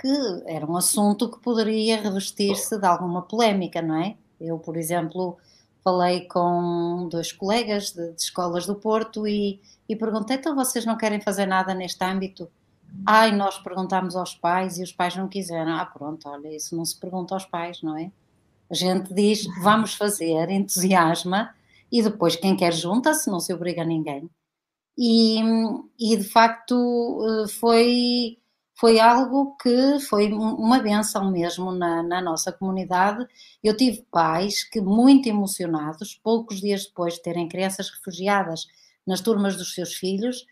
que 0.00 0.08
era 0.46 0.64
um 0.64 0.76
assunto 0.76 1.28
que 1.30 1.40
poderia 1.40 2.00
revestir-se 2.00 2.78
de 2.78 2.86
alguma 2.86 3.22
polémica, 3.22 3.82
não 3.82 3.96
é? 3.96 4.16
Eu, 4.40 4.58
por 4.58 4.76
exemplo, 4.76 5.36
falei 5.82 6.22
com 6.22 7.08
dois 7.10 7.32
colegas 7.32 7.92
de, 7.92 8.12
de 8.12 8.22
escolas 8.22 8.64
do 8.64 8.76
Porto 8.76 9.26
e, 9.26 9.60
e 9.88 9.96
perguntei: 9.96 10.36
então 10.36 10.54
vocês 10.54 10.86
não 10.86 10.96
querem 10.96 11.20
fazer 11.20 11.46
nada 11.46 11.74
neste 11.74 12.02
âmbito? 12.04 12.48
Ai, 13.04 13.32
nós 13.32 13.58
perguntámos 13.58 14.16
aos 14.16 14.34
pais 14.34 14.78
e 14.78 14.82
os 14.82 14.92
pais 14.92 15.16
não 15.16 15.28
quiseram. 15.28 15.74
Ah, 15.74 15.84
pronto, 15.84 16.28
olha, 16.28 16.54
isso 16.54 16.76
não 16.76 16.84
se 16.84 16.98
pergunta 16.98 17.34
aos 17.34 17.44
pais, 17.44 17.82
não 17.82 17.98
é? 17.98 18.10
A 18.70 18.74
gente 18.74 19.12
diz: 19.12 19.44
vamos 19.60 19.94
fazer, 19.94 20.48
entusiasma 20.48 21.50
e 21.90 22.02
depois 22.02 22.36
quem 22.36 22.56
quer 22.56 22.72
junta-se, 22.72 23.30
não 23.30 23.40
se 23.40 23.52
obriga 23.52 23.82
a 23.82 23.84
ninguém. 23.84 24.28
E, 24.96 25.40
e 25.98 26.16
de 26.16 26.24
facto 26.24 26.74
eh, 27.44 27.48
foi, 27.48 28.38
foi 28.74 28.98
algo 28.98 29.56
que 29.62 30.00
foi 30.00 30.32
uma 30.32 30.80
benção 30.80 31.30
mesmo 31.30 31.72
na, 31.72 32.02
na 32.02 32.20
nossa 32.20 32.52
comunidade. 32.52 33.26
Eu 33.62 33.76
tive 33.76 34.02
pais 34.10 34.64
que, 34.64 34.80
muito 34.80 35.28
emocionados, 35.28 36.14
poucos 36.22 36.60
dias 36.60 36.86
depois 36.86 37.14
de 37.14 37.22
terem 37.22 37.48
crianças 37.48 37.90
refugiadas 37.90 38.66
nas 39.06 39.20
turmas 39.20 39.56
dos 39.56 39.74
seus 39.74 39.94
filhos, 39.94 40.44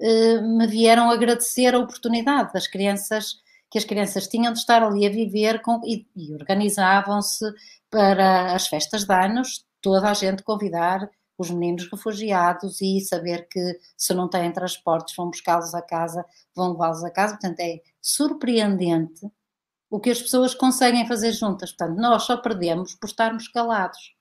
eh, 0.00 0.40
me 0.40 0.66
vieram 0.66 1.10
agradecer 1.10 1.74
a 1.74 1.78
oportunidade 1.78 2.52
das 2.52 2.66
crianças 2.66 3.42
que 3.70 3.78
as 3.78 3.84
crianças 3.84 4.28
tinham 4.28 4.52
de 4.52 4.60
estar 4.60 4.84
ali 4.84 5.04
a 5.04 5.10
viver 5.10 5.60
com, 5.60 5.80
e, 5.84 6.06
e 6.14 6.32
organizavam-se 6.32 7.44
para 7.90 8.54
as 8.54 8.68
festas 8.68 9.04
de 9.04 9.12
anos, 9.12 9.64
toda 9.84 10.10
a 10.10 10.14
gente 10.14 10.42
convidar 10.42 11.10
os 11.36 11.50
meninos 11.50 11.86
refugiados 11.90 12.80
e 12.80 13.00
saber 13.00 13.46
que 13.48 13.78
se 13.98 14.14
não 14.14 14.30
têm 14.30 14.50
transportes 14.50 15.14
vão 15.14 15.28
buscá-los 15.28 15.74
a 15.74 15.82
casa, 15.82 16.24
vão 16.56 16.72
levá-los 16.72 17.04
a 17.04 17.10
casa. 17.10 17.34
Portanto, 17.34 17.60
é 17.60 17.80
surpreendente 18.00 19.28
o 19.90 20.00
que 20.00 20.08
as 20.10 20.22
pessoas 20.22 20.54
conseguem 20.54 21.06
fazer 21.06 21.32
juntas. 21.32 21.70
Portanto, 21.72 22.00
nós 22.00 22.22
só 22.22 22.38
perdemos 22.38 22.94
por 22.94 23.08
estarmos 23.08 23.46
calados. 23.48 24.14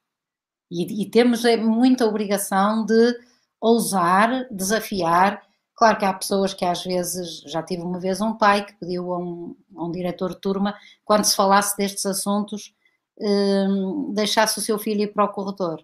E, 0.69 1.03
e 1.03 1.09
temos 1.09 1.45
é, 1.45 1.55
muita 1.55 2.05
obrigação 2.05 2.85
de 2.85 3.17
ousar, 3.61 4.45
desafiar. 4.51 5.41
Claro 5.75 5.97
que 5.97 6.05
há 6.05 6.13
pessoas 6.13 6.53
que 6.53 6.65
às 6.65 6.83
vezes, 6.83 7.41
já 7.47 7.63
tive 7.63 7.83
uma 7.83 7.99
vez 7.99 8.19
um 8.19 8.35
pai 8.37 8.65
que 8.65 8.73
pediu 8.73 9.13
a 9.13 9.17
um, 9.17 9.55
a 9.77 9.85
um 9.85 9.91
diretor 9.91 10.31
de 10.31 10.41
turma, 10.41 10.75
quando 11.05 11.23
se 11.23 11.35
falasse 11.35 11.77
destes 11.77 12.05
assuntos, 12.05 12.73
um, 13.19 14.13
deixasse 14.13 14.57
o 14.59 14.61
seu 14.61 14.77
filho 14.79 15.01
ir 15.01 15.13
para 15.13 15.25
o 15.25 15.29
corredor. 15.29 15.83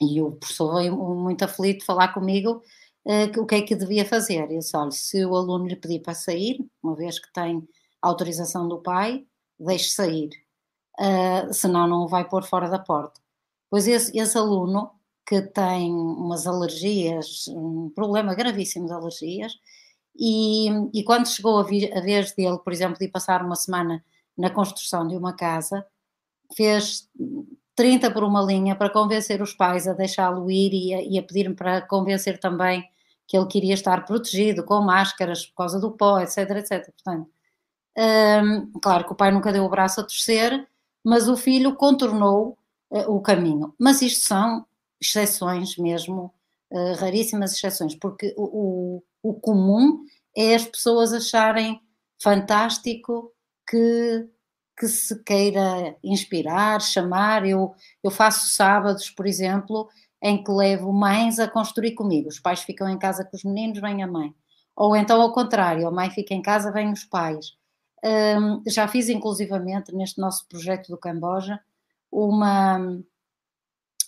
E 0.00 0.20
o 0.20 0.32
professor 0.32 0.74
veio 0.76 0.96
muito 0.96 1.44
aflito 1.44 1.84
falar 1.84 2.12
comigo 2.12 2.62
uh, 3.04 3.40
o 3.40 3.46
que 3.46 3.54
é 3.56 3.62
que 3.62 3.74
devia 3.74 4.04
fazer. 4.04 4.42
Eu 4.42 4.58
disse, 4.58 4.76
olha, 4.76 4.90
se 4.90 5.24
o 5.24 5.34
aluno 5.36 5.66
lhe 5.66 5.76
pedir 5.76 6.00
para 6.00 6.14
sair, 6.14 6.58
uma 6.82 6.94
vez 6.96 7.18
que 7.18 7.32
tem 7.32 7.66
autorização 8.02 8.68
do 8.68 8.78
pai, 8.78 9.24
deixe 9.58 9.90
sair. 9.90 10.30
Uh, 10.98 11.52
senão 11.52 11.86
não 11.86 12.04
o 12.04 12.08
vai 12.08 12.28
pôr 12.28 12.44
fora 12.44 12.68
da 12.68 12.78
porta. 12.78 13.20
Pois 13.70 13.86
esse, 13.88 14.16
esse 14.16 14.38
aluno 14.38 14.90
que 15.26 15.40
tem 15.42 15.92
umas 15.92 16.46
alergias, 16.46 17.48
um 17.48 17.90
problema 17.90 18.34
gravíssimo 18.34 18.86
de 18.86 18.92
alergias, 18.92 19.58
e, 20.16 20.68
e 20.92 21.02
quando 21.02 21.26
chegou 21.26 21.58
a, 21.58 21.64
vi, 21.64 21.92
a 21.92 22.00
vez 22.00 22.32
dele, 22.32 22.58
por 22.58 22.72
exemplo, 22.72 22.98
de 22.98 23.08
passar 23.08 23.42
uma 23.42 23.56
semana 23.56 24.04
na 24.36 24.50
construção 24.50 25.06
de 25.08 25.16
uma 25.16 25.32
casa, 25.34 25.84
fez 26.56 27.08
30 27.76 28.10
por 28.10 28.24
uma 28.24 28.42
linha 28.42 28.76
para 28.76 28.90
convencer 28.90 29.42
os 29.42 29.52
pais 29.52 29.86
a 29.88 29.92
deixá-lo 29.92 30.50
ir 30.50 30.72
e 30.72 31.18
a, 31.18 31.20
a 31.20 31.22
pedir-me 31.22 31.54
para 31.54 31.82
convencer 31.82 32.38
também 32.38 32.84
que 33.26 33.36
ele 33.36 33.46
queria 33.46 33.74
estar 33.74 34.04
protegido 34.04 34.64
com 34.64 34.80
máscaras 34.80 35.46
por 35.46 35.56
causa 35.56 35.80
do 35.80 35.92
pó, 35.92 36.20
etc, 36.20 36.38
etc. 36.50 36.92
Portanto, 36.92 37.30
hum, 37.96 38.72
claro 38.80 39.04
que 39.04 39.12
o 39.12 39.16
pai 39.16 39.30
nunca 39.30 39.52
deu 39.52 39.64
o 39.64 39.68
braço 39.68 40.00
a 40.00 40.04
torcer, 40.04 40.66
mas 41.02 41.28
o 41.28 41.36
filho 41.36 41.74
contornou 41.74 42.58
uh, 42.90 43.10
o 43.10 43.20
caminho. 43.20 43.74
Mas 43.78 44.02
isto 44.02 44.26
são 44.26 44.66
exceções 45.00 45.76
mesmo, 45.76 46.32
uh, 46.70 46.94
raríssimas 46.94 47.52
exceções, 47.52 47.94
porque 47.94 48.34
o, 48.36 49.02
o, 49.22 49.30
o 49.30 49.34
comum 49.34 50.04
é 50.36 50.54
as 50.54 50.64
pessoas 50.64 51.12
acharem 51.12 51.80
fantástico 52.22 53.32
que 53.68 54.28
que 54.76 54.88
se 54.88 55.22
queira 55.22 55.96
inspirar, 56.02 56.80
chamar. 56.80 57.46
Eu, 57.46 57.74
eu 58.02 58.10
faço 58.10 58.54
sábados, 58.54 59.10
por 59.10 59.26
exemplo, 59.26 59.88
em 60.22 60.42
que 60.42 60.50
levo 60.50 60.92
mães 60.92 61.38
a 61.38 61.48
construir 61.48 61.92
comigo. 61.92 62.28
Os 62.28 62.40
pais 62.40 62.62
ficam 62.62 62.88
em 62.88 62.98
casa 62.98 63.24
com 63.24 63.36
os 63.36 63.44
meninos, 63.44 63.80
vem 63.80 64.02
a 64.02 64.06
mãe. 64.06 64.34
Ou 64.76 64.96
então 64.96 65.20
ao 65.20 65.32
contrário, 65.32 65.86
a 65.86 65.90
mãe 65.90 66.10
fica 66.10 66.34
em 66.34 66.42
casa, 66.42 66.72
vem 66.72 66.92
os 66.92 67.04
pais. 67.04 67.52
Um, 68.04 68.62
já 68.66 68.86
fiz 68.88 69.08
inclusivamente 69.08 69.94
neste 69.94 70.20
nosso 70.20 70.46
projeto 70.48 70.88
do 70.88 70.98
Camboja 70.98 71.58
uma, 72.12 72.78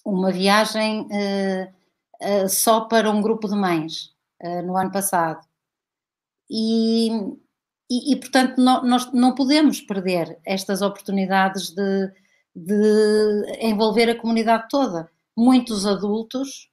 uma 0.04 0.30
viagem 0.30 1.02
uh, 1.02 2.44
uh, 2.44 2.48
só 2.48 2.82
para 2.82 3.10
um 3.10 3.22
grupo 3.22 3.48
de 3.48 3.54
mães 3.54 4.14
uh, 4.42 4.62
no 4.62 4.76
ano 4.76 4.92
passado. 4.92 5.46
E, 6.50 7.10
e, 7.90 8.12
e, 8.12 8.16
portanto, 8.16 8.60
nós 8.60 9.12
não 9.12 9.34
podemos 9.34 9.80
perder 9.80 10.38
estas 10.44 10.82
oportunidades 10.82 11.70
de, 11.70 12.12
de 12.54 13.58
envolver 13.60 14.10
a 14.10 14.18
comunidade 14.18 14.66
toda. 14.68 15.08
Muitos 15.36 15.86
adultos, 15.86 16.68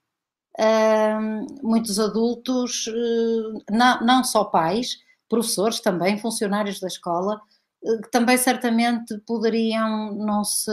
muitos 1.62 2.00
adultos, 2.00 2.88
uh, 2.88 3.64
não, 3.70 4.02
não 4.02 4.24
só 4.24 4.46
pais, 4.46 4.98
professores 5.30 5.80
também, 5.80 6.18
funcionários 6.18 6.80
da 6.80 6.88
escola, 6.88 7.42
uh, 7.84 8.02
que 8.02 8.12
também 8.12 8.38
certamente 8.38 9.18
poderiam 9.20 10.16
não 10.16 10.44
se, 10.44 10.72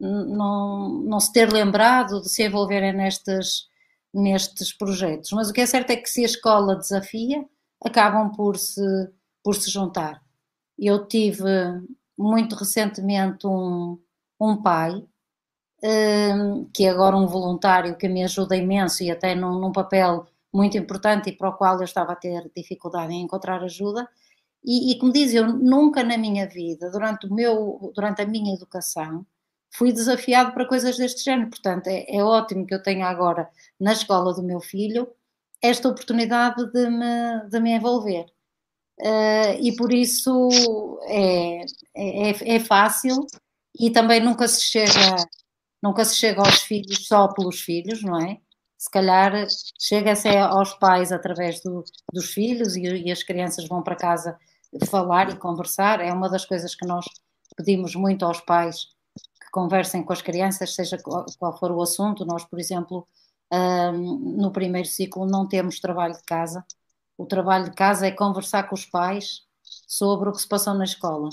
não, 0.00 0.88
não 1.04 1.20
se 1.20 1.32
ter 1.32 1.52
lembrado 1.52 2.22
de 2.22 2.28
se 2.28 2.44
envolverem 2.44 2.92
nestes, 2.92 3.68
nestes 4.12 4.72
projetos. 4.72 5.30
Mas 5.32 5.50
o 5.50 5.52
que 5.52 5.60
é 5.60 5.66
certo 5.66 5.90
é 5.90 5.96
que 5.96 6.08
se 6.08 6.22
a 6.22 6.26
escola 6.26 6.76
desafia, 6.76 7.44
acabam 7.84 8.30
por 8.32 8.56
se, 8.56 8.80
por 9.42 9.54
se 9.54 9.70
juntar. 9.70 10.22
Eu 10.78 11.06
tive 11.06 11.44
muito 12.16 12.54
recentemente 12.56 13.46
um, 13.46 13.98
um 14.40 14.62
pai, 14.62 15.02
um, 15.84 16.64
que 16.72 16.84
é 16.84 16.90
agora 16.90 17.16
um 17.16 17.26
voluntário 17.26 17.96
que 17.96 18.08
me 18.08 18.22
ajuda 18.24 18.56
imenso 18.56 19.02
e 19.02 19.10
até 19.10 19.34
num, 19.34 19.58
num, 19.58 19.72
papel 19.72 20.26
muito 20.52 20.76
importante 20.78 21.30
e 21.30 21.36
para 21.36 21.50
o 21.50 21.56
qual 21.56 21.76
eu 21.78 21.84
estava 21.84 22.12
a 22.12 22.16
ter 22.16 22.50
dificuldade 22.54 23.12
em 23.12 23.22
encontrar 23.22 23.62
ajuda. 23.62 24.08
E, 24.64 24.92
e 24.92 24.98
como 24.98 25.12
diz, 25.12 25.34
eu 25.34 25.46
nunca 25.48 26.04
na 26.04 26.16
minha 26.16 26.46
vida, 26.46 26.90
durante, 26.90 27.26
o 27.26 27.34
meu, 27.34 27.92
durante 27.94 28.22
a 28.22 28.26
minha 28.26 28.54
educação, 28.54 29.26
fui 29.70 29.92
desafiado 29.92 30.52
para 30.52 30.68
coisas 30.68 30.96
deste 30.96 31.24
género. 31.24 31.50
Portanto, 31.50 31.88
é, 31.88 32.04
é 32.08 32.22
ótimo 32.22 32.66
que 32.66 32.74
eu 32.74 32.82
tenha 32.82 33.06
agora 33.06 33.50
na 33.80 33.92
escola 33.92 34.32
do 34.34 34.42
meu 34.42 34.60
filho 34.60 35.08
esta 35.62 35.88
oportunidade 35.88 36.70
de 36.72 36.90
me, 36.90 37.48
de 37.48 37.60
me 37.60 37.72
envolver. 37.72 38.26
Uh, 39.00 39.56
e 39.60 39.74
por 39.76 39.92
isso 39.92 41.00
é, 41.04 41.64
é, 41.96 42.56
é, 42.56 42.60
fácil 42.60 43.26
e 43.78 43.90
também 43.90 44.20
nunca 44.20 44.46
se 44.46 44.62
chega 44.62 45.16
nunca 45.82 46.04
se 46.04 46.14
chega 46.16 46.40
aos 46.40 46.60
filhos 46.60 47.06
só 47.08 47.26
pelos 47.28 47.60
filhos, 47.60 48.02
não 48.02 48.20
é? 48.20 48.38
Se 48.78 48.90
calhar 48.90 49.32
chega-se 49.80 50.28
aos 50.28 50.74
pais 50.74 51.10
através 51.10 51.60
do, 51.62 51.84
dos 52.12 52.32
filhos 52.32 52.76
e, 52.76 52.82
e, 52.82 53.10
as 53.10 53.22
crianças 53.22 53.66
vão 53.66 53.82
para 53.82 53.96
casa 53.96 54.38
falar 54.86 55.30
e 55.30 55.36
conversar. 55.36 56.00
É 56.00 56.12
uma 56.12 56.28
das 56.28 56.44
coisas 56.44 56.74
que 56.74 56.86
nós 56.86 57.04
pedimos 57.56 57.94
muito 57.94 58.24
aos 58.24 58.40
pais 58.40 58.86
que 59.40 59.50
conversem 59.50 60.02
com 60.04 60.12
as 60.12 60.22
crianças, 60.22 60.74
seja 60.74 60.98
qual 60.98 61.58
for 61.58 61.70
o 61.72 61.82
assunto. 61.82 62.24
Nós, 62.24 62.44
por 62.44 62.60
exemplo, 62.60 63.06
no 63.52 64.50
primeiro 64.50 64.88
ciclo 64.88 65.26
não 65.26 65.46
temos 65.46 65.80
trabalho 65.80 66.14
de 66.14 66.22
casa. 66.24 66.64
O 67.16 67.26
trabalho 67.26 67.66
de 67.66 67.72
casa 67.72 68.06
é 68.06 68.10
conversar 68.10 68.68
com 68.68 68.74
os 68.74 68.86
pais 68.86 69.42
sobre 69.62 70.28
o 70.28 70.32
que 70.32 70.40
se 70.40 70.48
passou 70.48 70.74
na 70.74 70.84
escola. 70.84 71.28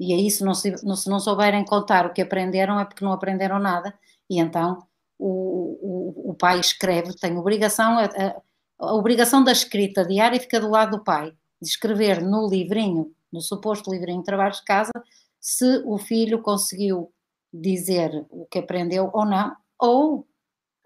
E 0.00 0.14
aí, 0.14 0.30
se 0.30 0.44
não, 0.44 0.54
se, 0.54 0.76
se 0.76 1.08
não 1.10 1.20
souberem 1.20 1.64
contar 1.64 2.06
o 2.06 2.12
que 2.12 2.22
aprenderam, 2.22 2.78
é 2.78 2.84
porque 2.84 3.04
não 3.04 3.12
aprenderam 3.12 3.58
nada. 3.58 3.92
E 4.30 4.38
então 4.38 4.86
o, 5.18 6.24
o, 6.26 6.30
o 6.30 6.34
pai 6.34 6.60
escreve, 6.60 7.14
tem 7.14 7.36
obrigação, 7.36 7.98
a, 7.98 8.04
a, 8.04 8.42
a, 8.78 8.94
obrigação 8.94 9.42
da 9.42 9.52
escrita 9.52 10.04
diária 10.06 10.40
fica 10.40 10.60
do 10.60 10.70
lado 10.70 10.98
do 10.98 11.04
pai, 11.04 11.32
de 11.60 11.68
escrever 11.68 12.22
no 12.22 12.48
livrinho, 12.48 13.12
no 13.32 13.40
suposto 13.40 13.90
livrinho 13.90 14.20
de 14.20 14.24
trabalho 14.24 14.54
de 14.54 14.64
casa, 14.64 14.92
se 15.40 15.82
o 15.84 15.98
filho 15.98 16.40
conseguiu 16.40 17.12
dizer 17.52 18.26
o 18.30 18.46
que 18.46 18.58
aprendeu 18.58 19.10
ou 19.12 19.24
não, 19.24 19.56
ou 19.78 20.27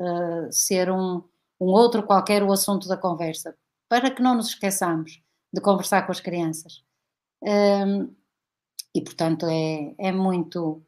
uh, 0.03 0.53
ser 0.53 0.91
um, 0.91 1.23
um 1.61 1.67
outro 1.67 2.03
qualquer 2.03 2.43
o 2.43 2.53
assunto 2.53 2.89
da 2.89 2.97
conversa, 2.97 3.57
para 3.89 4.11
que 4.11 4.23
não 4.23 4.35
nos 4.35 4.49
esqueçamos 4.49 5.23
de 5.53 5.61
conversar 5.61 6.05
com 6.07 6.13
as 6.13 6.21
crianças. 6.21 6.83
Um, 7.43 8.15
e, 8.95 9.01
portanto, 9.01 9.47
é, 9.47 9.95
é 9.99 10.13
muito. 10.13 10.83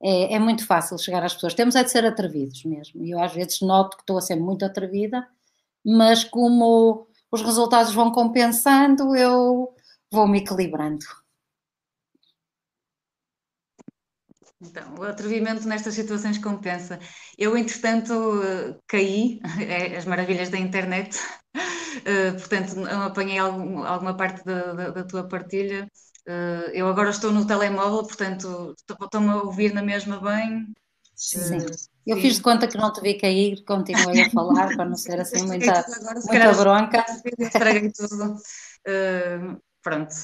É, 0.00 0.34
é, 0.34 0.38
muito 0.38 0.64
fácil 0.64 0.96
chegar 0.96 1.24
às 1.24 1.34
pessoas. 1.34 1.54
Temos 1.54 1.74
é 1.74 1.82
de 1.82 1.90
ser 1.90 2.06
atrevidos 2.06 2.64
mesmo. 2.64 3.04
Eu 3.04 3.20
às 3.20 3.32
vezes 3.32 3.60
noto 3.60 3.96
que 3.96 4.04
estou 4.04 4.16
a 4.16 4.20
ser 4.20 4.36
muito 4.36 4.64
atrevida, 4.64 5.26
mas 5.84 6.22
como 6.22 7.08
os 7.32 7.42
resultados 7.42 7.92
vão 7.92 8.12
compensando, 8.12 9.16
eu 9.16 9.74
vou 10.10 10.28
me 10.28 10.38
equilibrando. 10.38 11.04
Então, 14.60 14.96
o 14.98 15.04
atrevimento 15.04 15.68
nestas 15.68 15.94
situações 15.94 16.38
compensa. 16.38 16.98
Eu, 17.36 17.56
entretanto, 17.56 18.42
caí, 18.88 19.40
é, 19.60 19.96
as 19.96 20.04
maravilhas 20.04 20.48
da 20.48 20.58
internet, 20.58 21.16
uh, 21.56 22.32
portanto, 22.38 22.84
apanhei 22.86 23.38
algum, 23.38 23.84
alguma 23.84 24.16
parte 24.16 24.44
da, 24.44 24.72
da, 24.72 24.90
da 24.90 25.04
tua 25.04 25.28
partilha. 25.28 25.88
Uh, 26.26 26.70
eu 26.72 26.88
agora 26.88 27.10
estou 27.10 27.32
no 27.32 27.46
telemóvel, 27.46 28.04
portanto, 28.04 28.74
estou-me 28.76 29.30
a 29.30 29.36
ouvir 29.36 29.72
na 29.72 29.82
mesma 29.82 30.20
bem. 30.20 30.66
Sim. 31.14 31.58
Uh, 31.58 31.66
eu 32.06 32.16
fiz 32.20 32.36
de 32.36 32.42
conta 32.42 32.66
que 32.66 32.76
não 32.76 32.92
te 32.92 33.00
vi 33.00 33.14
cair, 33.14 33.62
continuei 33.64 34.22
a 34.22 34.30
falar 34.30 34.74
para 34.74 34.84
não 34.86 34.96
ser 34.96 35.20
assim 35.20 35.42
muita, 35.46 35.70
agora, 35.80 36.20
muita 36.26 36.52
bronca. 36.52 37.06
Estraguei 37.38 37.92
tudo. 37.92 38.36
pronto. 39.82 40.14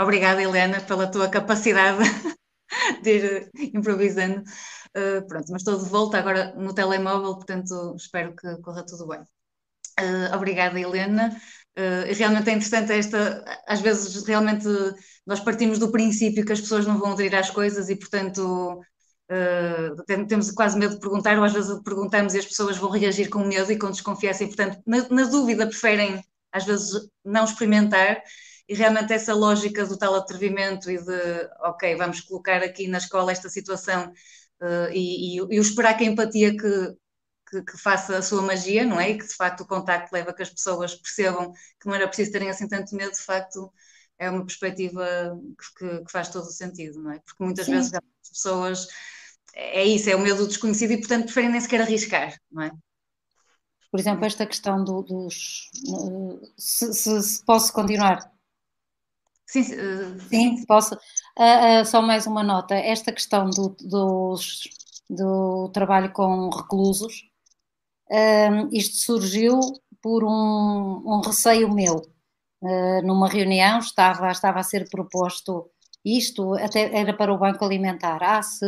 obrigada, 0.00 0.42
Helena, 0.42 0.80
pela 0.80 1.10
tua 1.10 1.28
capacidade 1.28 1.98
de 3.02 3.10
ir 3.10 3.50
improvisando. 3.74 4.42
Uh, 4.96 5.26
pronto, 5.26 5.50
mas 5.52 5.62
estou 5.62 5.82
de 5.82 5.88
volta 5.88 6.18
agora 6.18 6.54
no 6.56 6.74
telemóvel, 6.74 7.34
portanto 7.34 7.94
espero 7.96 8.34
que 8.36 8.56
corra 8.62 8.84
tudo 8.84 9.06
bem. 9.06 9.20
Uh, 10.00 10.34
obrigada, 10.34 10.78
Helena. 10.80 11.36
Uh, 11.76 12.12
realmente 12.14 12.50
é 12.50 12.52
interessante 12.52 12.92
esta, 12.92 13.44
às 13.66 13.80
vezes 13.80 14.24
realmente 14.26 14.66
nós 15.26 15.40
partimos 15.40 15.78
do 15.78 15.90
princípio 15.90 16.44
que 16.44 16.52
as 16.52 16.60
pessoas 16.60 16.86
não 16.86 16.98
vão 16.98 17.12
aderir 17.12 17.34
às 17.38 17.50
coisas 17.50 17.88
e 17.88 17.96
portanto 17.96 18.80
uh, 19.30 20.26
temos 20.28 20.50
quase 20.50 20.78
medo 20.78 20.94
de 20.94 21.00
perguntar 21.00 21.38
ou 21.38 21.44
às 21.44 21.52
vezes 21.52 21.80
perguntamos 21.82 22.34
e 22.34 22.38
as 22.38 22.46
pessoas 22.46 22.76
vão 22.76 22.90
reagir 22.90 23.30
com 23.30 23.38
medo 23.44 23.72
e 23.72 23.78
com 23.78 23.90
desconfiança 23.90 24.44
e 24.44 24.48
portanto 24.48 24.82
na, 24.86 25.08
na 25.08 25.24
dúvida 25.24 25.66
preferem 25.66 26.22
às 26.52 26.64
vezes 26.64 27.08
não 27.24 27.44
experimentar 27.44 28.22
e 28.72 28.74
realmente 28.74 29.12
essa 29.12 29.34
lógica 29.34 29.84
do 29.84 29.98
tal 29.98 30.14
atrevimento 30.14 30.90
e 30.90 30.96
de, 30.96 31.50
ok, 31.60 31.94
vamos 31.94 32.22
colocar 32.22 32.62
aqui 32.62 32.88
na 32.88 32.96
escola 32.96 33.30
esta 33.30 33.50
situação 33.50 34.10
uh, 34.62 34.90
e, 34.90 35.38
e, 35.38 35.46
e 35.50 35.58
esperar 35.58 35.94
que 35.94 36.04
a 36.04 36.06
empatia 36.06 36.56
que, 36.56 36.96
que, 37.50 37.62
que, 37.62 37.76
faça 37.76 38.16
a 38.16 38.22
sua 38.22 38.40
magia, 38.40 38.86
não 38.86 38.98
é? 38.98 39.10
E 39.10 39.18
que 39.18 39.26
de 39.26 39.34
facto 39.34 39.60
o 39.60 39.66
contacto 39.66 40.14
leva 40.14 40.30
a 40.30 40.34
que 40.34 40.40
as 40.40 40.48
pessoas 40.48 40.94
percebam 40.94 41.52
que 41.78 41.86
não 41.86 41.94
era 41.94 42.08
preciso 42.08 42.32
terem 42.32 42.48
assim 42.48 42.66
tanto 42.66 42.96
medo, 42.96 43.12
de 43.12 43.20
facto 43.20 43.70
é 44.18 44.30
uma 44.30 44.46
perspectiva 44.46 45.06
que, 45.76 46.04
que 46.04 46.10
faz 46.10 46.30
todo 46.30 46.44
o 46.44 46.50
sentido, 46.50 47.02
não 47.02 47.12
é? 47.12 47.18
Porque 47.18 47.44
muitas 47.44 47.66
Sim. 47.66 47.72
vezes 47.72 47.92
as 47.92 48.28
pessoas 48.30 48.88
é 49.52 49.84
isso, 49.84 50.08
é 50.08 50.16
o 50.16 50.20
medo 50.20 50.38
do 50.38 50.48
desconhecido 50.48 50.92
e 50.92 50.98
portanto 50.98 51.24
preferem 51.24 51.50
nem 51.50 51.60
sequer 51.60 51.82
arriscar, 51.82 52.38
não 52.50 52.62
é? 52.62 52.72
Por 53.90 54.00
exemplo, 54.00 54.24
esta 54.24 54.46
questão 54.46 54.82
do, 54.82 55.02
dos. 55.02 55.70
Se, 56.56 56.94
se, 56.94 57.22
se, 57.22 57.44
posso 57.44 57.70
continuar? 57.70 58.31
Sim, 59.52 59.60
uh, 59.60 60.20
sim, 60.30 60.64
posso. 60.64 60.94
Uh, 60.94 61.82
uh, 61.82 61.84
só 61.84 62.00
mais 62.00 62.26
uma 62.26 62.42
nota. 62.42 62.74
Esta 62.74 63.12
questão 63.12 63.50
do, 63.50 63.76
dos, 63.82 64.62
do 65.10 65.68
trabalho 65.74 66.10
com 66.10 66.48
reclusos, 66.48 67.30
isto 68.72 68.96
surgiu 68.96 69.60
por 70.02 70.24
um, 70.24 71.02
um 71.06 71.20
receio 71.20 71.72
meu. 71.72 72.02
numa 73.04 73.28
reunião 73.28 73.78
estava, 73.78 74.30
estava 74.30 74.60
a 74.60 74.62
ser 74.62 74.88
proposto 74.90 75.70
isto, 76.04 76.54
até 76.54 76.94
era 76.94 77.14
para 77.14 77.32
o 77.32 77.38
Banco 77.38 77.64
Alimentar. 77.64 78.22
Ah, 78.22 78.42
se 78.42 78.66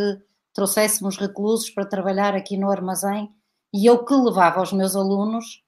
trouxéssemos 0.54 1.18
reclusos 1.18 1.70
para 1.70 1.86
trabalhar 1.86 2.34
aqui 2.34 2.56
no 2.56 2.70
armazém, 2.70 3.30
e 3.72 3.86
eu 3.86 4.04
que 4.04 4.14
levava 4.14 4.62
os 4.62 4.72
meus 4.72 4.96
alunos, 4.96 5.62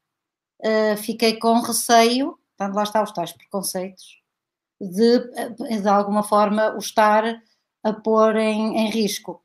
fiquei 0.99 1.39
com 1.39 1.61
receio, 1.61 2.39
portanto, 2.57 2.77
lá 2.77 2.83
está 2.83 3.03
os 3.03 3.13
tais 3.13 3.33
preconceitos, 3.33 4.26
de, 4.81 5.31
eh, 5.35 5.81
de 5.81 5.89
alguma 5.89 6.23
forma 6.23 6.75
o 6.75 6.79
estar 6.79 7.43
a 7.83 7.93
pôr 7.93 8.37
em, 8.37 8.77
em 8.79 8.91
risco. 8.91 9.43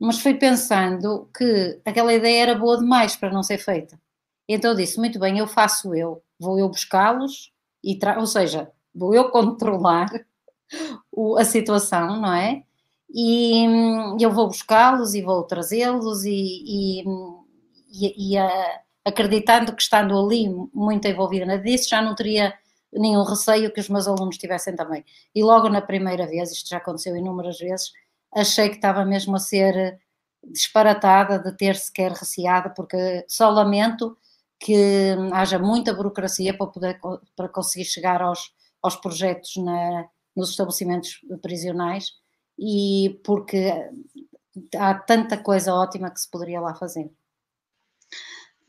Mas 0.00 0.20
fui 0.20 0.34
pensando 0.34 1.28
que 1.36 1.80
aquela 1.84 2.12
ideia 2.12 2.42
era 2.42 2.54
boa 2.54 2.78
demais 2.78 3.16
para 3.16 3.32
não 3.32 3.42
ser 3.42 3.58
feita. 3.58 4.00
Então 4.48 4.74
disse, 4.74 4.98
muito 4.98 5.18
bem, 5.18 5.38
eu 5.38 5.46
faço 5.46 5.94
eu, 5.94 6.22
vou 6.38 6.58
eu 6.58 6.68
buscá-los, 6.68 7.52
e 7.84 7.98
ou 8.18 8.26
seja, 8.26 8.70
vou 8.94 9.14
eu 9.14 9.30
controlar 9.32 10.08
o, 11.12 11.36
a 11.36 11.44
situação, 11.44 12.20
não 12.20 12.32
é? 12.32 12.62
E 13.10 13.66
hum, 13.68 14.16
eu 14.20 14.30
vou 14.30 14.48
buscá-los 14.48 15.14
e 15.14 15.22
vou 15.22 15.44
trazê-los 15.44 16.24
e, 16.24 17.02
e 17.02 17.04
e, 17.90 18.32
e 18.32 18.38
a, 18.38 18.80
acreditando 19.04 19.74
que 19.74 19.82
estando 19.82 20.18
ali 20.18 20.48
muito 20.74 21.06
envolvida 21.08 21.58
disso, 21.58 21.88
já 21.88 22.02
não 22.02 22.14
teria 22.14 22.54
nenhum 22.92 23.22
receio 23.22 23.72
que 23.72 23.80
os 23.80 23.88
meus 23.88 24.06
alunos 24.06 24.38
tivessem 24.38 24.74
também. 24.76 25.04
E 25.34 25.42
logo 25.42 25.68
na 25.68 25.80
primeira 25.80 26.26
vez, 26.26 26.52
isto 26.52 26.68
já 26.68 26.78
aconteceu 26.78 27.16
inúmeras 27.16 27.58
vezes, 27.58 27.92
achei 28.34 28.68
que 28.68 28.76
estava 28.76 29.04
mesmo 29.04 29.36
a 29.36 29.40
ser 29.40 29.98
disparatada 30.44 31.38
de 31.38 31.56
ter 31.56 31.76
sequer 31.76 32.12
receada, 32.12 32.70
porque 32.70 33.24
só 33.28 33.50
lamento 33.50 34.16
que 34.60 35.14
haja 35.32 35.58
muita 35.58 35.94
burocracia 35.94 36.56
para 36.56 36.66
poder 36.66 37.00
para 37.36 37.48
conseguir 37.48 37.84
chegar 37.84 38.22
aos, 38.22 38.52
aos 38.82 38.96
projetos 38.96 39.56
na, 39.56 40.08
nos 40.34 40.50
estabelecimentos 40.50 41.20
prisionais 41.42 42.12
e 42.58 43.20
porque 43.24 43.72
há 44.76 44.94
tanta 44.94 45.36
coisa 45.38 45.74
ótima 45.74 46.10
que 46.10 46.20
se 46.20 46.30
poderia 46.30 46.60
lá 46.60 46.74
fazer. 46.74 47.10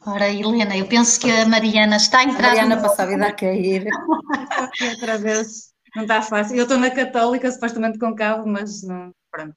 Ora, 0.05 0.29
Helena, 0.29 0.77
eu 0.77 0.87
penso 0.87 1.19
que 1.19 1.29
a 1.29 1.45
Mariana 1.45 1.97
está. 1.97 2.21
A 2.21 2.27
Mariana 2.27 2.81
passa 2.81 3.03
a 3.03 3.05
vida 3.05 3.27
a 3.27 3.33
cair. 3.33 3.85
Outra 4.91 5.17
vez, 5.17 5.71
não 5.95 6.03
está 6.03 6.21
fácil. 6.21 6.55
Eu 6.55 6.63
estou 6.63 6.77
na 6.77 6.89
Católica, 6.89 7.51
supostamente 7.51 7.99
com 7.99 8.15
cabo, 8.15 8.47
mas 8.47 8.81
não, 8.83 9.11
pronto. 9.29 9.55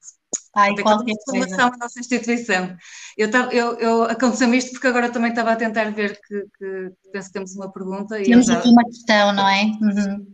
Ai, 0.55 0.75
qualquer 0.77 1.15
formação 1.25 1.71
na 1.71 1.77
nossa 1.77 2.01
instituição. 2.01 2.77
Eu, 3.17 3.31
eu, 3.51 3.79
eu 3.79 4.03
aconteceu-me 4.05 4.59
isto 4.59 4.73
porque 4.73 4.87
agora 4.87 5.11
também 5.11 5.31
estava 5.31 5.53
a 5.53 5.57
tentar 5.57 5.91
ver 5.93 6.19
que, 6.27 6.45
que 6.59 6.93
penso 7.13 7.29
que 7.29 7.33
temos 7.35 7.55
uma 7.55 7.71
pergunta. 7.73 8.21
Temos 8.23 8.51
aqui 8.51 8.69
uma 8.69 8.85
questão, 8.85 9.33
não 9.33 9.49
é? 9.49 9.65
Uhum. 9.65 10.27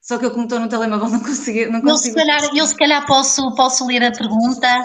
Só 0.00 0.18
que 0.18 0.26
eu, 0.26 0.32
como 0.32 0.44
estou 0.44 0.58
no 0.58 0.68
telemóvel, 0.68 1.08
não 1.08 1.20
consegui. 1.20 1.66
Não 1.66 1.80
eu, 1.80 1.96
se 1.96 2.12
calhar, 2.12 2.40
eu, 2.56 2.66
se 2.66 2.74
calhar, 2.74 3.06
posso, 3.06 3.54
posso 3.54 3.86
ler 3.86 4.02
a 4.02 4.10
pergunta 4.10 4.84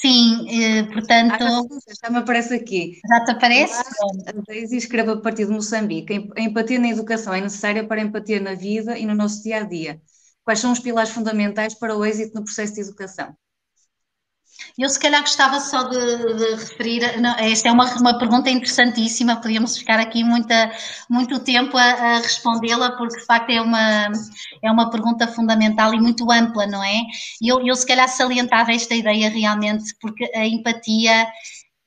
Sim, 0.00 0.46
eh, 0.48 0.84
portanto. 0.92 1.42
Ah, 1.42 1.60
já 2.02 2.10
me 2.10 2.18
aparece 2.18 2.54
aqui. 2.54 3.00
Já 3.08 3.24
te 3.24 3.30
aparece? 3.32 3.82
A 4.28 4.32
Daisy 4.46 4.76
escreve 4.76 5.10
a 5.12 5.16
partir 5.20 5.46
de 5.46 5.52
Moçambique. 5.52 6.30
A 6.36 6.40
empatia 6.40 6.78
na 6.78 6.88
educação 6.88 7.34
é 7.34 7.40
necessária 7.40 7.86
para 7.86 8.00
a 8.00 8.04
empatia 8.04 8.40
na 8.40 8.54
vida 8.54 8.96
e 8.98 9.04
no 9.06 9.14
nosso 9.14 9.42
dia 9.42 9.58
a 9.58 9.64
dia. 9.64 10.00
Quais 10.44 10.60
são 10.60 10.72
os 10.72 10.78
pilares 10.80 11.10
fundamentais 11.10 11.74
para 11.74 11.96
o 11.96 12.04
êxito 12.04 12.34
no 12.34 12.44
processo 12.44 12.74
de 12.74 12.80
educação? 12.82 13.36
Eu 14.78 14.88
se 14.88 15.00
calhar 15.00 15.22
gostava 15.22 15.58
só 15.58 15.82
de, 15.82 15.98
de 16.36 16.54
referir, 16.54 17.20
não, 17.20 17.34
esta 17.36 17.68
é 17.68 17.72
uma, 17.72 17.92
uma 17.96 18.16
pergunta 18.16 18.48
interessantíssima, 18.48 19.40
podíamos 19.40 19.76
ficar 19.76 19.98
aqui 19.98 20.22
muita, 20.22 20.70
muito 21.10 21.40
tempo 21.40 21.76
a, 21.76 21.82
a 21.82 22.18
respondê-la, 22.18 22.92
porque 22.92 23.18
de 23.18 23.26
facto 23.26 23.50
é 23.50 23.60
uma, 23.60 24.08
é 24.62 24.70
uma 24.70 24.88
pergunta 24.88 25.26
fundamental 25.26 25.92
e 25.94 26.00
muito 26.00 26.30
ampla, 26.30 26.64
não 26.64 26.82
é? 26.84 27.00
Eu, 27.42 27.60
eu 27.66 27.74
se 27.74 27.84
calhar 27.84 28.08
salientava 28.08 28.72
esta 28.72 28.94
ideia 28.94 29.28
realmente, 29.28 29.92
porque 30.00 30.30
a 30.32 30.46
empatia 30.46 31.26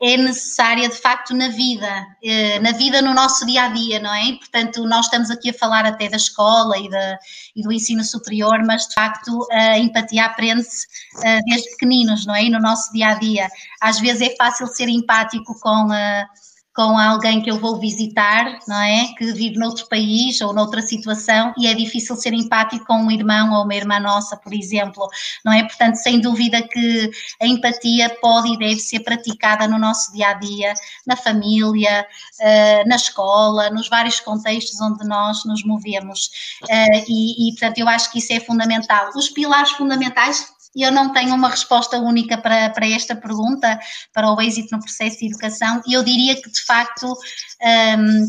é 0.02 0.18
necessária 0.18 0.90
de 0.90 0.96
facto 0.96 1.32
na 1.36 1.50
vida, 1.50 2.08
eh, 2.24 2.60
na 2.60 2.72
vida 2.72 3.04
no 3.04 3.14
nosso 3.14 3.46
dia 3.46 3.66
a 3.66 3.68
dia, 3.68 4.00
não 4.00 4.12
é? 4.12 4.34
Portanto, 4.34 4.84
nós 4.88 5.06
estamos 5.06 5.30
aqui 5.30 5.52
a 5.52 5.54
falar 5.54 5.86
até 5.86 6.10
da 6.10 6.18
escola 6.18 6.76
e, 6.80 6.90
da, 6.90 7.20
e 7.56 7.62
do 7.62 7.72
ensino 7.72 8.04
superior, 8.04 8.64
mas 8.66 8.88
de 8.88 8.96
facto 8.96 9.48
a 9.52 9.78
empatia 9.78 10.26
aprende-se 10.26 10.88
eh, 11.24 11.40
desde 11.46 11.70
pequeninos, 11.72 12.26
não 12.26 12.34
é? 12.34 12.46
E 12.46 12.50
no 12.50 12.60
nosso 12.60 12.92
dia 12.92 13.10
a 13.10 13.14
dia. 13.14 13.48
Às 13.80 14.00
vezes 14.00 14.28
é 14.28 14.36
fácil 14.36 14.66
ser 14.68 14.90
empático 14.90 15.54
com 15.60 15.92
a 15.92 16.26
com 16.74 16.98
alguém 16.98 17.42
que 17.42 17.52
eu 17.52 17.60
vou 17.60 17.80
visitar, 17.80 18.60
não 18.68 18.82
é? 18.82 19.08
Que 19.18 19.34
vive 19.34 19.58
noutro 19.58 19.88
país 19.90 20.40
ou 20.40 20.54
noutra 20.54 20.82
situação 20.82 21.54
e 21.58 21.68
é 21.68 21.74
difícil 21.74 22.16
ser 22.16 22.34
empático 22.34 22.86
com 22.86 22.96
um 22.96 23.12
irmão 23.12 23.54
ou 23.54 23.64
uma 23.66 23.76
irmã 23.76 24.00
nossa, 24.00 24.38
por 24.38 24.54
exemplo, 24.54 25.06
não 25.44 25.52
é? 25.52 25.64
Portanto, 25.64 25.96
sem 25.96 26.22
dúvida 26.22 26.62
que 26.62 27.12
a 27.42 27.46
empatia 27.46 28.10
pode 28.22 28.54
e 28.54 28.58
deve 28.58 28.80
ser 28.80 29.02
praticada 29.02 29.68
no 29.68 29.78
nosso 29.78 30.14
dia 30.14 30.30
a 30.30 30.34
dia, 30.34 30.74
na 31.06 31.18
família, 31.18 32.08
eh, 32.40 32.86
na 32.86 32.96
escola, 32.96 33.70
nos 33.70 33.90
vários 33.90 34.20
contextos 34.22 34.80
onde 34.80 35.06
nós 35.06 35.44
nos 35.46 35.64
movemos. 35.66 36.30
Eh, 36.70 37.04
e, 37.08 37.50
e, 37.50 37.52
portanto, 37.54 37.80
eu 37.80 37.90
acho 37.90 38.12
que 38.12 38.20
isso 38.20 38.32
é 38.32 38.40
fundamental. 38.40 39.10
Os 39.16 39.30
pilares 39.30 39.72
fundamentais 39.72 40.48
eu 40.76 40.92
não 40.92 41.12
tenho 41.12 41.36
uma 41.36 41.50
resposta 41.50 41.98
única 41.98 42.38
para, 42.38 42.70
para 42.70 42.88
esta 42.88 43.16
pergunta, 43.16 43.80
para 44.14 44.32
o 44.32 44.42
êxito 44.42 44.76
no 44.76 44.82
processo 44.82 45.20
de 45.20 45.28
educação, 45.28 45.82
e 45.88 45.94
eu 45.94 46.04
diria 46.04 46.42
que 46.42 46.50
de 46.50 46.62
facto 46.62 47.08
um, 47.08 48.26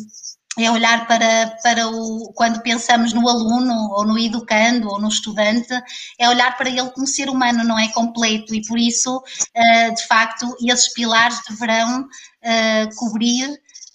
é 0.59 0.71
olhar 0.71 1.07
para, 1.07 1.57
para 1.63 1.89
o, 1.89 2.33
quando 2.35 2.61
pensamos 2.61 3.13
no 3.15 3.27
aluno, 3.27 3.91
ou 3.93 4.05
no 4.05 4.19
educando, 4.19 4.89
ou 4.89 5.01
no 5.01 5.09
estudante, 5.09 5.73
é 6.19 6.29
olhar 6.29 6.57
para 6.59 6.69
ele 6.69 6.91
como 6.91 7.07
ser 7.07 7.31
humano, 7.31 7.65
não 7.65 7.79
é 7.79 7.89
completo, 7.89 8.55
e 8.55 8.67
por 8.67 8.79
isso, 8.79 9.17
uh, 9.17 9.95
de 9.95 10.07
facto, 10.07 10.55
esses 10.63 10.93
pilares 10.93 11.41
deverão 11.49 12.03
uh, 12.03 12.97
cobrir 12.97 13.49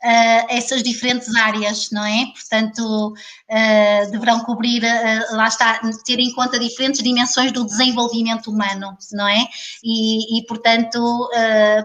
uh, 0.03 0.45
essas 0.49 0.83
diferentes 0.83 1.33
áreas, 1.35 1.89
não 1.91 2.05
é? 2.05 2.25
Portanto, 2.27 3.13
uh, 3.13 4.11
deverão 4.11 4.39
cobrir, 4.41 4.83
uh, 4.83 5.35
lá 5.35 5.47
está, 5.47 5.79
ter 6.05 6.19
em 6.19 6.31
conta 6.33 6.59
diferentes 6.59 7.01
dimensões 7.01 7.51
do 7.51 7.65
desenvolvimento 7.65 8.51
humano, 8.51 8.97
não 9.11 9.27
é? 9.27 9.45
E, 9.83 10.39
e 10.39 10.45
portanto, 10.45 11.29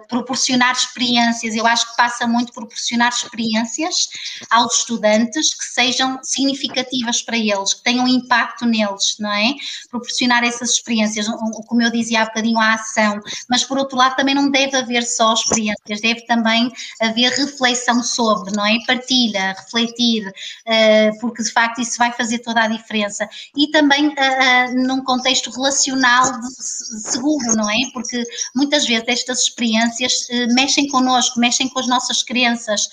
proporcionar 0.08 0.72
experiências, 0.72 1.54
eu 1.54 1.66
acho 1.66 1.90
que 1.90 1.96
passa 1.96 2.26
muito 2.26 2.52
por 2.52 2.62
proporcionar 2.62 3.12
experiências 3.12 4.08
aos 4.50 4.78
estudantes 4.78 5.54
que 5.54 5.64
sejam 5.64 6.18
significativas 6.22 7.22
para 7.22 7.36
eles, 7.36 7.74
que 7.74 7.82
tenham 7.82 8.06
impacto 8.08 8.64
neles, 8.64 9.16
não 9.18 9.32
é? 9.32 9.54
Proporcionar 9.90 10.44
essas 10.44 10.70
experiências, 10.70 11.26
como 11.66 11.82
eu 11.82 11.90
dizia 11.90 12.22
há 12.22 12.24
bocadinho, 12.24 12.58
a 12.58 12.74
ação, 12.74 13.20
mas 13.48 13.64
por 13.64 13.78
outro 13.78 13.96
lado 13.96 14.16
também 14.16 14.34
não 14.34 14.50
deve 14.50 14.76
haver 14.76 15.02
só 15.02 15.32
experiências, 15.32 16.00
deve 16.00 16.22
também 16.26 16.72
haver 17.00 17.30
reflexão 17.32 18.01
sobre, 18.02 18.54
não 18.54 18.64
é? 18.64 18.78
Partilha, 18.86 19.52
refletir, 19.52 20.28
uh, 20.28 21.20
porque 21.20 21.42
de 21.42 21.50
facto 21.50 21.80
isso 21.80 21.98
vai 21.98 22.12
fazer 22.12 22.38
toda 22.40 22.62
a 22.62 22.68
diferença. 22.68 23.28
E 23.56 23.70
também 23.70 24.08
uh, 24.08 24.86
num 24.86 25.02
contexto 25.04 25.50
relacional 25.50 26.24
seguro, 26.42 27.56
não 27.56 27.70
é? 27.70 27.78
Porque 27.92 28.22
muitas 28.54 28.86
vezes 28.86 29.04
estas 29.08 29.42
experiências 29.42 30.28
mexem 30.54 30.88
connosco, 30.88 31.40
mexem 31.40 31.68
com 31.68 31.78
as 31.78 31.86
nossas 31.86 32.22
crenças, 32.22 32.88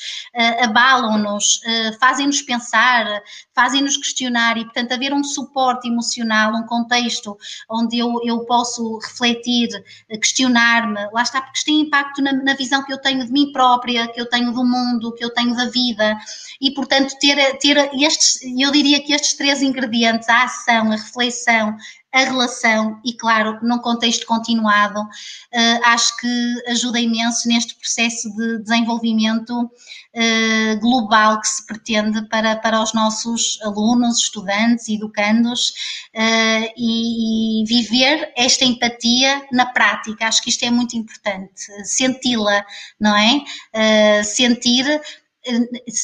abalam-nos, 0.61 1.61
fazem-nos 1.99 2.41
pensar, 2.41 3.21
fazem-nos 3.53 3.97
questionar 3.97 4.57
e, 4.57 4.63
portanto, 4.63 4.93
haver 4.93 5.13
um 5.13 5.23
suporte 5.23 5.87
emocional, 5.87 6.53
um 6.53 6.65
contexto 6.65 7.37
onde 7.69 7.99
eu, 7.99 8.19
eu 8.23 8.45
posso 8.45 8.97
refletir, 8.99 9.69
questionar-me, 10.21 11.09
lá 11.11 11.21
está, 11.21 11.41
porque 11.41 11.57
isto 11.57 11.65
tem 11.65 11.81
impacto 11.81 12.21
na, 12.21 12.33
na 12.33 12.53
visão 12.55 12.83
que 12.83 12.93
eu 12.93 12.97
tenho 12.97 13.25
de 13.25 13.31
mim 13.31 13.51
própria, 13.51 14.07
que 14.07 14.19
eu 14.19 14.29
tenho 14.29 14.51
do 14.51 14.63
mundo 14.63 14.98
mundo, 14.99 15.13
que 15.13 15.23
eu 15.23 15.33
tenho 15.33 15.55
da 15.55 15.65
vida. 15.65 16.17
E, 16.61 16.71
portanto, 16.71 17.15
ter, 17.19 17.57
ter 17.57 17.89
estes, 17.93 18.39
eu 18.59 18.71
diria 18.71 19.01
que 19.01 19.13
estes 19.13 19.33
três 19.33 19.61
ingredientes, 19.61 20.27
a 20.27 20.43
ação, 20.43 20.91
a 20.91 20.95
reflexão, 20.95 21.75
a 22.11 22.23
relação 22.23 22.99
e, 23.05 23.13
claro, 23.13 23.59
num 23.61 23.77
contexto 23.79 24.25
continuado, 24.25 24.99
uh, 24.99 25.79
acho 25.85 26.17
que 26.17 26.63
ajuda 26.67 26.99
imenso 26.99 27.47
neste 27.47 27.75
processo 27.75 28.33
de 28.35 28.63
desenvolvimento 28.63 29.53
uh, 29.61 30.79
global 30.79 31.39
que 31.39 31.47
se 31.47 31.65
pretende 31.67 32.27
para, 32.27 32.55
para 32.55 32.81
os 32.81 32.93
nossos 32.93 33.59
alunos, 33.61 34.23
estudantes, 34.23 34.89
educandos 34.89 35.69
uh, 36.15 36.73
e, 36.75 37.61
e, 37.61 37.65
viver 37.65 38.33
esta 38.35 38.65
empatia 38.65 39.45
na 39.51 39.67
prática. 39.67 40.25
Acho 40.25 40.41
que 40.41 40.49
isto 40.49 40.65
é 40.65 40.71
muito 40.71 40.97
importante, 40.97 41.63
senti-la, 41.85 42.65
não 42.99 43.15
é? 43.15 44.23
sentir 44.23 44.85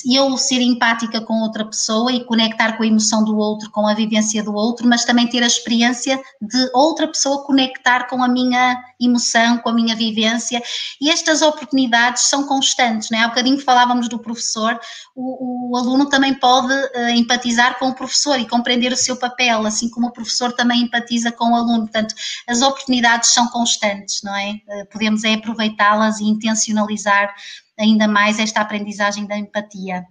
eu 0.06 0.38
ser 0.38 0.62
empática 0.62 1.22
com 1.22 1.42
outra 1.42 1.66
pessoa 1.66 2.12
e 2.12 2.24
conectar 2.26 2.78
com 2.78 2.84
a 2.84 2.88
emoção 2.88 3.24
do 3.24 3.38
outro, 3.38 3.70
com 3.72 3.88
a 3.88 3.94
vivência 3.94 4.44
do 4.44 4.54
outro, 4.54 4.88
mas 4.88 5.06
também 5.06 5.28
ter 5.28 5.44
a 5.44 5.48
experiência 5.48 6.22
de 6.42 6.70
outra 6.74 7.08
pessoa 7.08 7.46
conectar 7.46 8.08
com 8.08 8.24
a 8.24 8.28
minha 8.28 8.82
emoção, 9.00 9.58
com 9.60 9.70
a 9.70 9.74
minha 9.74 9.96
vivência. 9.96 10.62
E 11.02 11.10
estas 11.10 11.42
oportunidades 11.42 12.24
são 12.24 12.48
constantes, 12.48 13.10
não 13.10 13.20
é? 13.20 13.24
Há 13.24 13.28
bocadinho 13.28 13.60
falávamos 13.60 14.08
do 14.08 14.20
professor, 14.20 14.80
o, 15.16 15.72
o 15.72 15.78
aluno 15.78 16.08
também 16.10 16.34
pode 16.34 16.74
uh, 16.74 17.10
empatizar 17.10 17.78
com 17.80 17.90
o 17.90 17.96
professor 17.96 18.40
e 18.40 18.48
compreender 18.48 18.92
o 18.92 18.98
seu 18.98 19.18
papel, 19.18 19.66
assim 19.66 19.90
como 19.90 20.08
o 20.08 20.12
professor 20.12 20.52
também 20.54 20.82
empatiza 20.82 21.32
com 21.32 21.52
o 21.52 21.56
aluno. 21.56 21.82
Portanto, 21.82 22.16
as 22.48 22.62
oportunidades 22.62 23.30
são 23.30 23.48
constantes, 23.48 24.22
não 24.24 24.36
é? 24.36 24.52
Uh, 24.68 24.86
podemos 24.92 25.24
é 25.24 25.34
aproveitá-las 25.34 26.20
e 26.20 26.26
intencionalizar 26.26 27.34
ainda 27.78 28.08
mais 28.08 28.40
esta 28.40 28.62
aprendizagem 28.62 29.28
da 29.28 29.38
empatia. 29.38 30.06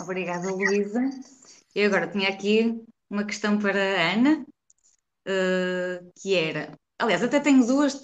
Obrigada, 0.00 0.50
Luísa. 0.50 1.00
Eu 1.74 1.86
agora 1.86 2.08
tinha 2.08 2.28
aqui 2.28 2.82
uma 3.08 3.24
questão 3.24 3.58
para 3.58 3.78
a 3.78 4.12
Ana, 4.12 4.44
uh, 5.26 6.12
que 6.20 6.34
era, 6.34 6.72
aliás, 6.98 7.22
até 7.22 7.40
tenho 7.40 7.66
duas, 7.66 7.94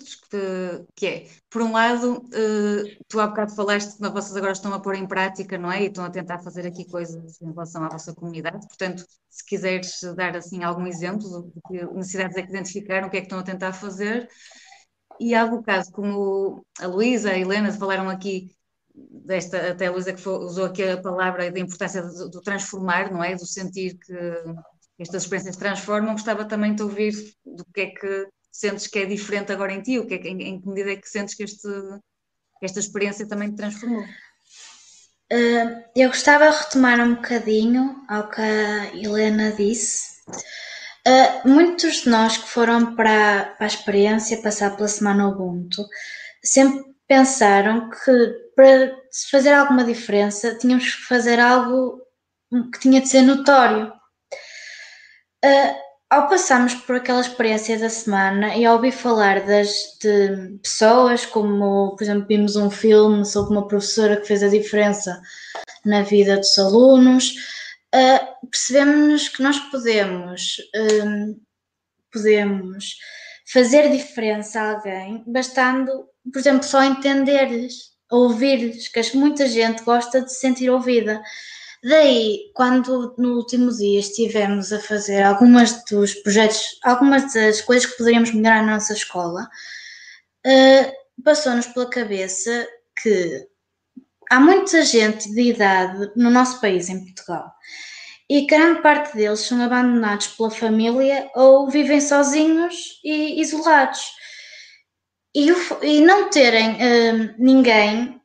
que, 0.95 1.07
é, 1.07 1.29
por 1.49 1.63
um 1.63 1.73
lado, 1.73 2.19
uh, 2.19 3.05
tu 3.09 3.21
há 3.21 3.27
bocado 3.29 3.55
falaste 3.55 3.97
que 3.97 4.09
vocês 4.09 4.37
agora 4.37 4.53
estão 4.53 4.75
a 4.75 4.81
pôr 4.81 4.95
em 4.97 5.07
prática, 5.07 5.57
não 5.57 5.71
é? 5.71 5.83
E 5.83 5.87
estão 5.87 6.05
a 6.05 6.11
tentar 6.11 6.39
fazer 6.41 6.67
aqui 6.67 6.85
coisas 6.85 7.41
em 7.41 7.51
relação 7.51 7.85
à 7.85 7.89
vossa 7.89 8.15
comunidade, 8.15 8.67
portanto, 8.67 9.05
se 9.31 9.45
quiseres 9.45 10.01
dar 10.17 10.37
assim 10.37 10.65
algum 10.65 10.87
exemplo 10.87 11.51
de 11.55 11.61
que 11.69 11.85
necessidades 11.95 12.37
é 12.37 12.43
que 12.43 12.51
identificaram, 12.51 13.09
o 13.09 13.11
que 13.11 13.17
é 13.17 13.21
que 13.21 13.27
estão 13.27 13.39
a 13.39 13.45
tentar 13.45 13.73
fazer, 13.73 14.29
e 15.21 15.35
há 15.35 15.47
bocado, 15.47 15.91
como 15.93 16.65
a 16.79 16.87
Luísa, 16.87 17.31
a 17.31 17.39
Helena 17.39 17.73
falaram 17.73 18.09
aqui, 18.09 18.51
desta, 18.95 19.71
até 19.71 19.87
a 19.87 19.91
Luísa 19.91 20.13
que 20.13 20.29
usou 20.29 20.65
aqui 20.67 20.83
a 20.83 21.01
palavra 21.01 21.51
da 21.51 21.61
importância 21.61 22.03
do, 22.03 22.31
do, 22.31 22.41
transformar, 22.41 23.13
não 23.13 23.23
é? 23.23 23.35
Do 23.35 23.47
sentir 23.47 23.97
que 23.99 24.15
estas 24.99 25.25
experiências 25.25 25.57
transformam, 25.57 26.13
gostava 26.13 26.45
também 26.45 26.75
de 26.75 26.83
ouvir 26.83 27.13
do 27.45 27.65
que 27.67 27.81
é 27.83 27.87
que 27.87 28.29
sentes 28.51 28.87
que 28.87 29.01
é 29.01 29.05
diferente 29.05 29.53
agora 29.53 29.73
em 29.73 29.83
ti, 29.83 29.99
o 29.99 30.07
que 30.07 30.15
é, 30.15 30.19
em, 30.19 30.43
em 30.43 30.61
que 30.61 30.69
medida 30.69 30.93
é 30.93 30.97
que 30.97 31.09
sentes 31.09 31.35
que 31.35 31.43
este, 31.43 31.69
esta 32.63 32.81
experiência 32.81 33.29
também 33.29 33.51
te 33.51 33.57
transformou? 33.57 34.03
Uh, 35.33 35.83
eu 35.95 36.09
gostava 36.09 36.49
de 36.49 36.57
retomar 36.57 37.01
um 37.01 37.17
bocadinho 37.17 38.05
ao 38.09 38.31
que 38.31 38.41
a 38.41 38.95
Helena 38.95 39.53
disse. 39.53 40.23
Uh, 41.07 41.49
muitos 41.49 42.03
de 42.03 42.09
nós 42.09 42.37
que 42.37 42.49
foram 42.49 42.97
para, 42.97 43.55
para 43.57 43.65
a 43.65 43.69
experiência 43.69 44.43
passar 44.43 44.75
pela 44.75 44.89
Semana 44.89 45.29
Ubuntu 45.29 45.87
sempre 46.43 46.85
pensaram 47.07 47.89
que 47.91 48.35
para 48.57 48.93
se 49.09 49.31
fazer 49.31 49.53
alguma 49.53 49.85
diferença 49.85 50.57
tínhamos 50.57 50.97
que 50.97 51.03
fazer 51.03 51.39
algo 51.39 52.01
que 52.73 52.81
tinha 52.81 53.01
de 53.01 53.09
ser 53.09 53.23
notório. 53.23 53.93
Uh, 55.45 55.87
ao 56.09 56.29
passarmos 56.29 56.75
por 56.75 56.97
aquela 56.97 57.21
experiência 57.21 57.79
da 57.79 57.89
semana 57.89 58.57
e 58.57 58.65
ao 58.65 58.77
ouvir 58.77 58.93
falar 58.93 59.45
das, 59.45 59.69
de 60.01 60.59
pessoas, 60.63 61.27
como 61.27 61.95
por 61.97 62.03
exemplo 62.03 62.27
vimos 62.29 62.57
um 62.57 62.71
filme 62.71 63.25
sobre 63.25 63.53
uma 63.53 63.69
professora 63.69 64.17
que 64.17 64.27
fez 64.27 64.43
a 64.43 64.49
diferença 64.49 65.21
na 65.85 66.03
vida 66.03 66.37
dos 66.37 66.59
alunos, 66.59 67.35
uh, 67.97 68.49
percebemos 68.51 69.29
que 69.29 69.43
nós 69.43 69.59
podemos, 69.59 70.57
um, 71.05 71.41
podemos 72.13 72.97
fazer 73.51 73.91
diferença 73.91 74.61
a 74.61 74.75
alguém 74.75 75.25
bastando, 75.27 76.07
por 76.33 76.39
exemplo, 76.39 76.65
só 76.65 76.83
entender-lhes, 76.83 77.93
ouvir-lhes, 78.11 78.89
que 78.89 79.17
muita 79.17 79.49
gente 79.49 79.83
gosta 79.83 80.21
de 80.21 80.33
se 80.33 80.41
sentir 80.41 80.71
ouvida. 80.71 81.23
Daí, 81.83 82.51
quando 82.55 83.15
no 83.17 83.37
último 83.37 83.71
dia 83.71 84.01
estivemos 84.01 84.73
a 84.73 84.81
fazer 84.81 85.23
algumas 85.23 85.85
dos 85.85 86.15
projetos, 86.15 86.79
algumas 86.83 87.33
das 87.33 87.61
coisas 87.61 87.87
que 87.89 87.97
poderíamos 87.97 88.33
melhorar 88.33 88.65
na 88.65 88.75
nossa 88.75 88.93
escola, 88.93 89.49
uh, 90.47 91.23
passou-nos 91.23 91.67
pela 91.67 91.89
cabeça 91.89 92.67
que 93.01 93.47
há 94.31 94.41
muita 94.41 94.85
gente 94.85 95.31
de 95.33 95.43
idade 95.43 96.11
no 96.17 96.31
nosso 96.31 96.61
país, 96.61 96.89
em 96.89 97.05
Portugal, 97.05 97.53
e 98.29 98.47
grande 98.47 98.83
parte 98.83 99.17
deles 99.17 99.41
são 99.41 99.63
abandonados 99.63 100.29
pela 100.29 100.51
família 100.51 101.31
ou 101.35 101.71
vivem 101.71 102.01
sozinhos 102.01 103.01
e 103.05 103.41
isolados. 103.41 104.01
E, 105.35 105.53
o, 105.53 105.85
e 105.85 106.01
não 106.01 106.29
terem 106.31 106.73
uh, 106.73 107.35
ninguém 107.39 108.21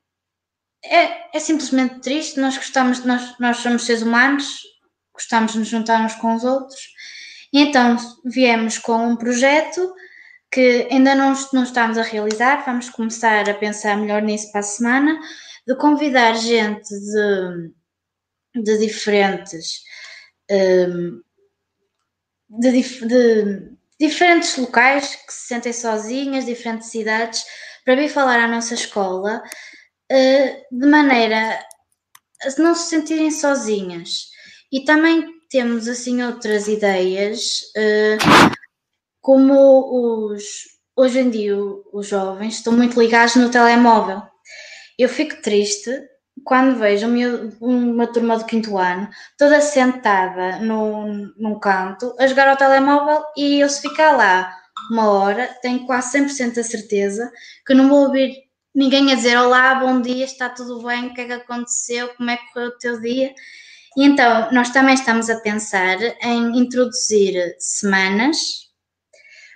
é, 0.83 1.37
é, 1.37 1.39
simplesmente 1.39 1.99
triste. 1.99 2.39
Nós 2.39 2.57
gostamos, 2.57 3.05
nós, 3.05 3.37
nós 3.39 3.57
somos 3.57 3.85
seres 3.85 4.01
humanos, 4.01 4.61
gostamos 5.13 5.53
de 5.53 5.59
nos 5.59 5.67
juntar 5.67 6.03
uns 6.03 6.15
com 6.15 6.33
os 6.33 6.43
outros. 6.43 6.79
E 7.53 7.61
então 7.61 7.97
viemos 8.25 8.77
com 8.79 9.09
um 9.09 9.15
projeto 9.15 9.93
que 10.51 10.87
ainda 10.89 11.13
não, 11.13 11.33
não 11.53 11.63
estamos 11.63 11.97
a 11.97 12.01
realizar, 12.01 12.65
vamos 12.65 12.89
começar 12.89 13.47
a 13.47 13.53
pensar 13.53 13.97
melhor 13.97 14.21
nisso 14.21 14.51
para 14.51 14.61
a 14.61 14.63
semana, 14.63 15.19
de 15.67 15.75
convidar 15.75 16.33
gente 16.33 16.89
de, 16.89 17.71
de 18.61 18.77
diferentes 18.79 19.83
de, 22.49 22.81
de, 23.07 23.71
diferentes 23.99 24.57
locais 24.57 25.15
que 25.15 25.33
se 25.33 25.47
sentem 25.47 25.73
sozinhas, 25.73 26.45
diferentes 26.45 26.89
cidades, 26.89 27.43
para 27.85 27.95
vir 27.95 28.09
falar 28.09 28.39
à 28.39 28.47
nossa 28.47 28.73
escola 28.73 29.41
uh, 30.11 30.77
de 30.79 30.87
maneira 30.87 31.59
a 32.43 32.61
não 32.61 32.75
se 32.75 32.89
sentirem 32.89 33.31
sozinhas. 33.31 34.29
E 34.71 34.83
também 34.83 35.27
temos 35.49 35.87
assim 35.87 36.23
outras 36.23 36.67
ideias, 36.67 37.61
uh, 37.77 38.53
como 39.21 40.31
os 40.31 40.71
hoje 40.95 41.19
em 41.19 41.29
dia 41.29 41.57
os 41.93 42.07
jovens 42.07 42.55
estão 42.55 42.73
muito 42.73 42.99
ligados 42.99 43.35
no 43.35 43.49
telemóvel. 43.49 44.21
Eu 44.97 45.09
fico 45.09 45.41
triste 45.41 45.91
quando 46.43 46.79
vejo 46.79 47.07
uma 47.59 48.07
turma 48.07 48.37
do 48.37 48.45
quinto 48.45 48.77
ano 48.77 49.09
toda 49.37 49.61
sentada 49.61 50.59
num, 50.59 51.31
num 51.37 51.59
canto 51.59 52.15
a 52.19 52.27
jogar 52.27 52.47
ao 52.47 52.57
telemóvel 52.57 53.23
e 53.37 53.59
eu 53.59 53.69
se 53.69 53.81
ficar 53.81 54.15
lá 54.15 54.55
uma 54.89 55.09
hora 55.09 55.47
tenho 55.61 55.85
quase 55.85 56.17
100% 56.17 56.57
a 56.57 56.63
certeza 56.63 57.31
que 57.65 57.73
não 57.73 57.89
vou 57.89 58.05
ouvir 58.05 58.35
ninguém 58.73 59.11
a 59.11 59.15
dizer 59.15 59.37
olá, 59.37 59.75
bom 59.75 60.01
dia, 60.01 60.25
está 60.25 60.49
tudo 60.49 60.81
bem, 60.83 61.07
o 61.07 61.13
que 61.13 61.21
é 61.21 61.25
que 61.25 61.33
aconteceu, 61.33 62.09
como 62.15 62.29
é 62.29 62.37
que 62.37 62.51
foi 62.53 62.67
o 62.67 62.77
teu 62.77 62.99
dia? 62.99 63.33
E 63.97 64.05
então 64.05 64.51
nós 64.51 64.69
também 64.69 64.93
estamos 64.93 65.29
a 65.29 65.39
pensar 65.41 65.97
em 66.21 66.57
introduzir 66.57 67.55
semanas 67.59 68.37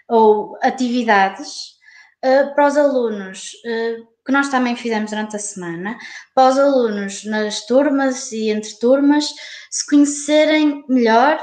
ou 0.09 0.57
atividades 0.61 1.77
uh, 2.23 2.53
para 2.53 2.67
os 2.67 2.77
alunos 2.77 3.51
uh, 3.65 4.14
que 4.25 4.31
nós 4.31 4.49
também 4.49 4.75
fizemos 4.75 5.11
durante 5.11 5.35
a 5.35 5.39
semana, 5.39 5.97
para 6.33 6.49
os 6.49 6.57
alunos 6.57 7.23
nas 7.25 7.65
turmas 7.65 8.31
e 8.31 8.49
entre 8.49 8.77
turmas 8.79 9.27
se 9.69 9.85
conhecerem 9.87 10.83
melhor 10.89 11.39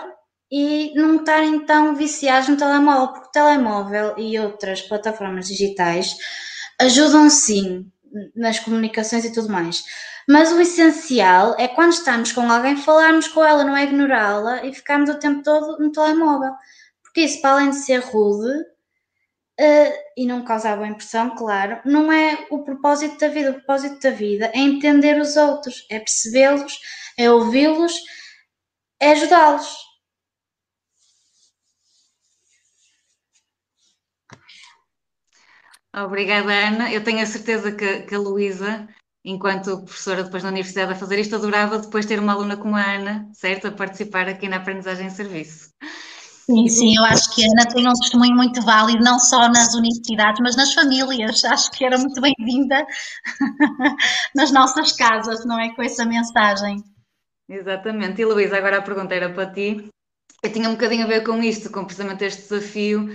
e 0.50 0.92
não 0.94 1.16
estarem 1.16 1.64
tão 1.64 1.94
viciados 1.94 2.48
no 2.48 2.56
telemóvel, 2.56 3.08
porque 3.08 3.28
o 3.28 3.30
telemóvel 3.30 4.14
e 4.18 4.38
outras 4.38 4.82
plataformas 4.82 5.46
digitais 5.46 6.16
ajudam 6.80 7.30
sim 7.30 7.86
nas 8.34 8.58
comunicações 8.58 9.24
e 9.24 9.32
tudo 9.32 9.48
mais. 9.48 9.82
Mas 10.28 10.52
o 10.52 10.60
essencial 10.60 11.56
é 11.58 11.66
quando 11.68 11.92
estamos 11.92 12.32
com 12.32 12.50
alguém 12.50 12.76
falarmos 12.76 13.28
com 13.28 13.44
ela, 13.44 13.64
não 13.64 13.76
é 13.76 13.84
ignorá-la 13.84 14.64
e 14.64 14.72
ficarmos 14.72 15.08
o 15.08 15.18
tempo 15.18 15.42
todo 15.42 15.78
no 15.78 15.90
telemóvel. 15.90 16.52
Porque 17.02 17.22
isso, 17.22 17.40
para 17.40 17.52
além 17.52 17.70
de 17.70 17.76
ser 17.76 18.00
rude, 18.00 18.52
Uh, 19.62 19.92
e 20.16 20.26
não 20.26 20.44
causava 20.44 20.88
impressão, 20.88 21.36
claro, 21.36 21.80
não 21.84 22.10
é 22.12 22.48
o 22.50 22.64
propósito 22.64 23.16
da 23.20 23.28
vida. 23.28 23.50
O 23.50 23.54
propósito 23.54 24.00
da 24.02 24.10
vida 24.10 24.50
é 24.52 24.58
entender 24.58 25.20
os 25.20 25.36
outros, 25.36 25.86
é 25.88 26.00
percebê-los, 26.00 26.80
é 27.16 27.30
ouvi-los, 27.30 27.94
é 29.00 29.12
ajudá-los. 29.12 29.72
Obrigada, 35.94 36.52
Ana. 36.52 36.92
Eu 36.92 37.04
tenho 37.04 37.22
a 37.22 37.26
certeza 37.26 37.70
que, 37.72 38.02
que 38.02 38.14
a 38.14 38.18
Luísa, 38.18 38.88
enquanto 39.24 39.84
professora 39.84 40.24
depois 40.24 40.42
na 40.42 40.48
universidade 40.48 40.92
a 40.92 40.96
fazer 40.96 41.18
isto, 41.20 41.36
adorava 41.36 41.78
depois 41.78 42.06
ter 42.06 42.18
uma 42.18 42.32
aluna 42.32 42.56
como 42.56 42.74
a 42.76 42.82
Ana, 42.82 43.30
certo? 43.32 43.68
A 43.68 43.72
participar 43.72 44.26
aqui 44.28 44.48
na 44.48 44.56
aprendizagem 44.56 45.06
em 45.06 45.10
serviço. 45.10 45.70
Sim, 46.44 46.68
sim, 46.68 46.96
eu 46.96 47.04
acho 47.04 47.34
que 47.34 47.44
a 47.44 47.48
Ana 47.52 47.66
tem 47.66 47.88
um 47.88 47.92
testemunho 47.92 48.34
muito 48.34 48.60
válido, 48.62 49.02
não 49.02 49.18
só 49.18 49.48
nas 49.48 49.74
universidades, 49.74 50.40
mas 50.42 50.56
nas 50.56 50.74
famílias. 50.74 51.44
Acho 51.44 51.70
que 51.70 51.84
era 51.84 51.96
muito 51.96 52.20
bem-vinda 52.20 52.84
nas 54.34 54.50
nossas 54.50 54.92
casas, 54.92 55.44
não 55.44 55.58
é? 55.58 55.72
Com 55.74 55.82
essa 55.82 56.04
mensagem. 56.04 56.82
Exatamente. 57.48 58.20
E 58.20 58.24
Luísa, 58.24 58.56
agora 58.56 58.78
a 58.78 58.82
pergunta 58.82 59.14
era 59.14 59.32
para 59.32 59.52
ti. 59.52 59.88
Eu 60.42 60.52
tinha 60.52 60.68
um 60.68 60.72
bocadinho 60.72 61.04
a 61.04 61.08
ver 61.08 61.22
com 61.22 61.40
isto, 61.42 61.70
com 61.70 61.84
precisamente 61.84 62.24
este 62.24 62.42
desafio. 62.42 63.08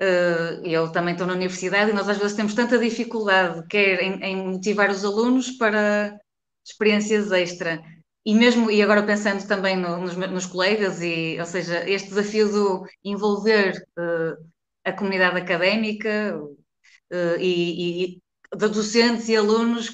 Uh, 0.00 0.64
eu 0.64 0.90
também 0.92 1.12
estou 1.12 1.26
na 1.26 1.34
universidade 1.34 1.90
e 1.90 1.94
nós 1.94 2.08
às 2.08 2.18
vezes 2.18 2.36
temos 2.36 2.54
tanta 2.54 2.78
dificuldade, 2.78 3.66
quer 3.66 4.02
em 4.02 4.36
motivar 4.36 4.90
os 4.90 5.04
alunos 5.04 5.50
para 5.52 6.18
experiências 6.66 7.32
extra, 7.32 7.82
e 8.26 8.34
mesmo, 8.34 8.68
e 8.70 8.82
agora 8.82 9.06
pensando 9.06 9.46
também 9.46 9.76
no, 9.76 9.98
nos, 9.98 10.16
nos, 10.16 10.46
colegas, 10.46 11.00
e, 11.00 11.38
ou 11.38 11.46
seja, 11.46 11.88
este 11.88 12.08
desafio 12.08 12.50
do 12.50 12.86
envolver 13.04 13.72
uh, 13.96 14.36
a 14.84 14.92
comunidade 14.92 15.38
académica 15.38 16.36
uh, 16.36 17.36
e, 17.38 18.16
e, 18.16 18.22
de 18.56 18.68
docentes 18.68 19.28
e 19.28 19.36
alunos, 19.36 19.90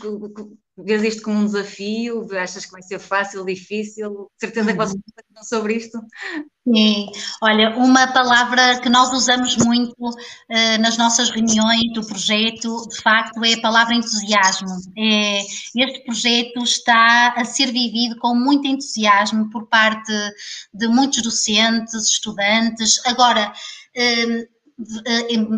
vês 0.85 1.03
isto 1.03 1.23
como 1.23 1.39
um 1.39 1.47
desafio? 1.47 2.27
Achas 2.39 2.65
que 2.65 2.73
vai 2.73 2.83
ser 2.83 2.99
fácil, 2.99 3.45
difícil? 3.45 4.31
Certeza 4.39 4.73
que 4.73 4.79
vocês 4.79 5.03
falam 5.15 5.45
sobre 5.45 5.75
isto? 5.75 5.99
Sim, 6.65 7.11
olha, 7.43 7.77
uma 7.77 8.07
palavra 8.13 8.81
que 8.81 8.89
nós 8.89 9.13
usamos 9.13 9.57
muito 9.57 9.97
uh, 10.01 10.79
nas 10.81 10.97
nossas 10.97 11.29
reuniões 11.31 11.93
do 11.93 12.07
projeto, 12.07 12.89
de 12.89 13.03
facto, 13.03 13.45
é 13.45 13.55
a 13.55 13.61
palavra 13.61 13.95
entusiasmo. 13.95 14.69
É, 14.97 15.41
este 15.41 16.05
projeto 16.05 16.63
está 16.63 17.35
a 17.37 17.45
ser 17.45 17.73
vivido 17.73 18.17
com 18.19 18.35
muito 18.35 18.69
entusiasmo 18.69 19.51
por 19.51 19.67
parte 19.67 20.13
de 20.73 20.87
muitos 20.87 21.21
docentes, 21.21 21.95
estudantes. 22.09 23.05
Agora, 23.07 23.53
uh, 23.97 24.62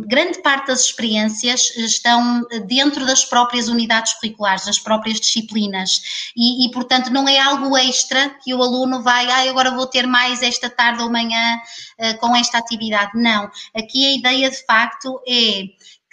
grande 0.06 0.40
parte 0.42 0.68
das 0.68 0.84
experiências 0.84 1.76
estão 1.76 2.42
dentro 2.66 3.04
das 3.06 3.24
próprias 3.24 3.68
unidades 3.68 4.14
curriculares, 4.14 4.66
das 4.66 4.78
próprias 4.78 5.20
disciplinas, 5.20 6.30
e, 6.36 6.66
e, 6.66 6.70
portanto 6.70 7.10
não 7.10 7.28
é 7.28 7.38
algo 7.38 7.76
extra 7.76 8.30
que 8.42 8.54
o 8.54 8.62
aluno 8.62 9.02
vai, 9.02 9.30
ah, 9.30 9.50
agora 9.50 9.70
vou 9.70 9.86
ter 9.86 10.06
mais 10.06 10.42
esta 10.42 10.70
tarde 10.70 11.02
ou 11.02 11.10
manhã 11.10 11.58
com 12.20 12.34
esta 12.34 12.58
atividade. 12.58 13.12
Não, 13.14 13.50
aqui 13.74 14.06
a 14.06 14.16
ideia 14.16 14.50
de 14.50 14.64
facto 14.66 15.20
é 15.26 15.64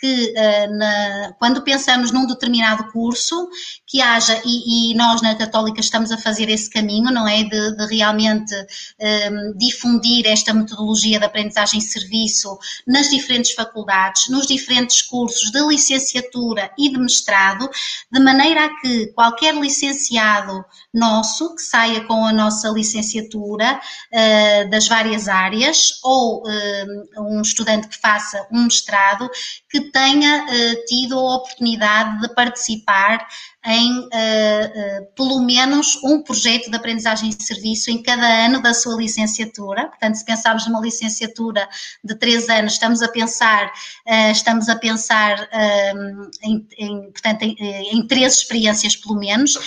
que 0.02 0.34
na, 0.72 1.34
quando 1.38 1.62
pensamos 1.62 2.12
num 2.12 2.26
determinado 2.26 2.92
curso, 2.92 3.48
que 3.92 4.02
haja, 4.02 4.42
e, 4.46 4.94
e, 4.94 4.96
nós 4.96 5.22
na 5.22 5.36
Católica 5.36 5.82
estamos 5.82 6.14
a 6.14 6.18
fazer 6.18 6.50
esse 6.50 6.70
caminho, 6.70 7.12
não 7.12 7.28
é? 7.28 7.44
De, 7.44 7.76
de 7.76 7.86
realmente 7.88 8.56
um, 9.02 9.58
difundir 9.58 10.26
esta 10.26 10.54
metodologia 10.54 11.20
de 11.20 11.26
aprendizagem 11.26 11.78
e 11.78 11.84
serviço 11.84 12.58
nas 12.88 13.10
diferentes 13.10 13.52
faculdades, 13.52 14.30
nos 14.30 14.48
diferentes 14.48 15.02
cursos 15.02 15.52
de 15.52 15.60
licenciatura 15.68 16.72
e 16.78 16.90
de 16.90 16.98
mestrado, 16.98 17.70
de 18.10 18.20
maneira 18.22 18.66
a 18.66 18.80
que 18.80 19.08
qualquer 19.08 19.54
licenciado 19.56 20.64
nosso 20.94 21.54
que 21.54 21.62
saia 21.62 22.06
com 22.06 22.26
a 22.26 22.32
nossa 22.32 22.70
licenciatura 22.70 23.78
uh, 23.78 24.70
das 24.70 24.88
várias 24.88 25.28
áreas 25.28 26.00
ou 26.02 26.44
uh, 26.44 27.22
um 27.24 27.42
estudante 27.42 27.90
que 27.90 27.98
faça 27.98 28.48
um 28.54 28.64
mestrado 28.64 29.30
que 29.70 29.82
tenha 29.92 30.46
uh, 30.46 30.86
tido 30.86 31.20
a 31.20 31.36
oportunidade 31.36 32.22
de 32.22 32.34
participar 32.34 33.28
em 33.66 34.00
uh, 34.00 34.06
uh, 34.06 35.06
pelo 35.16 35.40
menos 35.42 35.96
um 36.04 36.24
projeto 36.24 36.70
de 36.70 36.76
aprendizagem 36.76 37.30
e 37.30 37.44
serviço 37.44 37.92
em 37.92 38.02
cada 38.02 38.26
ano 38.46 38.62
da 38.62 38.74
sua 38.74 38.96
licenciatura. 38.96 39.88
Portanto, 39.88 40.16
se 40.16 40.26
pensarmos 40.26 40.66
numa 40.66 40.82
licenciatura 40.82 41.70
de 42.04 42.16
três 42.16 42.50
anos, 42.50 42.74
estamos 42.74 43.04
a 43.04 43.08
pensar, 43.08 43.68
uh, 43.68 44.32
estamos 44.32 44.68
a 44.68 44.76
pensar 44.76 45.48
em, 46.44 46.68
em, 46.78 47.12
portanto, 47.12 47.44
em, 47.44 47.56
em, 47.60 48.08
três 48.08 48.38
experiências 48.38 48.96
pelo 48.96 49.16
menos, 49.16 49.58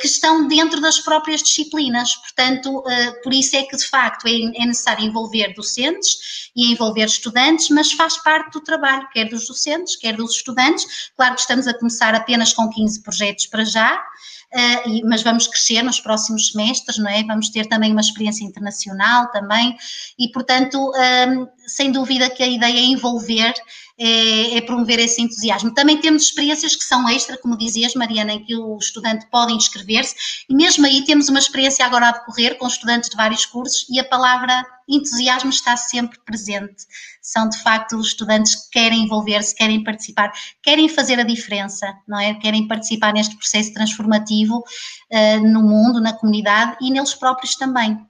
que 0.00 0.06
estão 0.06 0.46
dentro 0.46 0.80
das 0.80 1.00
próprias 1.00 1.42
disciplinas. 1.42 2.14
Portanto, 2.16 2.82
por 3.22 3.32
isso 3.32 3.56
é 3.56 3.62
que 3.62 3.76
de 3.76 3.86
facto 3.86 4.26
é, 4.26 4.32
é 4.32 4.66
necessário 4.66 5.04
envolver 5.04 5.54
docentes 5.54 6.50
e 6.54 6.72
envolver 6.72 7.04
estudantes, 7.04 7.68
mas 7.70 7.92
faz 7.92 8.16
parte 8.16 8.52
do 8.52 8.60
trabalho, 8.60 9.08
quer 9.12 9.28
dos 9.28 9.46
docentes, 9.46 9.96
quer 9.96 10.16
dos 10.16 10.36
estudantes. 10.36 11.10
Claro 11.14 11.34
que 11.34 11.40
estamos 11.40 11.66
a 11.66 11.78
começar 11.78 12.14
apenas 12.14 12.52
com 12.52 12.68
15 12.70 13.02
projetos 13.16 13.46
para 13.46 13.64
já, 13.64 14.04
mas 15.04 15.22
vamos 15.22 15.46
crescer 15.46 15.82
nos 15.82 16.00
próximos 16.00 16.48
semestres, 16.48 16.98
não 16.98 17.10
é? 17.10 17.22
Vamos 17.24 17.48
ter 17.50 17.66
também 17.66 17.92
uma 17.92 18.00
experiência 18.00 18.44
internacional 18.44 19.30
também, 19.30 19.76
e 20.18 20.28
portanto, 20.30 20.92
ehm, 20.96 21.46
sem 21.66 21.90
dúvida 21.90 22.30
que 22.30 22.42
a 22.42 22.46
ideia 22.46 22.78
é 22.78 22.84
envolver 22.84 23.54
é, 23.98 24.58
é, 24.58 24.60
promover 24.60 24.98
esse 24.98 25.22
entusiasmo. 25.22 25.72
Também 25.72 25.98
temos 25.98 26.24
experiências 26.24 26.76
que 26.76 26.84
são 26.84 27.08
extra, 27.08 27.38
como 27.38 27.56
dizias, 27.56 27.94
Mariana, 27.94 28.34
em 28.34 28.44
que 28.44 28.54
o 28.54 28.76
estudante 28.76 29.26
pode 29.30 29.54
inscrever-se, 29.54 30.14
e 30.50 30.54
mesmo 30.54 30.84
aí 30.84 31.02
temos 31.04 31.30
uma 31.30 31.38
experiência 31.38 31.84
agora 31.84 32.08
a 32.08 32.12
decorrer 32.12 32.58
com 32.58 32.66
estudantes 32.66 33.08
de 33.08 33.16
vários 33.16 33.46
cursos 33.46 33.86
e 33.88 33.98
a 33.98 34.04
palavra 34.04 34.64
entusiasmo 34.86 35.48
está 35.48 35.76
sempre 35.76 36.18
presente. 36.26 36.84
São 37.22 37.48
de 37.48 37.60
facto 37.62 37.96
os 37.96 38.08
estudantes 38.08 38.54
que 38.54 38.70
querem 38.70 39.04
envolver-se, 39.04 39.54
querem 39.54 39.82
participar, 39.82 40.30
querem 40.62 40.88
fazer 40.88 41.18
a 41.18 41.24
diferença, 41.24 41.92
não 42.06 42.20
é? 42.20 42.34
Querem 42.34 42.68
participar 42.68 43.14
neste 43.14 43.34
processo 43.36 43.72
transformativo 43.72 44.35
uh, 44.44 45.48
no 45.48 45.62
mundo, 45.62 46.00
na 46.00 46.12
comunidade 46.12 46.76
e 46.80 46.90
neles 46.90 47.14
próprios 47.14 47.54
também. 47.54 48.06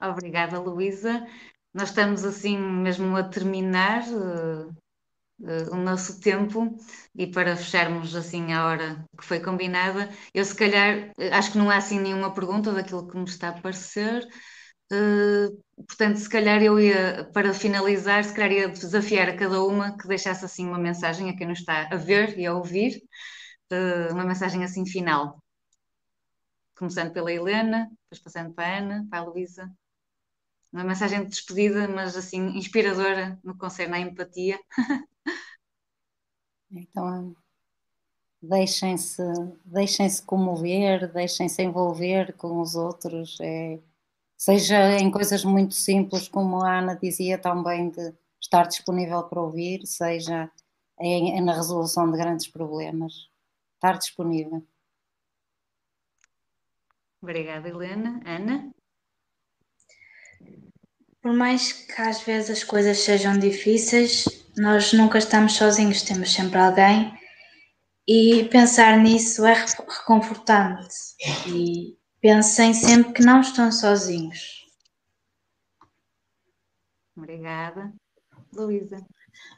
Obrigada, 0.00 0.58
Luísa. 0.58 1.26
Nós 1.74 1.90
estamos 1.90 2.24
assim 2.24 2.58
mesmo 2.58 3.16
a 3.16 3.22
terminar 3.22 4.02
uh, 4.08 4.68
uh, 5.40 5.72
o 5.72 5.76
nosso 5.76 6.20
tempo 6.20 6.76
e 7.14 7.26
para 7.26 7.56
fecharmos 7.56 8.16
assim 8.16 8.52
a 8.52 8.66
hora 8.66 9.04
que 9.16 9.24
foi 9.24 9.40
combinada, 9.40 10.08
eu 10.34 10.44
se 10.44 10.54
calhar 10.54 11.12
acho 11.32 11.52
que 11.52 11.58
não 11.58 11.70
há 11.70 11.76
assim 11.76 12.00
nenhuma 12.00 12.32
pergunta 12.32 12.72
daquilo 12.72 13.06
que 13.06 13.16
me 13.16 13.24
está 13.24 13.50
a 13.50 13.60
parecer. 13.60 14.26
Uh, 14.92 15.56
portanto, 15.86 16.16
se 16.18 16.28
calhar 16.28 16.62
eu 16.62 16.78
ia, 16.80 17.30
para 17.32 17.54
finalizar, 17.54 18.24
se 18.24 18.34
calhar 18.34 18.52
ia 18.52 18.68
desafiar 18.68 19.28
a 19.28 19.36
cada 19.36 19.62
uma 19.62 19.96
que 19.96 20.08
deixasse 20.08 20.44
assim 20.44 20.66
uma 20.66 20.78
mensagem 20.78 21.30
a 21.30 21.36
quem 21.36 21.46
nos 21.46 21.60
está 21.60 21.88
a 21.90 21.96
ver 21.96 22.38
e 22.38 22.46
a 22.46 22.54
ouvir, 22.54 23.00
uma 24.10 24.24
mensagem 24.24 24.64
assim 24.64 24.84
final. 24.84 25.40
Começando 26.76 27.12
pela 27.12 27.32
Helena, 27.32 27.88
depois 28.04 28.20
passando 28.22 28.52
para 28.52 28.66
a 28.66 28.78
Ana, 28.78 29.06
para 29.08 29.20
a 29.20 29.24
Luísa 29.24 29.70
uma 30.72 30.84
mensagem 30.84 31.24
de 31.24 31.30
despedida, 31.30 31.88
mas 31.88 32.16
assim, 32.16 32.56
inspiradora 32.56 33.38
no 33.42 33.54
que 33.54 33.60
concerne 33.60 33.96
à 33.96 34.00
empatia. 34.00 34.58
Então, 36.72 37.34
deixem-se 38.40 39.22
deixem-se 39.64 40.22
comover, 40.22 41.12
deixem-se 41.12 41.62
envolver 41.62 42.32
com 42.34 42.60
os 42.60 42.76
outros, 42.76 43.38
é, 43.40 43.80
seja 44.40 44.96
em 44.96 45.10
coisas 45.10 45.44
muito 45.44 45.74
simples, 45.74 46.26
como 46.26 46.62
a 46.62 46.78
Ana 46.78 46.94
dizia 46.96 47.36
também, 47.36 47.90
de 47.90 48.14
estar 48.40 48.66
disponível 48.66 49.22
para 49.24 49.42
ouvir, 49.42 49.86
seja 49.86 50.50
em, 50.98 51.38
na 51.42 51.52
resolução 51.52 52.10
de 52.10 52.16
grandes 52.16 52.46
problemas, 52.46 53.28
estar 53.74 53.98
disponível. 53.98 54.66
Obrigada, 57.20 57.68
Helena. 57.68 58.18
Ana? 58.24 58.70
Por 61.20 61.34
mais 61.34 61.72
que 61.74 62.00
às 62.00 62.22
vezes 62.22 62.50
as 62.50 62.64
coisas 62.64 62.98
sejam 62.98 63.38
difíceis, 63.38 64.24
nós 64.56 64.94
nunca 64.94 65.18
estamos 65.18 65.52
sozinhos, 65.52 66.00
temos 66.00 66.32
sempre 66.32 66.58
alguém 66.58 67.12
e 68.08 68.48
pensar 68.48 68.96
nisso 68.96 69.44
é 69.44 69.52
reconfortante. 69.52 70.94
E 71.46 71.99
pensem 72.20 72.74
sempre 72.74 73.12
que 73.12 73.22
não 73.22 73.40
estão 73.40 73.70
sozinhos. 73.72 74.66
Obrigada. 77.16 77.92
Luísa. 78.52 79.04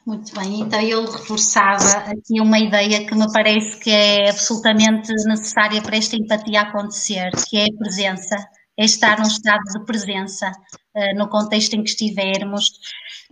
Muito 0.05 0.33
bem, 0.35 0.61
então 0.61 0.79
eu 0.81 1.09
reforçava 1.09 2.11
aqui 2.11 2.39
uma 2.39 2.59
ideia 2.59 3.05
que 3.05 3.15
me 3.15 3.31
parece 3.31 3.79
que 3.79 3.89
é 3.89 4.29
absolutamente 4.29 5.11
necessária 5.25 5.81
para 5.81 5.97
esta 5.97 6.15
empatia 6.15 6.61
acontecer, 6.61 7.31
que 7.49 7.57
é 7.57 7.65
a 7.65 7.77
presença, 7.77 8.35
é 8.77 8.85
estar 8.85 9.17
num 9.19 9.27
estado 9.27 9.63
de 9.63 9.85
presença. 9.85 10.51
Eh, 10.95 11.13
no 11.15 11.27
contexto 11.27 11.73
em 11.73 11.83
que 11.83 11.89
estivermos, 11.89 12.69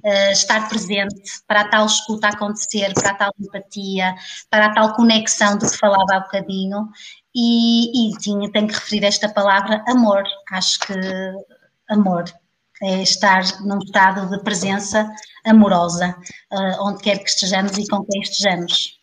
uh, 0.03 0.31
estar 0.31 0.67
presente 0.67 1.31
para 1.47 1.61
a 1.61 1.69
tal 1.69 1.85
escuta 1.85 2.29
acontecer, 2.29 2.91
para 2.95 3.11
a 3.11 3.13
tal 3.13 3.31
empatia, 3.39 4.15
para 4.49 4.65
a 4.67 4.73
tal 4.73 4.95
conexão 4.95 5.57
do 5.59 5.69
que 5.69 5.77
falava 5.77 6.15
há 6.15 6.19
bocadinho. 6.21 6.89
E, 7.33 8.09
e 8.09 8.17
tinha, 8.17 8.51
tenho 8.51 8.67
que 8.67 8.73
referir 8.73 9.05
esta 9.05 9.29
palavra 9.31 9.83
amor, 9.87 10.23
acho 10.51 10.79
que 10.79 10.93
amor, 11.89 12.25
é 12.81 13.03
estar 13.03 13.43
num 13.61 13.77
estado 13.77 14.29
de 14.29 14.43
presença 14.43 15.07
amorosa, 15.45 16.17
uh, 16.51 16.87
onde 16.87 17.03
quer 17.03 17.19
que 17.19 17.29
estejamos 17.29 17.77
e 17.77 17.87
com 17.87 18.03
quem 18.05 18.21
estejamos. 18.21 18.99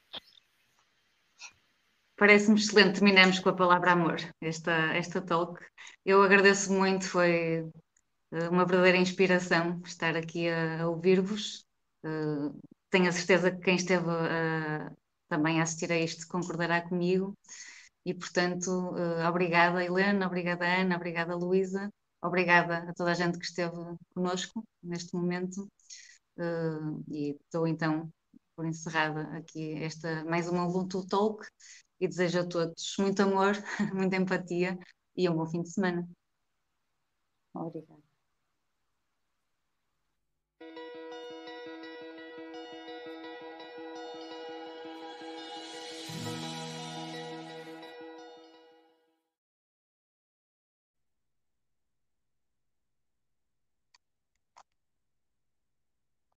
Parece-me 2.17 2.59
excelente, 2.59 2.95
terminamos 2.95 3.39
com 3.39 3.51
a 3.51 3.55
palavra 3.55 3.93
amor, 3.93 4.17
esta, 4.41 4.73
esta 4.97 5.21
talk. 5.23 5.65
Eu 6.05 6.23
agradeço 6.23 6.73
muito, 6.73 7.05
foi 7.05 7.71
eh, 8.33 8.49
uma 8.49 8.65
verdadeira 8.67 8.99
inspiração 8.99 9.81
estar 9.85 10.17
aqui 10.17 10.49
a, 10.49 10.83
a 10.83 10.89
ouvir-vos. 10.89 11.65
Uh, 12.03 12.59
tenho 12.91 13.09
a 13.09 13.13
certeza 13.13 13.53
que 13.53 13.61
quem 13.61 13.77
esteve 13.77 14.07
também 15.29 15.61
a 15.61 15.63
assistir 15.63 15.93
a 15.93 15.99
isto 15.99 16.27
concordará 16.27 16.81
comigo. 16.81 17.37
E, 18.09 18.15
portanto, 18.15 18.71
uh, 18.71 19.29
obrigada, 19.29 19.85
Helena, 19.85 20.27
obrigada, 20.27 20.65
Ana, 20.67 20.97
obrigada, 20.97 21.37
Luísa, 21.37 21.93
obrigada 22.23 22.75
a 22.91 22.95
toda 22.95 23.11
a 23.13 23.15
gente 23.15 23.39
que 23.39 23.45
esteve 23.45 23.77
conosco 24.15 24.65
neste 24.83 25.15
momento. 25.15 25.71
e 27.09 27.37
estou 27.45 27.67
então 27.67 28.11
por 28.57 28.67
encerrada 28.67 29.23
aqui 29.37 29.75
esta 29.83 30.25
mais 30.25 30.49
uma 30.49 30.67
Ubuntu 30.67 31.07
Talk 31.07 31.47
e 32.01 32.09
desejo 32.09 32.41
a 32.41 32.47
todos 32.49 32.95
muito 32.99 33.21
amor, 33.23 33.55
muita 33.95 34.17
empatia 34.17 34.79
e 35.17 35.29
um 35.29 35.35
bom 35.37 35.47
fim 35.47 35.63
de 35.63 35.71
semana. 35.71 36.09
Obrigada. 37.55 37.98